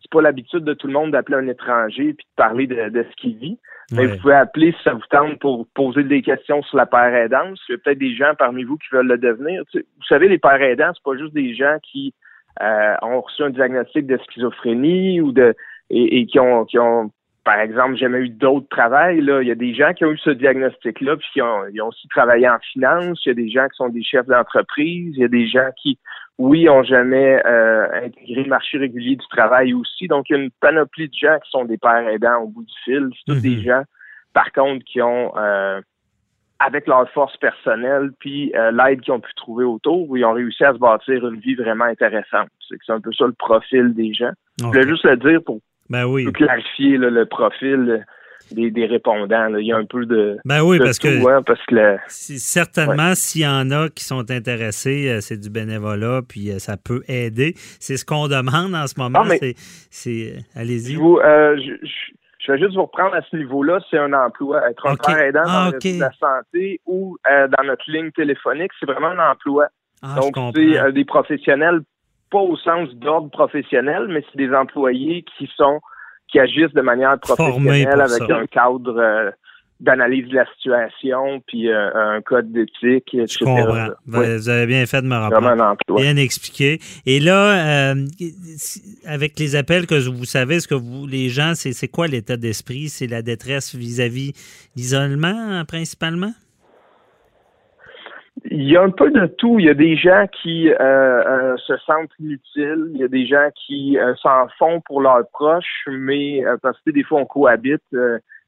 c'est 0.00 0.10
pas 0.12 0.22
l'habitude 0.22 0.64
de 0.64 0.74
tout 0.74 0.86
le 0.86 0.92
monde 0.92 1.12
d'appeler 1.12 1.38
un 1.38 1.48
étranger 1.48 2.12
puis 2.12 2.24
de 2.26 2.34
parler 2.36 2.66
de, 2.66 2.90
de 2.90 3.02
ce 3.10 3.16
qu'il 3.16 3.36
vit. 3.38 3.58
Mais 3.92 4.00
Ouais. 4.02 4.06
vous 4.06 4.18
pouvez 4.22 4.34
appeler 4.34 4.72
si 4.72 4.82
ça 4.84 4.92
vous 4.94 5.00
tente 5.10 5.38
pour 5.40 5.66
poser 5.74 6.04
des 6.04 6.22
questions 6.22 6.62
sur 6.62 6.76
la 6.76 6.86
père 6.86 7.12
aidance. 7.14 7.60
Il 7.68 7.72
y 7.72 7.74
a 7.74 7.78
peut-être 7.78 7.98
des 7.98 8.14
gens 8.14 8.34
parmi 8.38 8.64
vous 8.64 8.76
qui 8.78 8.88
veulent 8.92 9.08
le 9.08 9.18
devenir. 9.18 9.62
Tu 9.70 9.78
sais, 9.80 9.86
vous 9.96 10.04
savez, 10.08 10.28
les 10.28 10.38
pères 10.38 10.62
aidants, 10.62 10.90
c'est 10.94 11.02
pas 11.04 11.16
juste 11.18 11.34
des 11.34 11.54
gens 11.54 11.76
qui 11.82 12.14
euh, 12.62 12.94
ont 13.02 13.20
reçu 13.20 13.42
un 13.42 13.50
diagnostic 13.50 14.06
de 14.06 14.18
schizophrénie 14.18 15.20
ou 15.20 15.32
de 15.32 15.54
et, 15.90 16.20
et 16.20 16.26
qui 16.26 16.38
ont 16.38 16.64
qui 16.64 16.78
ont 16.78 17.10
par 17.44 17.60
exemple 17.60 17.96
jamais 17.96 18.20
eu 18.20 18.28
d'autres 18.30 18.68
travail. 18.68 19.20
Là. 19.20 19.42
Il 19.42 19.48
y 19.48 19.52
a 19.52 19.54
des 19.54 19.74
gens 19.74 19.92
qui 19.92 20.04
ont 20.04 20.10
eu 20.10 20.18
ce 20.18 20.30
diagnostic-là, 20.30 21.16
puis 21.16 21.28
qui 21.34 21.42
ont, 21.42 21.66
ils 21.72 21.80
ont 21.82 21.88
aussi 21.88 22.08
travaillé 22.08 22.48
en 22.48 22.58
finance. 22.72 23.20
Il 23.24 23.28
y 23.28 23.32
a 23.32 23.34
des 23.34 23.50
gens 23.50 23.68
qui 23.68 23.76
sont 23.76 23.90
des 23.90 24.02
chefs 24.02 24.26
d'entreprise. 24.26 25.12
Il 25.14 25.20
y 25.20 25.24
a 25.24 25.28
des 25.28 25.46
gens 25.46 25.68
qui, 25.80 25.98
oui, 26.38 26.68
ont 26.70 26.82
jamais 26.82 27.40
euh, 27.44 27.86
intégré 28.06 28.44
le 28.44 28.48
marché 28.48 28.78
régulier 28.78 29.16
du 29.16 29.28
travail 29.28 29.74
aussi. 29.74 30.08
Donc, 30.08 30.30
il 30.30 30.36
y 30.36 30.40
a 30.40 30.42
une 30.42 30.50
panoplie 30.52 31.08
de 31.08 31.14
gens 31.14 31.38
qui 31.44 31.50
sont 31.50 31.66
des 31.66 31.76
pères 31.76 32.08
aidants 32.08 32.42
au 32.42 32.48
bout 32.48 32.64
du 32.64 32.74
fil. 32.82 33.10
C'est 33.12 33.34
tous 33.34 33.46
Mhm. 33.46 33.54
des 33.56 33.62
gens, 33.62 33.82
par 34.32 34.50
contre, 34.52 34.82
qui 34.86 35.02
ont 35.02 35.32
euh, 35.36 35.82
avec 36.60 36.86
leur 36.86 37.08
force 37.10 37.36
personnelle, 37.38 38.10
puis 38.20 38.52
euh, 38.54 38.70
l'aide 38.72 39.00
qu'ils 39.00 39.12
ont 39.12 39.20
pu 39.20 39.32
trouver 39.34 39.64
autour, 39.64 40.16
ils 40.16 40.24
ont 40.24 40.32
réussi 40.32 40.64
à 40.64 40.72
se 40.72 40.78
bâtir 40.78 41.26
une 41.28 41.40
vie 41.40 41.54
vraiment 41.54 41.84
intéressante. 41.84 42.48
C'est 42.68 42.76
que 42.76 42.82
c'est 42.86 42.92
un 42.92 43.00
peu 43.00 43.12
ça 43.12 43.26
le 43.26 43.32
profil 43.32 43.92
des 43.94 44.14
gens. 44.14 44.30
Je 44.60 44.64
voulais 44.66 44.86
juste 44.88 45.04
le 45.04 45.16
dire 45.16 45.40
pour 45.44 45.58
Ben 45.90 46.04
oui. 46.06 46.30
clarifier 46.32 46.96
là, 46.96 47.10
le 47.10 47.26
profil 47.26 47.90
euh, 47.90 47.98
des, 48.52 48.70
des 48.70 48.86
répondants. 48.86 49.48
là. 49.48 49.58
Il 49.60 49.66
y 49.66 49.72
a 49.72 49.76
un 49.76 49.84
peu 49.84 50.06
de, 50.06 50.38
Ben 50.44 50.62
oui, 50.62 50.78
de 50.78 50.84
parce 50.84 50.98
que 50.98 51.20
tout, 51.20 51.28
hein, 51.28 51.42
parce 51.44 51.60
que 51.66 51.74
le- 51.74 51.96
si- 52.08 52.38
certainement, 52.38 53.14
s'il 53.14 53.42
y 53.42 53.46
en 53.46 53.70
a 53.70 53.88
qui 53.88 54.04
sont 54.04 54.30
intéressés, 54.30 55.08
euh, 55.10 55.20
c'est 55.20 55.38
du 55.40 55.50
bénévolat, 55.50 56.20
puis 56.28 56.50
euh, 56.50 56.58
ça 56.58 56.76
peut 56.76 57.02
aider. 57.08 57.54
C'est 57.80 57.96
ce 57.96 58.04
qu'on 58.04 58.28
demande 58.28 58.74
en 58.74 58.86
ce 58.86 58.94
moment. 58.98 59.22
Ah, 59.24 59.34
c'est, 59.90 60.34
allez-y. 60.54 60.94
je, 60.94 60.98
vous, 60.98 61.18
euh, 61.18 61.56
je, 61.56 61.86
je- 61.86 62.12
je 62.44 62.52
vais 62.52 62.58
juste 62.58 62.74
vous 62.74 62.82
reprendre 62.82 63.14
à 63.14 63.22
ce 63.22 63.36
niveau-là. 63.36 63.80
C'est 63.90 63.98
un 63.98 64.12
emploi. 64.12 64.68
Être 64.70 64.86
un 64.86 64.92
Ok. 64.94 65.06
père 65.06 65.18
aidant 65.18 65.40
Ah, 65.46 65.70
dans 65.72 65.78
de 65.78 66.00
la 66.00 66.10
santé 66.12 66.80
ou 66.86 67.16
euh, 67.30 67.48
dans 67.48 67.64
notre 67.64 67.90
ligne 67.90 68.10
téléphonique, 68.12 68.70
c'est 68.78 68.86
vraiment 68.86 69.08
un 69.08 69.30
emploi. 69.30 69.68
Ah, 70.02 70.16
Donc, 70.20 70.34
c'est 70.54 70.78
euh, 70.78 70.92
des 70.92 71.04
professionnels, 71.06 71.80
pas 72.30 72.38
au 72.40 72.56
sens 72.56 72.90
d'ordre 72.96 73.30
professionnel, 73.30 74.08
mais 74.08 74.22
c'est 74.30 74.36
des 74.36 74.54
employés 74.54 75.24
qui 75.36 75.50
sont 75.56 75.80
qui 76.28 76.38
agissent 76.40 76.72
de 76.74 76.80
manière 76.82 77.18
professionnelle 77.18 78.00
avec 78.00 78.22
ça. 78.28 78.36
un 78.36 78.46
cadre 78.46 78.98
euh, 78.98 79.30
d'analyse 79.80 80.28
de 80.28 80.36
la 80.36 80.46
situation, 80.54 81.42
puis 81.46 81.68
euh, 81.68 81.90
un 81.94 82.22
code 82.22 82.52
d'éthique, 82.52 83.12
etc. 83.14 83.26
Je 83.40 83.44
comprends. 83.44 83.88
Vous 84.06 84.48
avez 84.48 84.66
bien 84.66 84.86
fait 84.86 85.02
de 85.02 85.06
me 85.06 85.16
rappeler. 85.16 86.02
Bien 86.02 86.16
expliqué. 86.16 86.78
Et 87.06 87.20
là, 87.20 87.90
euh, 87.92 87.94
avec 89.06 89.38
les 89.38 89.56
appels 89.56 89.86
que 89.86 90.08
vous 90.08 90.24
savez, 90.24 90.60
ce 90.60 90.68
que 90.68 90.74
vous, 90.74 91.06
les 91.06 91.28
gens, 91.28 91.52
c'est 91.54 91.88
quoi 91.88 92.06
l'état 92.06 92.36
d'esprit? 92.36 92.88
C'est 92.88 93.08
la 93.08 93.22
détresse 93.22 93.74
vis-à-vis 93.74 94.32
l'isolement, 94.76 95.64
principalement? 95.66 96.32
Il 98.50 98.68
y 98.68 98.76
a 98.76 98.82
un 98.82 98.90
peu 98.90 99.10
de 99.10 99.26
tout. 99.26 99.58
Il 99.58 99.66
y 99.66 99.70
a 99.70 99.74
des 99.74 99.96
gens 99.96 100.26
qui 100.42 100.68
euh, 100.68 101.56
se 101.66 101.76
sentent 101.78 102.10
inutiles. 102.20 102.90
Il 102.94 102.98
y 102.98 103.04
a 103.04 103.08
des 103.08 103.26
gens 103.26 103.48
qui 103.66 103.96
s'en 104.22 104.46
font 104.58 104.80
pour 104.82 105.00
leurs 105.00 105.26
proches, 105.32 105.88
mais 105.88 106.42
parce 106.62 106.78
que 106.86 106.90
des 106.90 107.02
fois 107.02 107.20
on 107.20 107.26
cohabite 107.26 107.82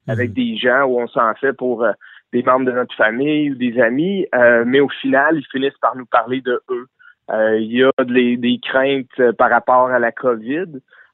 avec 0.08 0.30
mhm. 0.30 0.34
des 0.34 0.56
gens 0.56 0.84
où 0.84 1.00
on 1.00 1.08
s'en 1.08 1.34
fait 1.34 1.52
pour 1.52 1.84
euh, 1.84 1.92
des 2.32 2.42
membres 2.42 2.66
de 2.66 2.72
notre 2.72 2.94
famille 2.94 3.50
ou 3.50 3.54
des 3.54 3.80
amis, 3.80 4.26
euh, 4.34 4.64
mais 4.66 4.80
au 4.80 4.88
final, 4.88 5.36
ils 5.38 5.46
finissent 5.46 5.78
par 5.80 5.96
nous 5.96 6.06
parler 6.06 6.40
de 6.40 6.60
eux. 6.70 6.86
Euh, 7.30 7.58
il 7.58 7.72
y 7.72 7.82
a 7.82 7.90
des, 8.04 8.60
craintes 8.62 9.32
par 9.38 9.50
rapport 9.50 9.88
à 9.88 9.98
la 9.98 10.12
COVID, 10.12 10.66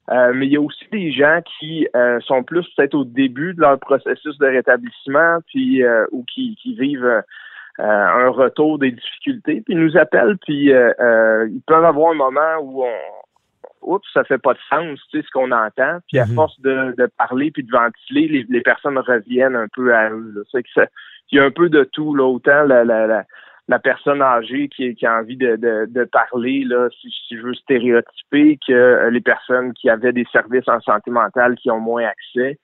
mais 0.09 0.47
il 0.47 0.51
y 0.51 0.57
a 0.57 0.61
aussi 0.61 0.85
des 0.91 1.11
gens 1.11 1.39
qui 1.57 1.87
sont 2.25 2.43
plus 2.43 2.67
peut-être 2.75 2.93
au 2.93 3.03
début 3.03 3.53
de 3.53 3.61
leur 3.61 3.79
processus 3.79 4.37
de 4.37 4.45
rétablissement, 4.45 5.39
puis 5.47 5.81
ou 6.11 6.23
qui, 6.25 6.55
qui 6.61 6.75
vivent 6.75 7.23
un 7.79 8.29
retour 8.29 8.77
des 8.77 8.91
difficultés, 8.91 9.61
puis 9.65 9.73
ils 9.73 9.79
nous 9.79 9.97
appellent, 9.97 10.37
puis 10.37 10.65
ils 10.65 11.61
peuvent 11.65 11.85
avoir 11.85 12.11
un 12.11 12.15
moment 12.15 12.57
où 12.61 12.83
on, 12.83 13.22
oups, 13.85 14.07
ça 14.13 14.23
fait 14.23 14.37
pas 14.37 14.53
de 14.53 14.59
sens, 14.69 14.99
tu 15.09 15.19
sais, 15.19 15.25
ce 15.25 15.31
qu'on 15.31 15.51
entend. 15.51 15.99
Puis 16.07 16.19
à 16.19 16.25
mhm. 16.25 16.35
force 16.35 16.59
de, 16.61 16.93
de, 16.97 17.09
parler 17.17 17.51
puis 17.51 17.63
de 17.63 17.71
ventiler, 17.71 18.45
les, 18.49 18.61
personnes 18.61 18.97
reviennent 18.97 19.55
un 19.55 19.67
peu 19.73 19.93
à 19.93 20.09
eux. 20.09 20.43
C'est 20.51 20.63
que 20.63 20.69
ça, 20.73 20.85
il 21.31 21.37
y 21.37 21.39
a 21.39 21.45
un 21.45 21.51
peu 21.51 21.69
de 21.69 21.83
tout, 21.83 22.15
là. 22.15 22.23
Autant 22.23 22.63
la, 22.63 22.83
la, 22.83 23.25
la, 23.67 23.79
personne 23.79 24.21
âgée 24.21 24.69
qui, 24.69 24.93
qui 24.95 25.05
a 25.05 25.17
envie 25.19 25.37
de, 25.37 25.55
de, 25.55 25.85
de 25.89 26.03
parler, 26.05 26.63
là, 26.65 26.89
si, 27.01 27.09
si, 27.09 27.37
je 27.37 27.41
veux 27.41 27.53
stéréotyper, 27.55 28.59
que 28.65 28.73
euh, 28.73 29.09
les 29.09 29.21
personnes 29.21 29.73
qui 29.73 29.89
avaient 29.89 30.13
des 30.13 30.27
services 30.31 30.67
en 30.67 30.79
santé 30.81 31.11
mentale 31.11 31.55
qui 31.55 31.71
ont 31.71 31.79
moins 31.79 32.05
accès, 32.05 32.59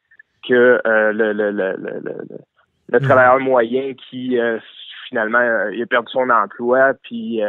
que 0.48 0.82
euh, 0.86 1.12
le, 1.12 1.34
le, 1.34 1.52
le, 1.52 1.76
le, 1.78 2.02
le, 2.04 3.00
mhm. 3.00 3.06
travailleur 3.06 3.40
moyen 3.40 3.94
qui 3.94 4.40
euh, 4.40 4.60
finalement 5.08 5.70
il 5.72 5.82
a 5.82 5.86
perdu 5.86 6.12
son 6.12 6.30
emploi, 6.30 6.94
puis 7.04 7.42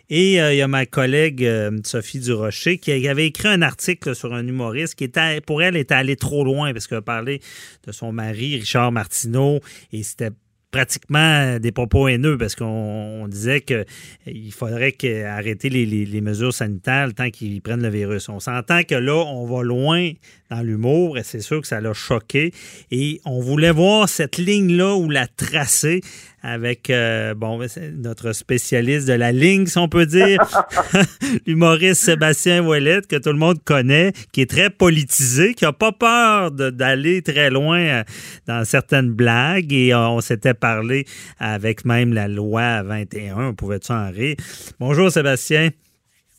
Et 0.10 0.42
euh, 0.42 0.54
il 0.54 0.58
y 0.58 0.62
a 0.62 0.68
ma 0.68 0.86
collègue 0.86 1.44
euh, 1.44 1.72
Sophie 1.84 2.20
Durocher 2.20 2.78
qui 2.78 3.08
avait 3.08 3.28
écrit 3.28 3.50
un 3.50 3.62
article 3.62 4.16
sur 4.16 4.34
un 4.34 4.48
humoriste 4.48 4.96
qui 4.96 5.04
était, 5.04 5.42
pour 5.42 5.62
elle, 5.62 5.76
était 5.76 5.96
allé 5.96 6.16
trop 6.16 6.46
loin 6.46 6.72
parce 6.72 6.88
qu'elle 6.88 7.02
parlait 7.02 7.42
de 7.86 7.92
son 7.92 8.14
mari, 8.14 8.56
Richard 8.56 8.92
Martineau, 8.92 9.60
et 9.92 10.04
c'était 10.04 10.32
pratiquement 10.72 11.60
des 11.60 11.72
propos 11.72 12.08
haineux 12.08 12.38
parce 12.38 12.56
qu'on 12.56 13.28
disait 13.30 13.62
qu'il 13.62 14.52
faudrait 14.52 14.96
arrêter 15.26 15.70
les, 15.70 15.86
les, 15.86 16.22
mesures 16.22 16.54
sanitaires 16.54 17.14
temps 17.14 17.30
qu'ils 17.30 17.62
prennent 17.62 17.82
le 17.82 17.90
virus. 17.90 18.28
On 18.30 18.40
s'entend 18.40 18.84
que 18.84 18.96
là, 18.96 19.16
on 19.16 19.46
va 19.46 19.64
loin 19.64 20.12
dans 20.50 20.62
l'humour 20.62 21.18
et 21.18 21.24
c'est 21.24 21.40
sûr 21.40 21.62
que 21.62 21.68
ça 21.68 21.80
l'a 21.80 21.94
choqué. 21.94 22.54
Et 22.92 23.22
on 23.26 23.40
voulait 23.40 23.72
voir 23.72 24.10
cette 24.10 24.38
ligne-là 24.38 24.96
où 24.96 25.10
la 25.10 25.28
tracer 25.28 26.02
avec 26.48 26.90
euh, 26.90 27.34
bon 27.34 27.60
notre 27.98 28.32
spécialiste 28.32 29.06
de 29.06 29.14
la 29.14 29.34
ligne, 29.34 29.66
si 29.66 29.78
on 29.78 29.90
peut 29.90 30.06
dire, 30.06 30.40
l'humoriste 31.46 32.02
Sébastien 32.02 32.66
Ouellette, 32.66 33.06
que 33.08 33.18
tout 33.18 33.34
le 33.34 33.38
monde 33.38 33.62
connaît, 33.66 34.14
qui 34.32 34.42
est 34.42 34.50
très 34.50 34.70
politisé, 34.70 35.54
qui 35.54 35.66
n'a 35.66 35.74
pas 35.74 35.92
peur 35.92 36.52
d'aller 36.52 37.22
très 37.22 37.50
loin 37.50 37.80
euh, 37.80 38.04
dans 38.48 38.64
certaines 38.64 39.12
blagues. 39.12 39.74
Et 39.74 39.94
euh, 39.94 40.08
on 40.08 40.22
s'était 40.22 40.54
parlé 40.54 41.04
avec 41.38 41.84
même 41.84 42.14
la 42.14 42.30
loi 42.30 42.82
21, 42.82 43.50
on 43.50 43.54
pouvait 43.54 43.80
en 43.90 44.10
rire. 44.10 44.38
Bonjour 44.80 45.12
Sébastien. 45.12 45.72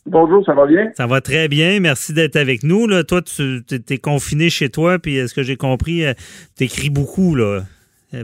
Bonjour, 0.07 0.43
ça 0.43 0.55
va 0.55 0.65
bien? 0.65 0.91
Ça 0.97 1.07
va 1.07 1.21
très 1.21 1.49
bien. 1.49 1.81
Merci 1.81 2.15
d'être 2.15 2.37
avec 2.37 2.63
nous. 2.63 2.87
Là, 2.87 3.05
toi, 3.05 3.21
tu 3.21 3.63
es 3.91 3.99
confiné 3.99 4.49
chez 4.49 4.71
toi, 4.71 4.99
puis 4.99 5.19
est-ce 5.19 5.35
que 5.35 5.43
j'ai 5.43 5.57
compris, 5.57 6.03
tu 6.57 6.65
écris 6.65 6.89
beaucoup 6.89 7.35
là, 7.35 7.61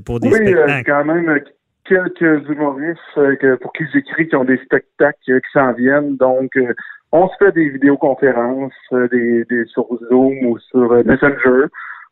pour 0.06 0.18
des 0.18 0.28
oui, 0.28 0.36
spectacles? 0.36 0.90
quand 0.90 1.04
même 1.04 1.28
quelques 1.84 2.48
humoristes 2.48 2.98
euh, 3.18 3.56
pour 3.60 3.72
qui 3.72 3.84
j'écris 3.92 4.28
qui 4.28 4.36
ont 4.36 4.44
des 4.44 4.58
spectacles 4.58 5.40
qui 5.40 5.52
s'en 5.52 5.72
viennent. 5.72 6.16
Donc, 6.16 6.56
euh, 6.56 6.74
on 7.12 7.28
se 7.28 7.34
fait 7.38 7.52
des 7.52 7.68
vidéoconférences 7.68 8.72
euh, 8.92 9.08
des, 9.08 9.44
des, 9.44 9.64
sur 9.66 9.86
Zoom 10.08 10.46
ou 10.46 10.58
sur 10.58 10.90
Messenger 11.04 11.66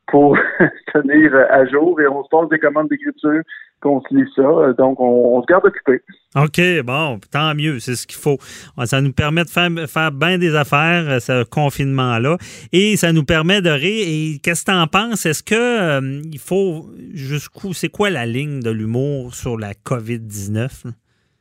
pour 0.07 0.37
tenir 0.93 1.35
à 1.51 1.65
jour 1.67 2.01
et 2.01 2.07
on 2.07 2.23
se 2.25 2.29
passe 2.29 2.49
des 2.49 2.59
commandes 2.59 2.89
d'écriture 2.89 3.43
qu'on 3.83 4.01
se 4.01 4.15
lit 4.15 4.29
ça. 4.35 4.73
Donc, 4.79 5.01
on, 5.01 5.43
se 5.43 5.47
garde 5.47 5.67
occupé. 5.67 6.01
OK, 6.37 6.61
bon, 6.85 7.19
tant 7.31 7.55
mieux, 7.55 7.79
c'est 7.81 7.95
ce 7.95 8.07
qu'il 8.07 8.19
faut. 8.19 8.39
Ça 8.85 9.01
nous 9.01 9.13
permet 9.13 9.45
de 9.45 9.51
faire, 9.51 9.69
faire 9.89 10.13
bien 10.13 10.39
des 10.39 10.55
affaires, 10.55 11.05
euh, 11.09 11.19
ce 11.19 11.45
confinement-là, 11.45 12.39
et 12.73 12.97
ça 12.97 13.13
nous 13.13 13.25
permet 13.25 13.61
de 13.61 13.71
rire. 13.71 14.07
Et 14.07 14.39
qu'est-ce 14.43 14.65
que 14.65 14.71
tu 14.71 14.77
en 14.77 14.87
penses? 14.87 15.27
Est-ce 15.27 15.43
que 15.43 15.55
euh, 15.55 16.23
il 16.33 16.39
faut 16.39 16.87
jusqu'où, 17.13 17.73
c'est 17.75 17.91
quoi 17.91 18.09
la 18.09 18.25
ligne 18.25 18.61
de 18.61 18.71
l'humour 18.71 19.35
sur 19.35 19.59
la 19.59 19.73
COVID-19? 19.73 20.93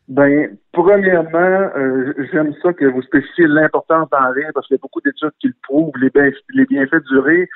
Ben, 0.10 0.58
premièrement, 0.74 1.70
euh, 1.78 2.14
j'aime 2.34 2.54
ça 2.62 2.74
que 2.74 2.86
vous 2.86 3.02
spécifiez 3.04 3.48
l'importance 3.48 4.10
d'en 4.10 4.32
rire 4.34 4.50
parce 4.54 4.68
qu'il 4.68 4.76
y 4.76 4.80
a 4.80 4.82
beaucoup 4.82 5.00
d'études 5.00 5.32
qui 5.39 5.48
le 5.48 5.54
prouvent, 5.64 5.94
les, 6.02 6.12
les 6.54 6.66
bienfaits 6.66 7.04
du 7.10 7.18
rire 7.20 7.48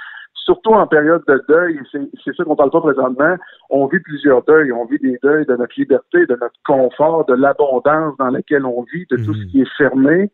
surtout 0.46 0.72
en 0.72 0.88
période 0.88 1.24
de 1.28 1.44
deuil, 1.50 1.80
c'est 1.92 2.36
ça 2.36 2.44
qu'on 2.44 2.56
parle 2.56 2.72
pas 2.72 2.82
présentement, 2.82 3.36
on 3.70 3.88
vit 3.88 4.00
plusieurs 4.00 4.44
deuils. 4.44 4.72
On 4.72 4.86
vit 4.86 5.00
des 5.00 5.18
deuils 5.22 5.46
de 5.46 5.56
notre 5.56 5.74
liberté, 5.78 6.26
de 6.28 6.38
notre 6.40 6.60
confort, 6.64 7.26
de 7.26 7.34
l'abondance 7.34 8.16
dans 8.18 8.30
laquelle 8.30 8.66
on 8.66 8.86
vit, 8.94 9.06
de 9.10 9.18
tout 9.18 9.34
ce 9.34 9.44
mhm. 9.44 9.48
qui 9.48 9.62
est 9.62 9.78
fermé. 9.78 10.32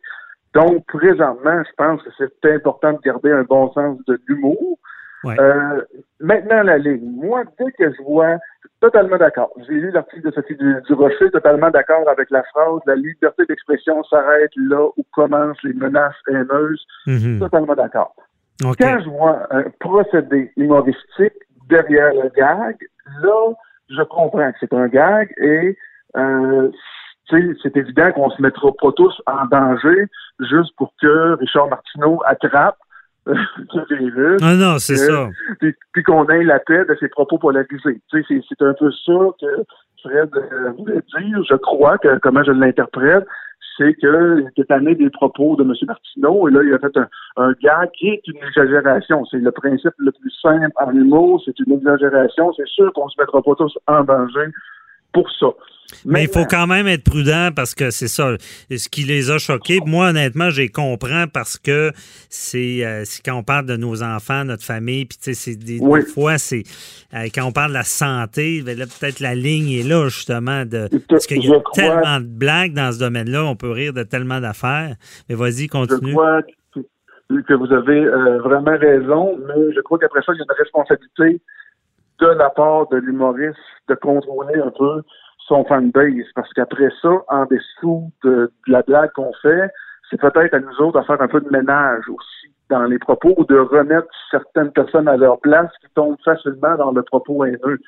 Donc, 0.54 0.84
présentement, 0.86 1.62
je 1.64 1.72
pense 1.76 2.02
que 2.02 2.10
c'est 2.18 2.54
important 2.54 2.92
de 2.92 2.98
garder 2.98 3.32
un 3.32 3.42
bon 3.42 3.72
sens 3.72 3.98
de 4.06 4.20
l'humour. 4.28 4.78
Euh, 5.24 5.80
maintenant, 6.20 6.62
la 6.62 6.78
ligne. 6.78 7.08
Moi, 7.14 7.44
dès 7.58 7.70
que 7.72 7.94
je 7.94 8.02
vois, 8.02 8.38
totalement 8.80 9.16
d'accord. 9.16 9.50
J'ai 9.66 9.74
lu 9.74 9.90
l'article 9.92 10.26
de 10.26 10.30
Sophie 10.32 10.56
du, 10.56 10.74
Rocher, 10.90 11.30
totalement 11.30 11.70
d'accord 11.70 12.06
avec 12.08 12.28
la 12.30 12.42
phrase 12.42 12.80
la 12.86 12.96
liberté 12.96 13.44
d'expression 13.48 14.02
s'arrête 14.04 14.50
là 14.56 14.88
où 14.96 15.06
commencent 15.12 15.62
les 15.62 15.74
menaces 15.74 16.16
haineuses. 16.28 16.84
Mhm. 17.06 17.38
Totalement 17.38 17.74
d'accord. 17.74 18.14
Quand 18.62 19.00
je 19.00 19.08
vois 19.08 19.46
un 19.50 19.64
procédé 19.80 20.52
humoristique 20.56 21.34
derrière 21.68 22.12
le 22.14 22.30
gag, 22.36 22.76
là, 23.22 23.52
je 23.88 24.02
comprends 24.02 24.50
que 24.52 24.58
c'est 24.60 24.72
un 24.72 24.88
gag 24.88 25.32
et 25.38 25.76
euh, 26.16 26.70
c'est 27.30 27.76
évident 27.76 28.12
qu'on 28.12 28.30
se 28.30 28.42
mettra 28.42 28.68
pas 28.80 28.92
tous 28.92 29.22
en 29.26 29.46
danger 29.46 30.06
juste 30.40 30.74
pour 30.76 30.92
que 31.00 31.38
Richard 31.38 31.68
Martineau 31.68 32.20
attrape 32.26 32.76
du 33.26 33.96
virus. 33.98 34.40
Ah 34.42 34.54
non, 34.54 34.78
c'est 34.78 34.96
ça. 34.96 35.28
Puis, 35.60 36.02
qu'on 36.02 36.28
ait 36.28 36.42
la 36.42 36.58
paix 36.58 36.84
de 36.84 36.96
ses 36.98 37.08
propos 37.08 37.38
polarisés. 37.38 38.00
Tu 38.10 38.24
sais, 38.24 38.40
c'est 38.48 38.62
un 38.62 38.74
peu 38.74 38.90
ça 38.90 39.12
que 39.40 39.64
Fred 40.02 40.30
voulait 40.76 41.02
dire. 41.16 41.44
Je 41.48 41.54
crois 41.54 41.98
que, 41.98 42.18
comment 42.18 42.42
je 42.42 42.50
l'interprète, 42.50 43.24
c'est 43.76 43.94
qu'il 43.94 44.46
était 44.50 44.64
tanné 44.64 44.94
des 44.94 45.10
propos 45.10 45.56
de 45.56 45.62
M. 45.62 45.72
Martineau, 45.86 46.48
et 46.48 46.52
là, 46.52 46.62
il 46.62 46.74
a 46.74 46.78
fait 46.78 46.96
un, 46.96 47.08
un 47.36 47.52
gars 47.62 47.86
qui 47.96 48.08
est 48.08 48.22
une 48.26 48.36
exagération. 48.36 49.24
C'est 49.26 49.38
le 49.38 49.50
principe 49.50 49.94
le 49.98 50.12
plus 50.12 50.30
simple 50.42 50.72
en 50.80 50.92
humour, 50.92 51.42
c'est 51.44 51.58
une 51.60 51.72
exagération. 51.72 52.52
C'est 52.54 52.68
sûr 52.68 52.92
qu'on 52.92 53.08
se 53.08 53.20
mettra 53.20 53.42
pas 53.42 53.54
tous 53.56 53.76
en 53.86 54.04
danger 54.04 54.48
pour 55.12 55.30
ça. 55.38 55.48
Mais 56.04 56.24
il 56.24 56.28
faut 56.28 56.44
quand 56.44 56.66
même 56.66 56.86
être 56.86 57.04
prudent 57.04 57.50
parce 57.54 57.74
que 57.74 57.90
c'est 57.90 58.08
ça, 58.08 58.36
ce 58.70 58.88
qui 58.88 59.02
les 59.02 59.30
a 59.30 59.38
choqués. 59.38 59.78
Moi, 59.84 60.08
honnêtement, 60.08 60.50
j'ai 60.50 60.68
comprends 60.68 61.26
parce 61.32 61.58
que 61.58 61.92
c'est 62.28 62.84
euh, 62.84 63.04
quand 63.24 63.36
on 63.36 63.42
parle 63.42 63.66
de 63.66 63.76
nos 63.76 64.02
enfants, 64.02 64.44
notre 64.44 64.64
famille, 64.64 65.04
puis 65.04 65.18
tu 65.22 65.34
sais, 65.34 65.54
des, 65.54 65.80
fois, 66.02 66.38
c'est 66.38 66.62
euh, 67.14 67.28
quand 67.34 67.44
on 67.44 67.52
parle 67.52 67.70
de 67.70 67.74
la 67.74 67.84
santé, 67.84 68.62
ben 68.64 68.76
peut-être 68.76 69.20
la 69.20 69.34
ligne 69.34 69.70
est 69.70 69.86
là, 69.86 70.08
justement, 70.08 70.64
de 70.64 70.88
parce 71.08 71.26
qu'il 71.26 71.44
y 71.44 71.52
a 71.52 71.60
tellement 71.74 72.20
de 72.20 72.26
blagues 72.26 72.72
dans 72.72 72.92
ce 72.92 72.98
domaine-là, 72.98 73.44
on 73.44 73.56
peut 73.56 73.70
rire 73.70 73.92
de 73.92 74.02
tellement 74.02 74.40
d'affaires. 74.40 74.96
Mais 75.28 75.34
vas-y, 75.34 75.68
continue. 75.68 76.10
Je 76.10 76.14
crois 76.14 76.42
que 77.48 77.54
vous 77.54 77.72
avez 77.72 78.04
euh, 78.04 78.38
vraiment 78.40 78.76
raison, 78.76 79.38
mais 79.46 79.72
je 79.74 79.80
crois 79.80 79.98
qu'après 79.98 80.20
ça, 80.22 80.32
il 80.34 80.38
y 80.38 80.40
a 80.40 80.44
une 80.44 80.58
responsabilité 80.58 81.40
de 82.20 82.26
la 82.26 82.50
part 82.50 82.88
de 82.88 82.98
l'humoriste 82.98 83.58
de 83.88 83.94
contrôler 83.94 84.60
un 84.60 84.70
peu 84.70 85.02
son 85.46 85.64
fanbase. 85.64 86.26
Parce 86.34 86.52
qu'après 86.52 86.90
ça, 87.00 87.10
en 87.28 87.46
dessous 87.46 88.10
de, 88.24 88.52
la 88.66 88.82
blague 88.82 89.12
qu'on 89.12 89.32
fait, 89.42 89.70
c'est 90.10 90.20
peut-être 90.20 90.54
à 90.54 90.60
nous 90.60 90.80
autres 90.80 90.98
à 90.98 91.04
faire 91.04 91.20
un 91.20 91.28
peu 91.28 91.40
de 91.40 91.50
ménage 91.50 92.08
aussi 92.08 92.52
dans 92.70 92.84
les 92.84 92.98
propos 92.98 93.34
ou 93.36 93.44
de 93.44 93.58
remettre 93.58 94.08
certaines 94.30 94.72
personnes 94.72 95.08
à 95.08 95.16
leur 95.16 95.40
place 95.40 95.70
qui 95.80 95.88
tombent 95.94 96.16
facilement 96.24 96.76
dans 96.76 96.92
le 96.92 97.02
propos 97.02 97.44
haineux 97.44 97.78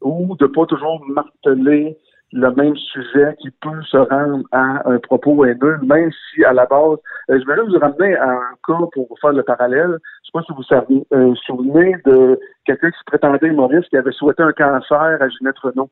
ou 0.00 0.36
de 0.36 0.46
pas 0.46 0.66
toujours 0.66 1.04
marteler 1.08 1.96
le 2.32 2.50
même 2.52 2.76
sujet 2.76 3.36
qui 3.40 3.50
peut 3.50 3.82
se 3.82 3.96
rendre 3.96 4.44
à 4.52 4.88
un 4.88 4.98
propos 4.98 5.44
haineux, 5.44 5.78
même 5.82 6.10
si 6.30 6.44
à 6.44 6.52
la 6.52 6.64
base, 6.66 6.98
euh, 7.30 7.38
je 7.38 7.46
vais 7.46 7.56
là 7.56 7.62
vous 7.62 7.78
ramener 7.78 8.16
à 8.16 8.30
un 8.30 8.54
cas 8.66 8.86
pour 8.92 9.08
faire 9.20 9.32
le 9.32 9.42
parallèle. 9.42 9.98
Je 10.22 10.26
sais 10.26 10.32
pas 10.32 10.42
si 10.42 10.52
vous 10.54 10.62
savez, 10.62 11.06
euh, 11.12 11.34
souvenez 11.46 11.94
de 12.06 12.40
quelqu'un 12.64 12.90
qui 12.90 12.98
se 12.98 13.04
prétendait 13.06 13.48
humoriste 13.48 13.88
qui 13.90 13.96
avait 13.96 14.12
souhaité 14.12 14.42
un 14.42 14.52
cancer 14.52 15.18
à 15.20 15.28
Ginette 15.28 15.58
Renault. 15.58 15.90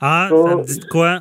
Ah, 0.00 0.28
ça, 0.28 0.56
me 0.56 0.64
dit 0.64 0.86
quoi? 0.88 1.20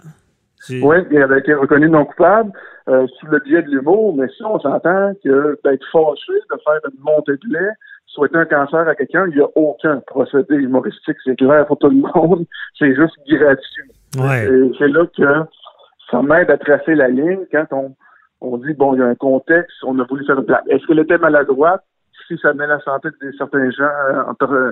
Oui, 0.69 0.97
il 1.11 1.21
avait 1.21 1.39
été 1.39 1.53
reconnu 1.53 1.89
non 1.89 2.05
coupable 2.05 2.51
euh, 2.89 3.07
sous 3.19 3.27
le 3.27 3.39
biais 3.39 3.61
de 3.61 3.69
l'humour, 3.69 4.15
mais 4.15 4.27
si 4.29 4.43
on 4.43 4.59
s'entend 4.59 5.13
que 5.23 5.59
d'être 5.63 5.85
fâché, 5.91 6.33
de 6.33 6.57
faire 6.63 6.79
une 6.91 7.01
montée 7.01 7.33
de 7.33 7.53
lait, 7.53 7.71
souhaiter 8.07 8.37
un 8.37 8.45
cancer 8.45 8.87
à 8.87 8.95
quelqu'un, 8.95 9.27
il 9.27 9.35
n'y 9.35 9.41
a 9.41 9.47
aucun 9.55 10.01
procédé 10.07 10.55
humoristique, 10.55 11.17
c'est 11.23 11.37
clair 11.37 11.65
pour 11.65 11.77
tout 11.77 11.89
le 11.89 11.97
monde, 11.97 12.45
c'est 12.79 12.93
juste 12.95 13.15
gratuit. 13.27 13.91
Ouais. 14.17 14.47
C'est 14.77 14.87
là 14.87 15.05
que 15.15 15.49
ça 16.09 16.21
m'aide 16.21 16.49
à 16.49 16.57
tracer 16.57 16.95
la 16.95 17.07
ligne 17.07 17.45
quand 17.51 17.65
on, 17.71 17.95
on 18.41 18.57
dit, 18.57 18.73
bon, 18.73 18.95
il 18.95 18.99
y 18.99 19.03
a 19.03 19.07
un 19.07 19.15
contexte, 19.15 19.77
on 19.83 19.99
a 19.99 20.03
voulu 20.05 20.25
faire 20.25 20.39
une 20.39 20.45
blague. 20.45 20.63
Est-ce 20.67 20.85
qu'elle 20.87 20.99
était 20.99 21.17
maladroite? 21.17 21.83
Si 22.27 22.37
ça 22.37 22.53
met 22.53 22.67
la 22.67 22.79
santé 22.81 23.09
de 23.21 23.31
certains 23.37 23.71
gens, 23.71 23.89
euh, 24.43 24.71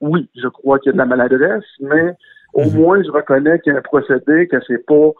oui, 0.00 0.28
je 0.36 0.46
crois 0.48 0.78
qu'il 0.78 0.90
y 0.90 0.90
a 0.90 0.92
de 0.92 0.98
la 0.98 1.06
maladresse, 1.06 1.64
mais 1.80 2.14
au 2.54 2.64
mhm. 2.64 2.76
moins, 2.76 3.02
je 3.02 3.10
reconnais 3.10 3.58
qu'il 3.60 3.72
y 3.72 3.76
a 3.76 3.78
un 3.78 3.82
procédé, 3.82 4.46
que 4.46 4.58
c'est 4.66 4.84
pas 4.86 5.10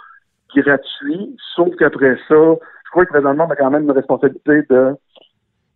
gratuit, 0.54 1.36
sauf 1.56 1.74
qu'après 1.76 2.16
ça, 2.28 2.34
je 2.36 2.90
crois 2.90 3.06
que 3.06 3.12
présentement, 3.12 3.46
on 3.48 3.52
a 3.52 3.56
quand 3.56 3.70
même 3.70 3.84
une 3.84 3.90
responsabilité 3.92 4.62
de 4.68 4.94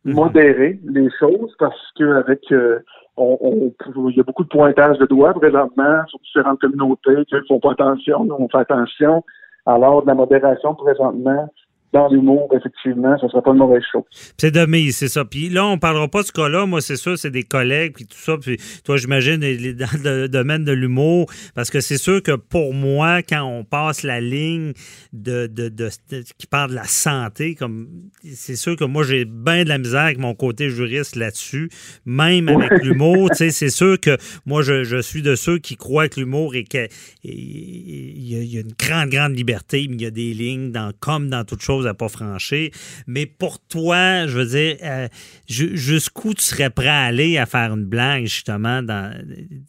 mhm. 0.07 0.15
modérer 0.15 0.81
les 0.85 1.09
choses 1.19 1.55
parce 1.59 1.93
qu'avec 1.97 2.41
euh, 2.53 2.81
on, 3.17 3.73
il 4.09 4.17
y 4.17 4.21
a 4.21 4.23
beaucoup 4.23 4.45
de 4.45 4.49
pointage 4.49 4.99
de 4.99 5.07
doigts 5.07 5.35
présentement 5.35 6.05
sur 6.09 6.19
différentes 6.21 6.61
communautés 6.61 7.25
qui 7.27 7.35
ne 7.35 7.41
font 7.49 7.61
pas 7.61 7.73
attention, 7.73 8.25
nous 8.25 8.37
on 8.39 8.49
fait 8.49 8.59
attention. 8.59 9.25
Alors, 9.65 10.03
de 10.03 10.07
la 10.07 10.15
modération 10.15 10.75
présentement, 10.75 11.49
dans 11.97 12.09
l'humour, 12.09 12.51
effectivement, 12.53 13.17
ce 13.19 13.25
ne 13.25 13.31
sera 13.31 13.43
pas 13.43 13.53
une 13.53 13.57
mauvaise 13.57 13.83
chose. 13.91 14.05
C'est 14.37 14.51
de 14.51 14.67
mise, 14.67 14.99
c'est 14.99 15.09
ça. 15.09 15.25
Puis 15.25 15.49
là, 15.49 15.65
on 15.65 15.77
ne 15.77 15.81
parlera 15.81 16.09
pas 16.09 16.21
de 16.21 16.27
ce 16.27 16.33
cas-là. 16.33 16.67
Moi, 16.67 16.83
c'est 16.83 16.97
sûr, 16.97 17.17
c'est 17.17 17.31
des 17.31 17.43
collègues, 17.43 17.95
puis 17.95 18.07
tout 18.07 18.19
ça. 18.19 18.37
Puis 18.37 18.59
toi, 18.85 18.99
j'imagine, 18.99 19.39
dans 19.39 20.03
le 20.05 20.29
domaine 20.29 20.65
de 20.65 20.73
l'humour, 20.73 21.31
parce 21.55 21.71
que 21.71 21.81
c'est 21.81 21.97
sûr 21.97 22.23
que 22.23 22.33
pour 22.33 22.75
moi, 22.75 23.23
quand 23.23 23.45
on 23.45 23.65
passe 23.65 24.03
la 24.03 24.21
ligne 24.21 24.75
de, 25.15 25.47
de, 25.47 25.71
de, 25.71 25.89
qui 26.37 26.47
parle 26.47 26.71
de 26.71 26.75
la 26.75 26.85
santé, 26.85 27.55
comme 27.55 27.89
c'est 28.31 28.57
sûr 28.57 28.77
que 28.77 28.85
moi, 28.85 29.03
j'ai 29.03 29.25
bien 29.25 29.65
de 29.65 29.71
la 29.71 29.79
misère 29.79 30.03
avec 30.03 30.19
mon 30.19 30.35
côté 30.35 30.69
juriste 30.69 31.17
là-dessus, 31.17 31.71
même 32.05 32.51
avec 32.51 32.85
l'humour. 32.85 33.31
Tu 33.31 33.37
sais, 33.37 33.51
c'est 33.51 33.71
sûr 33.71 33.99
que 33.99 34.19
moi, 34.45 34.61
je, 34.61 34.85
je, 34.85 35.01
suis 35.01 35.23
de 35.23 35.35
ceux 35.35 35.57
qui 35.57 35.77
croient 35.77 36.11
que 36.11 36.21
l'humour 36.21 36.55
est 36.57 36.65
qu'il 36.65 36.89
y, 37.25 38.35
y, 38.45 38.59
a 38.59 38.61
une 38.61 38.75
grande, 38.79 39.09
grande 39.09 39.35
liberté, 39.35 39.87
mais 39.89 39.97
il 39.97 40.03
y 40.03 40.07
a 40.07 40.11
des 40.11 40.35
lignes 40.35 40.73
dans, 40.73 40.93
comme 41.01 41.31
dans 41.31 41.45
toute 41.45 41.63
chose 41.63 41.86
à 41.87 41.95
pas 41.95 42.09
franchir. 42.09 42.71
Mais 43.07 43.27
pour 43.27 43.59
toi, 43.59 44.27
je 44.27 44.39
veux 44.39 44.47
dire, 44.47 44.77
euh, 44.85 45.09
jusqu'où 45.49 46.35
tu 46.35 46.43
serais 46.43 46.71
prêt 46.71 46.89
à 46.89 47.05
aller 47.05 47.39
à 47.39 47.47
faire 47.47 47.73
une 47.73 47.85
blague, 47.85 48.25
justement, 48.25 48.83
dans, 48.83 49.13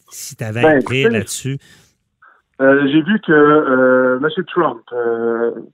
si 0.10 0.36
tu 0.36 0.44
avais 0.44 0.62
ben, 0.62 0.80
écrit 0.80 1.04
là-dessus? 1.04 1.58
Euh, 2.60 2.88
j'ai 2.88 3.02
vu 3.04 3.20
que 3.20 3.32
euh, 3.32 4.18
M. 4.18 4.44
Trump 4.48 4.82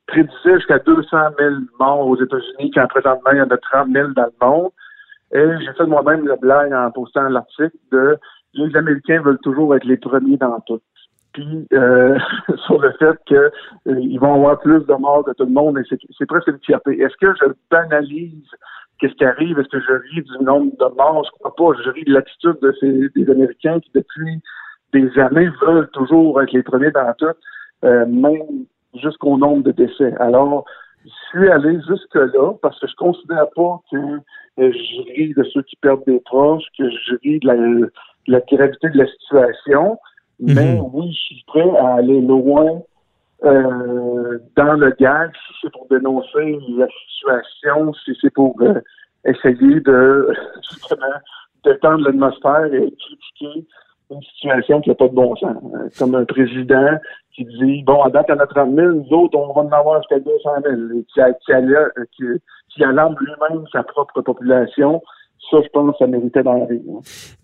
prédisait 0.07 0.57
jusqu'à 0.57 0.79
200 0.79 1.17
000 1.39 1.55
morts 1.79 2.07
aux 2.07 2.21
États-Unis, 2.21 2.71
quand 2.73 2.87
présentement 2.87 3.31
il 3.31 3.37
y 3.37 3.41
en 3.41 3.49
a 3.49 3.57
30 3.57 3.87
000 3.91 4.09
dans 4.09 4.25
le 4.25 4.45
monde. 4.45 4.71
Et 5.33 5.65
j'ai 5.65 5.73
fait 5.73 5.85
moi-même 5.85 6.27
le 6.27 6.35
blague 6.35 6.73
en 6.73 6.91
postant 6.91 7.27
l'article 7.29 7.75
de 7.91 8.17
les 8.53 8.75
Américains 8.75 9.21
veulent 9.21 9.39
toujours 9.39 9.75
être 9.75 9.85
les 9.85 9.97
premiers 9.97 10.37
dans 10.37 10.59
tout 10.61 10.79
puis 11.33 11.67
euh, 11.73 12.17
sur 12.65 12.79
le 12.79 12.91
fait 12.93 13.17
qu'ils 13.25 13.37
euh, 13.37 14.19
vont 14.19 14.35
avoir 14.35 14.59
plus 14.59 14.85
de 14.85 14.93
morts 14.93 15.25
que 15.25 15.31
tout 15.31 15.45
le 15.45 15.51
monde, 15.51 15.77
et 15.79 15.97
c'est 16.17 16.25
presque 16.25 16.47
une 16.47 16.59
fierté. 16.59 16.99
Est-ce 16.99 17.15
que 17.17 17.33
je 17.35 17.51
banalise 17.69 18.49
qu'est-ce 18.99 19.15
qui 19.15 19.25
arrive? 19.25 19.59
Est-ce 19.59 19.69
que 19.69 19.81
je 19.81 19.93
ris 19.93 20.21
du 20.21 20.43
nombre 20.43 20.71
de 20.77 20.95
morts? 20.95 21.25
Je 21.25 21.31
crois 21.39 21.55
pas. 21.55 21.81
Je 21.83 21.89
ris 21.89 22.05
de 22.05 22.13
l'attitude 22.13 22.57
de 22.61 22.73
ces, 22.79 23.09
des 23.15 23.29
Américains 23.29 23.79
qui, 23.81 23.91
depuis 23.93 24.41
des 24.93 25.19
années, 25.19 25.49
veulent 25.61 25.89
toujours 25.89 26.41
être 26.41 26.53
les 26.53 26.63
premiers 26.63 26.91
dans 26.91 27.13
tout, 27.17 27.25
euh, 27.83 28.05
même 28.05 28.65
jusqu'au 29.01 29.37
nombre 29.37 29.63
de 29.63 29.71
décès. 29.71 30.13
Alors, 30.19 30.65
je 31.03 31.11
suis 31.29 31.49
allé 31.49 31.79
jusque-là 31.87 32.53
parce 32.61 32.79
que 32.79 32.87
je 32.87 32.95
considère 32.95 33.47
pas 33.55 33.81
que 33.91 33.97
je 34.57 35.13
ris 35.13 35.33
de 35.35 35.43
ceux 35.53 35.63
qui 35.63 35.75
perdent 35.77 36.05
des 36.05 36.21
proches, 36.21 36.63
que 36.77 36.89
je 36.89 37.15
ris 37.23 37.39
de 37.39 37.47
la, 37.47 37.55
de 37.55 37.91
la 38.27 38.39
gravité 38.39 38.89
de 38.89 38.97
la 38.97 39.07
situation. 39.07 39.97
Mais 40.45 40.75
mhm. 40.75 40.89
oui, 40.93 41.11
je 41.11 41.35
suis 41.35 41.43
prêt 41.47 41.69
à 41.77 41.95
aller 41.95 42.19
loin 42.21 42.81
euh, 43.45 44.39
dans 44.55 44.73
le 44.73 44.91
gag, 44.99 45.31
si 45.31 45.53
c'est 45.61 45.71
pour 45.71 45.87
dénoncer 45.89 46.59
la 46.77 46.87
situation, 46.87 47.93
si 48.05 48.11
c'est 48.21 48.33
pour 48.33 48.55
euh, 48.61 48.79
essayer 49.25 49.79
de 49.79 50.29
justement 50.69 51.15
détendre 51.63 52.05
l'atmosphère 52.05 52.73
et 52.73 52.91
critiquer 52.91 53.65
une 54.11 54.21
situation 54.21 54.81
qui 54.81 54.89
n'a 54.89 54.95
pas 54.95 55.07
de 55.07 55.15
bon 55.15 55.35
sens. 55.37 55.57
Euh, 55.75 55.89
comme 55.97 56.15
un 56.15 56.25
président 56.25 56.97
qui 57.33 57.45
dit 57.45 57.83
Bon, 57.83 58.01
à 58.01 58.09
date, 58.09 58.25
il 58.29 58.35
y 58.35 58.35
en 58.35 58.39
a 58.39 58.47
30 58.47 58.75
000, 58.75 58.87
nous 58.91 59.17
autres, 59.17 59.37
on 59.37 59.53
va 59.53 59.61
en 59.61 59.71
avoir 59.71 60.01
jusqu'à 60.01 60.19
200 60.19 60.49
000, 60.63 60.75
et 60.75 61.05
qui, 61.05 61.21
qui, 61.45 61.53
qui, 62.17 62.25
qui 62.69 62.83
alarme 62.83 63.15
lui-même 63.19 63.65
sa 63.71 63.83
propre 63.83 64.21
population 64.21 65.01
ça, 65.49 65.57
je 65.63 65.69
pense 65.69 65.97
ça 65.97 66.07
méritait 66.07 66.43
d'en 66.43 66.65
rire. 66.65 66.81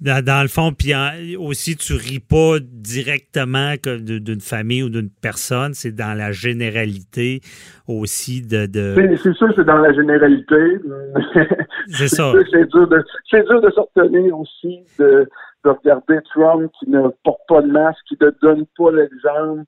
Dans, 0.01 0.23
dans, 0.23 0.41
le 0.41 0.47
fond, 0.47 0.71
puis 0.71 0.93
aussi, 1.37 1.75
tu 1.75 1.93
ris 1.93 2.19
pas 2.19 2.59
directement 2.61 3.73
d'une 3.83 4.41
famille 4.41 4.83
ou 4.83 4.89
d'une 4.89 5.09
personne, 5.09 5.73
c'est 5.73 5.91
dans 5.91 6.13
la 6.13 6.31
généralité 6.31 7.41
aussi 7.87 8.41
de... 8.41 8.65
de... 8.65 8.95
C'est 9.21 9.33
sûr 9.33 9.51
c'est 9.55 9.65
dans 9.65 9.77
la 9.77 9.93
généralité. 9.93 10.79
c'est 11.87 12.07
ça. 12.07 12.31
C'est 12.51 12.69
dur, 12.69 12.87
de, 12.87 13.03
dur 13.31 13.61
de 13.61 14.31
aussi 14.31 14.79
de, 14.97 15.27
de 15.65 15.69
regarder 15.69 16.19
Trump 16.33 16.71
qui 16.79 16.89
ne 16.89 17.09
porte 17.23 17.41
pas 17.47 17.61
de 17.61 17.67
masque, 17.67 17.99
qui 18.07 18.17
ne 18.21 18.31
donne 18.41 18.65
pas 18.77 18.91
l'exemple. 18.91 19.63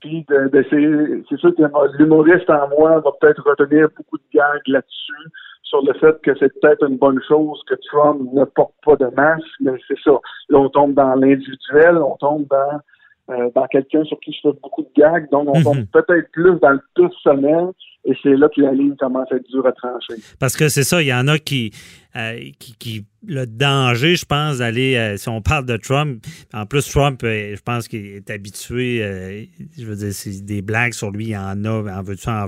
Puis 0.00 0.24
c'est 0.28 1.38
sûr 1.38 1.54
que 1.54 1.98
l'humoriste 1.98 2.50
en 2.50 2.68
moi 2.68 3.00
va 3.00 3.10
peut-être 3.18 3.42
retenir 3.44 3.88
beaucoup 3.96 4.18
de 4.18 4.24
gags 4.32 4.68
là-dessus 4.68 5.30
sur 5.66 5.82
le 5.82 5.92
fait 5.94 6.20
que 6.22 6.30
c'est 6.38 6.52
peut-être 6.60 6.88
une 6.88 6.96
bonne 6.96 7.20
chose 7.26 7.60
que 7.68 7.74
Trump 7.90 8.20
ne 8.32 8.44
porte 8.44 8.74
pas 8.84 8.96
de 8.96 9.06
masque, 9.16 9.46
mais 9.60 9.72
c'est 9.88 9.98
ça. 10.04 10.12
Là, 10.48 10.58
on 10.58 10.68
tombe 10.68 10.94
dans 10.94 11.14
l'individuel, 11.16 11.96
on 11.98 12.16
tombe 12.16 12.46
dans, 12.48 13.34
euh, 13.34 13.50
dans 13.54 13.66
quelqu'un 13.66 14.04
sur 14.04 14.18
qui 14.20 14.32
je 14.32 14.48
fais 14.48 14.56
beaucoup 14.62 14.82
de 14.82 14.88
gags, 14.96 15.28
donc 15.30 15.48
on 15.48 15.60
tombe 15.62 15.78
mhm. 15.78 15.86
peut-être 15.86 16.30
plus 16.32 16.58
dans 16.60 16.70
le 16.70 17.08
sommet, 17.22 17.72
et 18.04 18.16
c'est 18.22 18.36
là 18.36 18.48
que 18.48 18.60
la 18.60 18.72
ligne 18.72 18.94
commence 18.96 19.30
à 19.32 19.36
être 19.36 19.48
dure 19.48 19.66
à 19.66 19.72
trancher. 19.72 20.14
Parce 20.38 20.56
que 20.56 20.68
c'est 20.68 20.84
ça, 20.84 21.02
il 21.02 21.08
y 21.08 21.14
en 21.14 21.26
a 21.26 21.38
qui, 21.38 21.72
euh, 22.16 22.50
qui, 22.58 23.04
le 23.26 23.44
danger, 23.44 24.16
je 24.16 24.24
pense, 24.24 24.58
d'aller, 24.58 24.94
euh, 24.96 25.18
si 25.18 25.28
on 25.28 25.42
parle 25.42 25.66
de 25.66 25.76
Trump, 25.76 26.24
en 26.54 26.64
plus, 26.64 26.88
Trump, 26.88 27.20
euh, 27.24 27.54
je 27.54 27.60
pense 27.60 27.88
qu'il 27.88 28.06
est 28.06 28.30
habitué, 28.30 29.48
je 29.76 29.84
veux 29.84 29.96
dire, 29.96 30.14
c'est 30.14 30.42
des 30.44 30.62
blagues 30.62 30.94
sur 30.94 31.10
lui, 31.10 31.24
il 31.26 31.30
y 31.30 31.36
en 31.36 31.64
a, 31.64 31.98
en 31.98 32.02
veux-tu, 32.02 32.28
en 32.28 32.46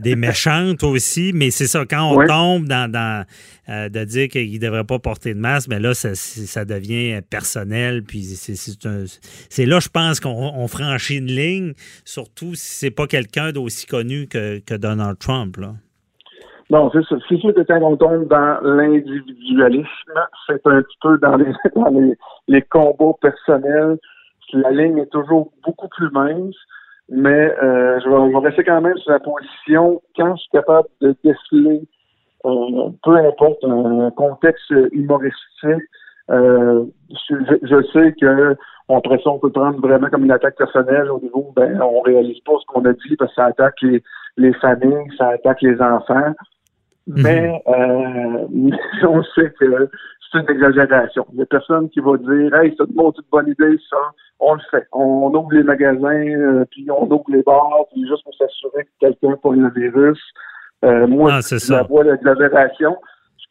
des 0.00 0.14
méchantes 0.14 0.84
aussi, 0.84 1.32
mais 1.34 1.50
c'est 1.50 1.66
ça, 1.66 1.84
quand 1.88 2.12
on 2.12 2.26
tombe 2.26 2.68
dans, 2.68 2.88
dans 2.88 3.24
de 3.66 4.04
dire 4.04 4.28
qu'il 4.28 4.52
ne 4.52 4.58
devrait 4.58 4.84
pas 4.84 4.98
porter 4.98 5.34
de 5.34 5.40
masque, 5.40 5.68
mais 5.70 5.80
là, 5.80 5.94
ça, 5.94 6.14
ça 6.14 6.64
devient 6.64 7.20
personnel, 7.28 8.04
puis 8.04 8.22
c'est 8.22 9.66
là, 9.66 9.80
je 9.80 9.88
pense 9.88 10.20
qu'on 10.20 10.68
franchit 10.68 11.16
une 11.16 11.32
ligne, 11.32 11.72
surtout 12.04 12.54
si 12.54 12.74
c'est 12.74 12.90
pas 12.90 13.06
quelqu'un 13.06 13.50
d'aussi 13.50 13.86
connu 13.86 14.28
que, 14.28 14.60
que 14.60 14.74
Donald 14.74 15.18
Trump, 15.18 15.56
là. 15.56 15.74
Non, 16.70 16.90
c'est 16.92 17.02
sûr, 17.04 17.18
c'est 17.28 17.36
sûr 17.36 17.54
que 17.54 17.60
quand 17.60 17.80
on 17.82 17.96
tombe 17.96 18.28
dans 18.28 18.58
l'individualisme, 18.62 20.20
c'est 20.46 20.66
un 20.66 20.82
petit 20.82 20.98
peu 21.00 21.18
dans 21.18 21.36
les, 21.36 21.52
dans 21.76 21.90
les, 21.90 22.14
les 22.48 22.62
combats 22.62 23.16
personnels. 23.20 23.98
La 24.52 24.70
ligne 24.70 24.98
est 24.98 25.10
toujours 25.10 25.52
beaucoup 25.64 25.88
plus 25.88 26.10
mince, 26.10 26.54
mais 27.08 27.52
euh, 27.62 28.00
je, 28.00 28.08
vais, 28.08 28.30
je, 28.30 28.38
vais, 28.38 28.46
rester 28.46 28.64
quand 28.64 28.80
même 28.80 28.96
sur 28.98 29.12
la 29.12 29.20
position 29.20 30.00
quand 30.16 30.36
je 30.36 30.42
suis 30.42 30.50
capable 30.52 30.88
de 31.00 31.14
déceler 31.24 31.82
euh, 32.46 32.90
peu 33.02 33.16
importe 33.16 33.64
un 33.64 34.10
contexte 34.10 34.70
humoristique. 34.92 35.82
Euh, 36.30 36.84
je, 37.28 37.34
je, 37.62 37.82
sais 37.92 38.14
que 38.18 38.56
après 38.88 39.18
ça, 39.22 39.30
on 39.30 39.38
peut 39.38 39.50
prendre 39.50 39.80
vraiment 39.80 40.08
comme 40.08 40.24
une 40.24 40.30
attaque 40.30 40.56
personnelle 40.56 41.10
au 41.10 41.20
niveau, 41.20 41.52
ben, 41.54 41.80
on 41.82 42.00
réalise 42.00 42.40
pas 42.40 42.52
ce 42.60 42.66
qu'on 42.66 42.84
a 42.84 42.92
dit 42.92 43.16
parce 43.18 43.30
que 43.30 43.34
ça 43.36 43.46
attaque 43.46 43.80
les, 43.82 44.02
les 44.36 44.52
familles, 44.54 45.10
ça 45.18 45.28
attaque 45.28 45.62
les 45.62 45.80
enfants. 45.80 46.32
Mhm. 47.06 47.22
Mais 47.22 47.62
euh, 47.68 48.76
on 49.08 49.22
sait 49.34 49.52
que 49.58 49.90
c'est 50.32 50.38
une 50.38 50.50
exagération. 50.50 51.26
Il 51.32 51.38
y 51.38 51.42
a 51.42 51.46
personne 51.46 51.88
qui 51.90 52.00
va 52.00 52.16
dire 52.16 52.54
Hey, 52.54 52.74
c'est 52.76 52.84
une 52.84 52.94
bonne 52.94 53.48
idée, 53.48 53.78
ça. 53.90 53.96
On 54.40 54.54
le 54.54 54.60
fait. 54.70 54.86
On, 54.92 55.32
ouvre 55.34 55.52
les 55.52 55.62
magasins, 55.62 56.26
euh, 56.26 56.64
puis 56.70 56.90
on 56.90 57.04
ouvre 57.04 57.24
les 57.28 57.42
bars, 57.42 57.86
puis 57.92 58.06
juste 58.06 58.24
pour 58.24 58.34
s'assurer 58.34 58.84
que 58.84 58.90
quelqu'un 59.00 59.36
pas 59.42 59.52
le 59.52 59.70
virus. 59.70 60.20
Euh, 60.84 61.06
moi, 61.06 61.38
ah, 61.40 61.56
la 61.70 61.82
voix 61.84 62.04
l'exagération. 62.04 62.96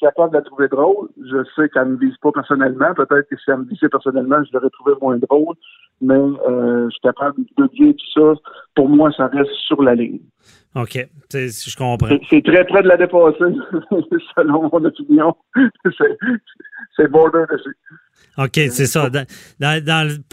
Capable 0.04 0.32
de 0.32 0.38
la 0.38 0.44
trouver 0.44 0.68
drôle. 0.68 1.08
Je 1.18 1.46
sais 1.56 1.70
qu'elle 1.70 1.88
ne 1.88 1.92
me 1.94 1.98
vise 1.98 2.18
pas 2.18 2.34
personnellement. 2.34 2.94
Peut-être 2.94 3.26
que 3.30 3.38
si 3.38 3.50
elle 3.50 3.60
me 3.60 3.64
visait 3.64 3.88
personnellement, 3.88 4.44
je 4.44 4.52
l'aurais 4.52 4.70
trouvé 4.72 4.92
moins 5.02 5.18
drôle. 5.18 5.56
Mais 6.02 6.16
euh, 6.16 6.88
je 6.88 6.90
suis 6.90 7.00
capable 7.00 7.38
de 7.58 7.68
dire 7.68 7.94
tout 7.96 8.20
ça. 8.20 8.42
Pour 8.76 8.90
moi, 8.90 9.12
ça 9.16 9.28
reste 9.28 9.54
sur 9.66 9.82
la 9.82 9.96
ligne. 9.96 10.20
OK. 10.76 11.08
Je 11.32 11.76
comprends. 11.76 12.18
C'est 12.30 12.44
très 12.44 12.66
près 12.66 12.82
de 12.82 12.88
la 12.88 12.98
dépasser, 12.98 13.56
selon 14.36 14.70
mon 14.72 14.86
opinion. 14.86 15.36
C'est 16.96 17.08
border 17.10 17.46
dessus. 17.52 17.76
OK, 18.38 18.54
c'est 18.54 18.88
ça. 18.88 19.12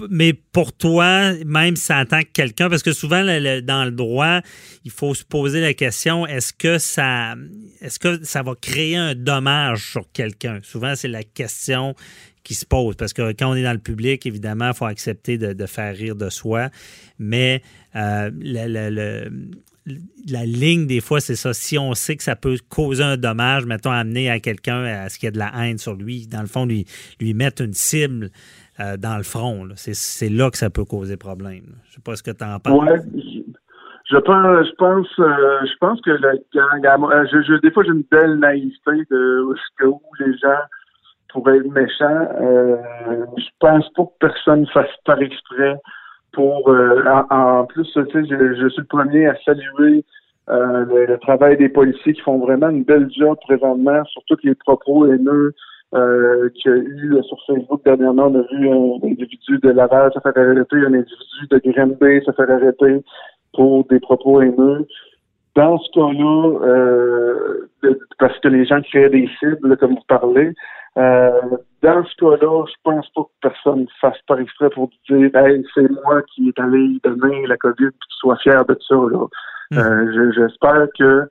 mais 0.09 0.33
pour 0.33 0.73
toi, 0.73 1.33
même 1.45 1.77
si 1.77 1.85
ça 1.85 1.99
attaque 1.99 2.33
quelqu'un, 2.33 2.71
parce 2.71 2.83
que 2.83 2.93
souvent, 2.93 3.23
dans 3.23 3.85
le 3.85 3.91
droit, 3.91 4.41
il 4.85 4.91
faut 4.91 5.15
se 5.15 5.25
poser 5.25 5.61
la 5.61 5.75
question 5.75 6.27
est-ce 6.27 6.53
que 6.55 6.79
ça 6.79 7.35
est-ce 7.83 7.99
que 7.99 8.25
ça 8.25 8.43
va 8.43 8.55
créer 8.55 8.97
un 8.97 9.15
dommage 9.15 9.93
sur 9.93 10.11
quelqu'un? 10.13 10.61
Souvent, 10.63 10.95
c'est 10.95 11.09
la 11.09 11.23
question 11.23 11.95
qui 12.43 12.55
se 12.55 12.65
pose. 12.65 12.97
Parce 12.97 13.13
que 13.13 13.33
quand 13.33 13.51
on 13.51 13.55
est 13.55 13.63
dans 13.63 13.73
le 13.73 13.79
public, 13.79 14.25
évidemment, 14.27 14.69
il 14.69 14.75
faut 14.75 14.87
accepter 14.87 15.37
de, 15.37 15.67
faire 15.67 15.95
rire 15.95 16.17
de 16.17 16.31
soi. 16.31 16.71
Mais 17.19 17.63
euh, 17.97 18.31
le, 18.35 19.29
la 19.87 20.45
ligne, 20.45 20.87
des 20.87 21.01
fois, 21.01 21.21
c'est 21.21 21.37
ça. 21.37 21.53
Si 21.53 21.79
on 21.79 21.95
sait 21.95 22.17
que 22.17 22.23
ça 22.23 22.37
peut 22.37 22.57
causer 22.69 23.03
un 23.03 23.17
dommage, 23.17 23.65
mettons, 23.67 23.91
amener 23.91 24.31
à 24.31 24.41
quelqu'un 24.41 24.85
à 24.85 25.09
ce 25.09 25.19
qu'il 25.19 25.27
y 25.27 25.29
ait 25.29 25.33
de 25.33 25.39
la 25.39 25.53
haine 25.59 25.79
sur 25.79 25.95
lui, 25.95 26.27
dans 26.27 26.41
le 26.41 26.47
fond, 26.47 26.67
lui, 26.67 26.87
lui 27.21 27.35
mettre 27.35 27.63
une 27.63 27.73
cible 27.73 28.31
euh, 28.79 28.97
dans 28.97 29.17
le 29.17 29.23
front, 29.23 29.69
c'est 29.77 30.29
là 30.29 30.51
que 30.51 30.59
ça 30.59 30.71
peut 30.71 30.85
causer 30.85 31.17
problème. 31.17 31.77
Je 31.89 31.95
sais 31.95 32.01
pas 32.05 32.17
ce 32.17 32.23
que 32.23 32.31
tu 32.31 32.45
en 32.45 32.59
penses. 32.59 32.83
Ouais, 32.83 33.01
je 34.11 34.19
pense, 34.19 35.07
je 35.17 35.23
euh, 35.23 35.67
je 35.67 35.77
pense 35.79 36.01
que 36.03 36.11
le 36.11 36.29
euh, 36.57 37.59
des 37.63 37.71
fois, 37.71 37.85
j'ai 37.85 37.91
une 37.91 38.05
belle 38.11 38.37
naïveté 38.37 39.07
de 39.11 39.43
où 39.87 40.01
les 40.19 40.39
gens 40.39 40.61
pourraient 41.29 41.59
être 41.59 41.71
méchants. 41.71 42.29
je 43.39 43.49
pense 43.61 43.89
pas 43.95 44.05
que 44.05 44.19
personne 44.19 44.67
fasse 44.69 44.91
par 45.05 45.21
exprès 45.21 45.77
pour 46.33 46.69
euh, 46.69 47.03
en, 47.31 47.65
plus, 47.65 47.89
je, 47.95 48.03
je, 48.03 48.69
suis 48.69 48.81
le 48.81 48.87
premier 48.87 49.27
à 49.27 49.37
saluer 49.45 50.05
euh, 50.49 51.07
le, 51.09 51.19
travail 51.19 51.57
des 51.57 51.69
policiers 51.69 52.13
qui 52.13 52.21
font 52.21 52.39
vraiment 52.39 52.69
une 52.69 52.85
belle 52.85 53.09
job 53.11 53.37
présentement 53.43 54.05
sur 54.05 54.23
tous 54.27 54.39
les 54.45 54.55
propos 54.55 55.07
haineux 55.07 55.55
euh, 55.95 56.49
qu'il 56.55 56.71
y 56.71 56.75
a 56.75 56.79
eu 56.79 57.23
sur 57.23 57.39
Facebook 57.47 57.85
dernièrement. 57.85 58.27
On 58.27 58.41
a 58.41 58.43
vu 58.53 58.69
un 58.69 59.07
individu 59.07 59.59
de 59.63 59.71
Laval 59.71 60.13
se 60.13 60.21
faire 60.21 60.37
arrêter, 60.37 60.77
un 60.77 60.95
individu 60.95 61.49
de 61.51 61.61
Granby 61.65 62.25
se 62.25 62.33
faire 62.33 62.51
arrêter 62.51 63.05
pour 63.55 63.85
des 63.87 64.01
propos 64.01 64.41
haineux. 64.41 64.87
Dans 65.57 65.79
ce 65.79 65.91
cas-là, 65.93 66.59
euh, 66.63 67.69
parce 68.19 68.39
que 68.39 68.49
les 68.49 68.65
gens 68.65 68.81
créent 68.83 69.11
des 69.11 69.29
cibles, 69.41 69.77
comme 69.77 69.95
vous 69.95 70.05
parlez, 70.07 70.53
euh, 70.97 71.31
dans 71.83 72.05
ce 72.05 72.17
cas-là, 72.17 72.65
je 72.67 72.75
pense 72.83 73.09
pas 73.11 73.23
que 73.23 73.49
personne 73.49 73.87
fasse 74.01 74.19
par 74.27 74.39
exprès 74.39 74.71
pour 74.71 74.91
dire 75.09 75.35
hey, 75.35 75.65
c'est 75.75 75.89
moi 76.05 76.23
qui 76.35 76.49
est 76.49 76.61
allé 76.61 76.99
donner 77.05 77.47
la 77.47 77.57
COVID 77.57 77.87
et 77.87 77.91
que 77.91 78.07
tu 78.09 78.17
sois 78.19 78.37
fier 78.37 78.65
de 78.65 78.77
ça. 78.87 78.95
Là. 78.95 79.27
Hmm. 79.71 79.79
Euh, 79.79 80.33
j'espère 80.35 80.89
que 80.99 81.29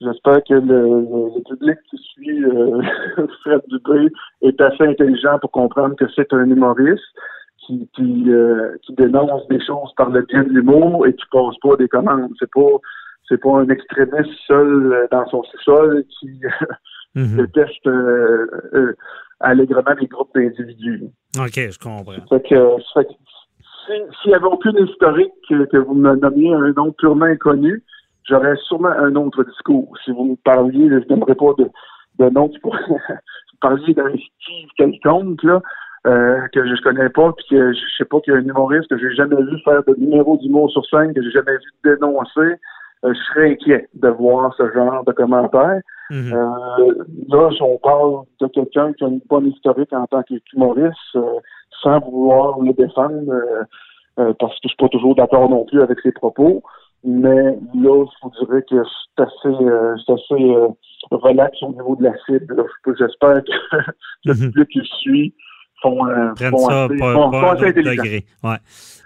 j'espère 0.00 0.42
que 0.48 0.54
le, 0.54 1.42
public 1.48 1.78
qui 1.90 1.98
suit 1.98 2.44
euh, 2.44 2.80
Fred 3.42 3.62
Dubé 3.68 4.12
est 4.42 4.60
assez 4.60 4.84
intelligent 4.84 5.38
pour 5.40 5.50
comprendre 5.50 5.96
que 5.96 6.06
c'est 6.14 6.32
un 6.32 6.48
humoriste 6.48 7.02
qui, 7.58 7.88
qui, 7.94 8.24
euh, 8.28 8.76
qui 8.82 8.94
dénonce 8.94 9.46
des 9.48 9.60
choses 9.64 9.92
par 9.96 10.10
le 10.10 10.22
biais 10.22 10.44
de 10.44 10.50
l'humour 10.50 11.06
et 11.06 11.14
qui 11.14 11.24
pose 11.30 11.56
pas 11.62 11.76
des 11.76 11.88
commandes. 11.88 12.32
C'est 12.38 12.50
pas 12.50 12.78
c'est 13.30 13.40
pas 13.40 13.60
un 13.60 13.68
extrémiste 13.68 14.38
seul 14.46 15.08
dans 15.10 15.26
son 15.28 15.42
sous-sol 15.44 16.04
qui 16.18 16.40
mm 17.14 17.36
déteste 17.36 17.88
allègrement 19.40 19.94
les 19.98 20.06
groupes 20.06 20.34
d'individus. 20.34 21.04
OK, 21.38 21.54
je 21.54 21.78
comprends. 21.78 22.12
Fait 22.28 22.42
que, 22.42 22.76
s'il 24.22 24.30
n'y 24.30 24.34
avait 24.34 24.44
aucune 24.44 24.86
historique 24.86 25.32
que, 25.48 25.78
vous 25.78 25.94
me 25.94 26.14
nommiez 26.16 26.52
un 26.52 26.72
nom 26.72 26.92
purement 26.92 27.24
inconnu, 27.24 27.82
j'aurais 28.28 28.56
sûrement 28.68 28.90
un 28.90 29.14
autre 29.16 29.44
discours. 29.44 29.96
Si 30.04 30.12
vous 30.12 30.24
me 30.24 30.36
parliez, 30.36 30.88
je 30.88 31.08
n'aimerais 31.08 31.34
pas 31.34 31.52
de, 31.58 31.70
de 32.18 32.30
nom 32.30 32.48
qui 32.48 32.58
pourrait 32.60 32.80
vous 32.88 33.58
parliez 33.60 33.94
d'un 33.94 34.10
Steve 34.10 34.68
quelconque, 34.76 35.42
là, 35.42 35.60
euh, 36.06 36.40
que 36.54 36.64
je 36.64 36.82
connais 36.82 37.10
pas, 37.10 37.32
puis 37.32 37.46
que 37.50 37.72
je 37.72 37.80
sais 37.98 38.04
pas 38.04 38.20
qu'il 38.20 38.32
y 38.32 38.36
a 38.36 38.38
un 38.38 38.44
humoriste 38.44 38.88
que 38.88 38.98
j'ai 38.98 39.14
jamais 39.14 39.36
vu 39.36 39.58
faire 39.64 39.82
de 39.84 39.94
numéro 39.98 40.36
d'humour 40.38 40.70
sur 40.70 40.84
scène, 40.86 41.12
que 41.12 41.22
j'ai 41.22 41.30
jamais 41.30 41.56
vu 41.56 41.70
dénoncer. 41.84 42.54
Euh, 43.04 43.14
je 43.14 43.20
serais 43.32 43.52
inquiet 43.52 43.88
de 43.94 44.08
voir 44.08 44.54
ce 44.56 44.70
genre 44.72 45.04
de 45.04 45.12
commentaires. 45.12 45.80
Mhm. 46.10 46.32
euh, 46.34 47.04
là, 47.28 47.48
on 47.60 47.78
parle 47.78 48.24
de 48.40 48.46
quelqu'un 48.48 48.92
qui 48.92 49.04
a 49.04 49.08
une 49.08 49.20
bonne 49.28 49.46
historique 49.46 49.92
en 49.92 50.06
tant 50.06 50.22
qu'humoriste, 50.22 50.96
euh, 51.14 51.40
sans 51.82 52.00
vouloir 52.00 52.58
le 52.60 52.72
défendre, 52.74 53.32
euh, 53.32 53.62
euh, 54.18 54.32
parce 54.38 54.52
que 54.54 54.60
je 54.64 54.68
suis 54.68 54.76
pas 54.76 54.88
toujours 54.88 55.14
d'accord 55.14 55.48
non 55.48 55.64
plus 55.64 55.80
avec 55.80 55.98
ses 56.00 56.12
propos. 56.12 56.62
Mais 57.02 57.58
là, 57.74 58.04
je 58.04 58.22
vous 58.22 58.32
dirais 58.38 58.62
que 58.68 58.82
c'est 59.16 59.22
assez, 59.22 59.56
c'est 60.04 60.12
assez 60.12 60.56
relax 61.10 61.62
au 61.62 61.72
niveau 61.72 61.96
de 61.96 62.04
la 62.04 62.12
cible. 62.26 62.62
J'espère 62.98 63.42
que 63.42 63.76
le 64.26 64.34
mhm. 64.34 64.52
public 64.52 64.68
qui 64.68 64.82
suit 65.00 65.34
font, 65.82 65.98
Prennent 66.36 66.58
ça 66.58 66.84
assez, 66.84 66.98
pas, 66.98 67.54
degré. 67.82 68.24
Ouais. 68.42 68.56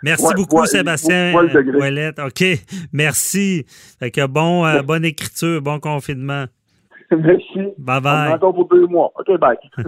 Merci 0.02 0.34
beaucoup, 0.34 0.66
Sébastien 0.66 1.32
Ouellette. 1.34 2.18
OK, 2.18 2.44
merci. 2.92 3.64
Fait 3.98 4.10
que 4.10 4.26
bon, 4.26 4.64
bonne 4.82 5.04
écriture, 5.04 5.62
bon 5.62 5.80
confinement. 5.80 6.44
Merci. 7.10 7.74
Bye 7.78 8.00
bye. 8.00 8.32
Encore 8.32 8.54
pour 8.54 8.68
deux 8.68 8.86
mois. 8.86 9.12
OK, 9.18 9.38
bye. 9.38 9.56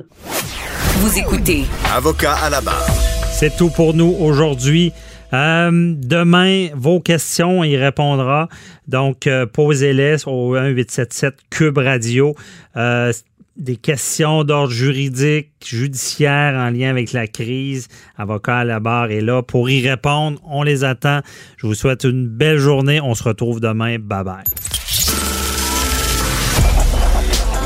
Vous 0.98 1.18
écoutez. 1.18 1.64
Avocat 1.94 2.34
à 2.34 2.50
la 2.50 2.60
barre. 2.60 2.86
C'est 3.32 3.56
tout 3.56 3.70
pour 3.70 3.94
nous 3.94 4.14
aujourd'hui. 4.20 4.92
Euh, 5.32 5.70
demain, 5.96 6.68
vos 6.74 7.00
questions, 7.00 7.64
il 7.64 7.76
répondra. 7.76 8.48
Donc, 8.86 9.26
euh, 9.26 9.46
posez-les 9.46 10.26
au 10.26 10.52
1877 10.52 11.34
Cube 11.50 11.78
Radio. 11.78 12.34
Euh, 12.76 13.12
des 13.56 13.76
questions 13.76 14.44
d'ordre 14.44 14.72
juridique, 14.72 15.52
judiciaire 15.64 16.54
en 16.54 16.70
lien 16.70 16.90
avec 16.90 17.12
la 17.12 17.26
crise. 17.26 17.88
Avocat 18.16 18.58
à 18.58 18.64
la 18.64 18.80
barre 18.80 19.10
est 19.10 19.20
là 19.20 19.42
pour 19.42 19.70
y 19.70 19.86
répondre. 19.86 20.40
On 20.44 20.62
les 20.62 20.84
attend. 20.84 21.20
Je 21.56 21.66
vous 21.66 21.74
souhaite 21.74 22.04
une 22.04 22.26
belle 22.26 22.58
journée. 22.58 23.00
On 23.00 23.14
se 23.14 23.22
retrouve 23.22 23.60
demain. 23.60 23.98
Bye 23.98 24.24
bye. 24.24 24.44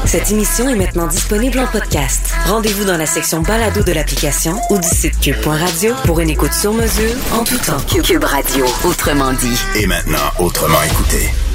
Cette 0.07 0.30
émission 0.32 0.68
est 0.68 0.74
maintenant 0.74 1.07
disponible 1.07 1.61
en 1.61 1.66
podcast. 1.68 2.34
Rendez-vous 2.47 2.84
dans 2.84 2.97
la 2.97 3.07
section 3.07 3.43
balado 3.43 3.84
de 3.84 3.93
l'application 3.93 4.57
ou 4.70 4.78
du 4.78 4.88
site 4.88 5.20
cube.radio 5.20 5.95
pour 6.05 6.18
une 6.18 6.30
écoute 6.30 6.53
sur 6.53 6.72
mesure 6.72 7.14
en 7.32 7.45
tout 7.45 7.59
temps. 7.59 7.78
Cube 8.03 8.24
Radio, 8.24 8.64
autrement 8.84 9.32
dit. 9.34 9.61
Et 9.76 9.86
maintenant, 9.86 10.18
autrement 10.41 10.82
écouté. 10.82 11.49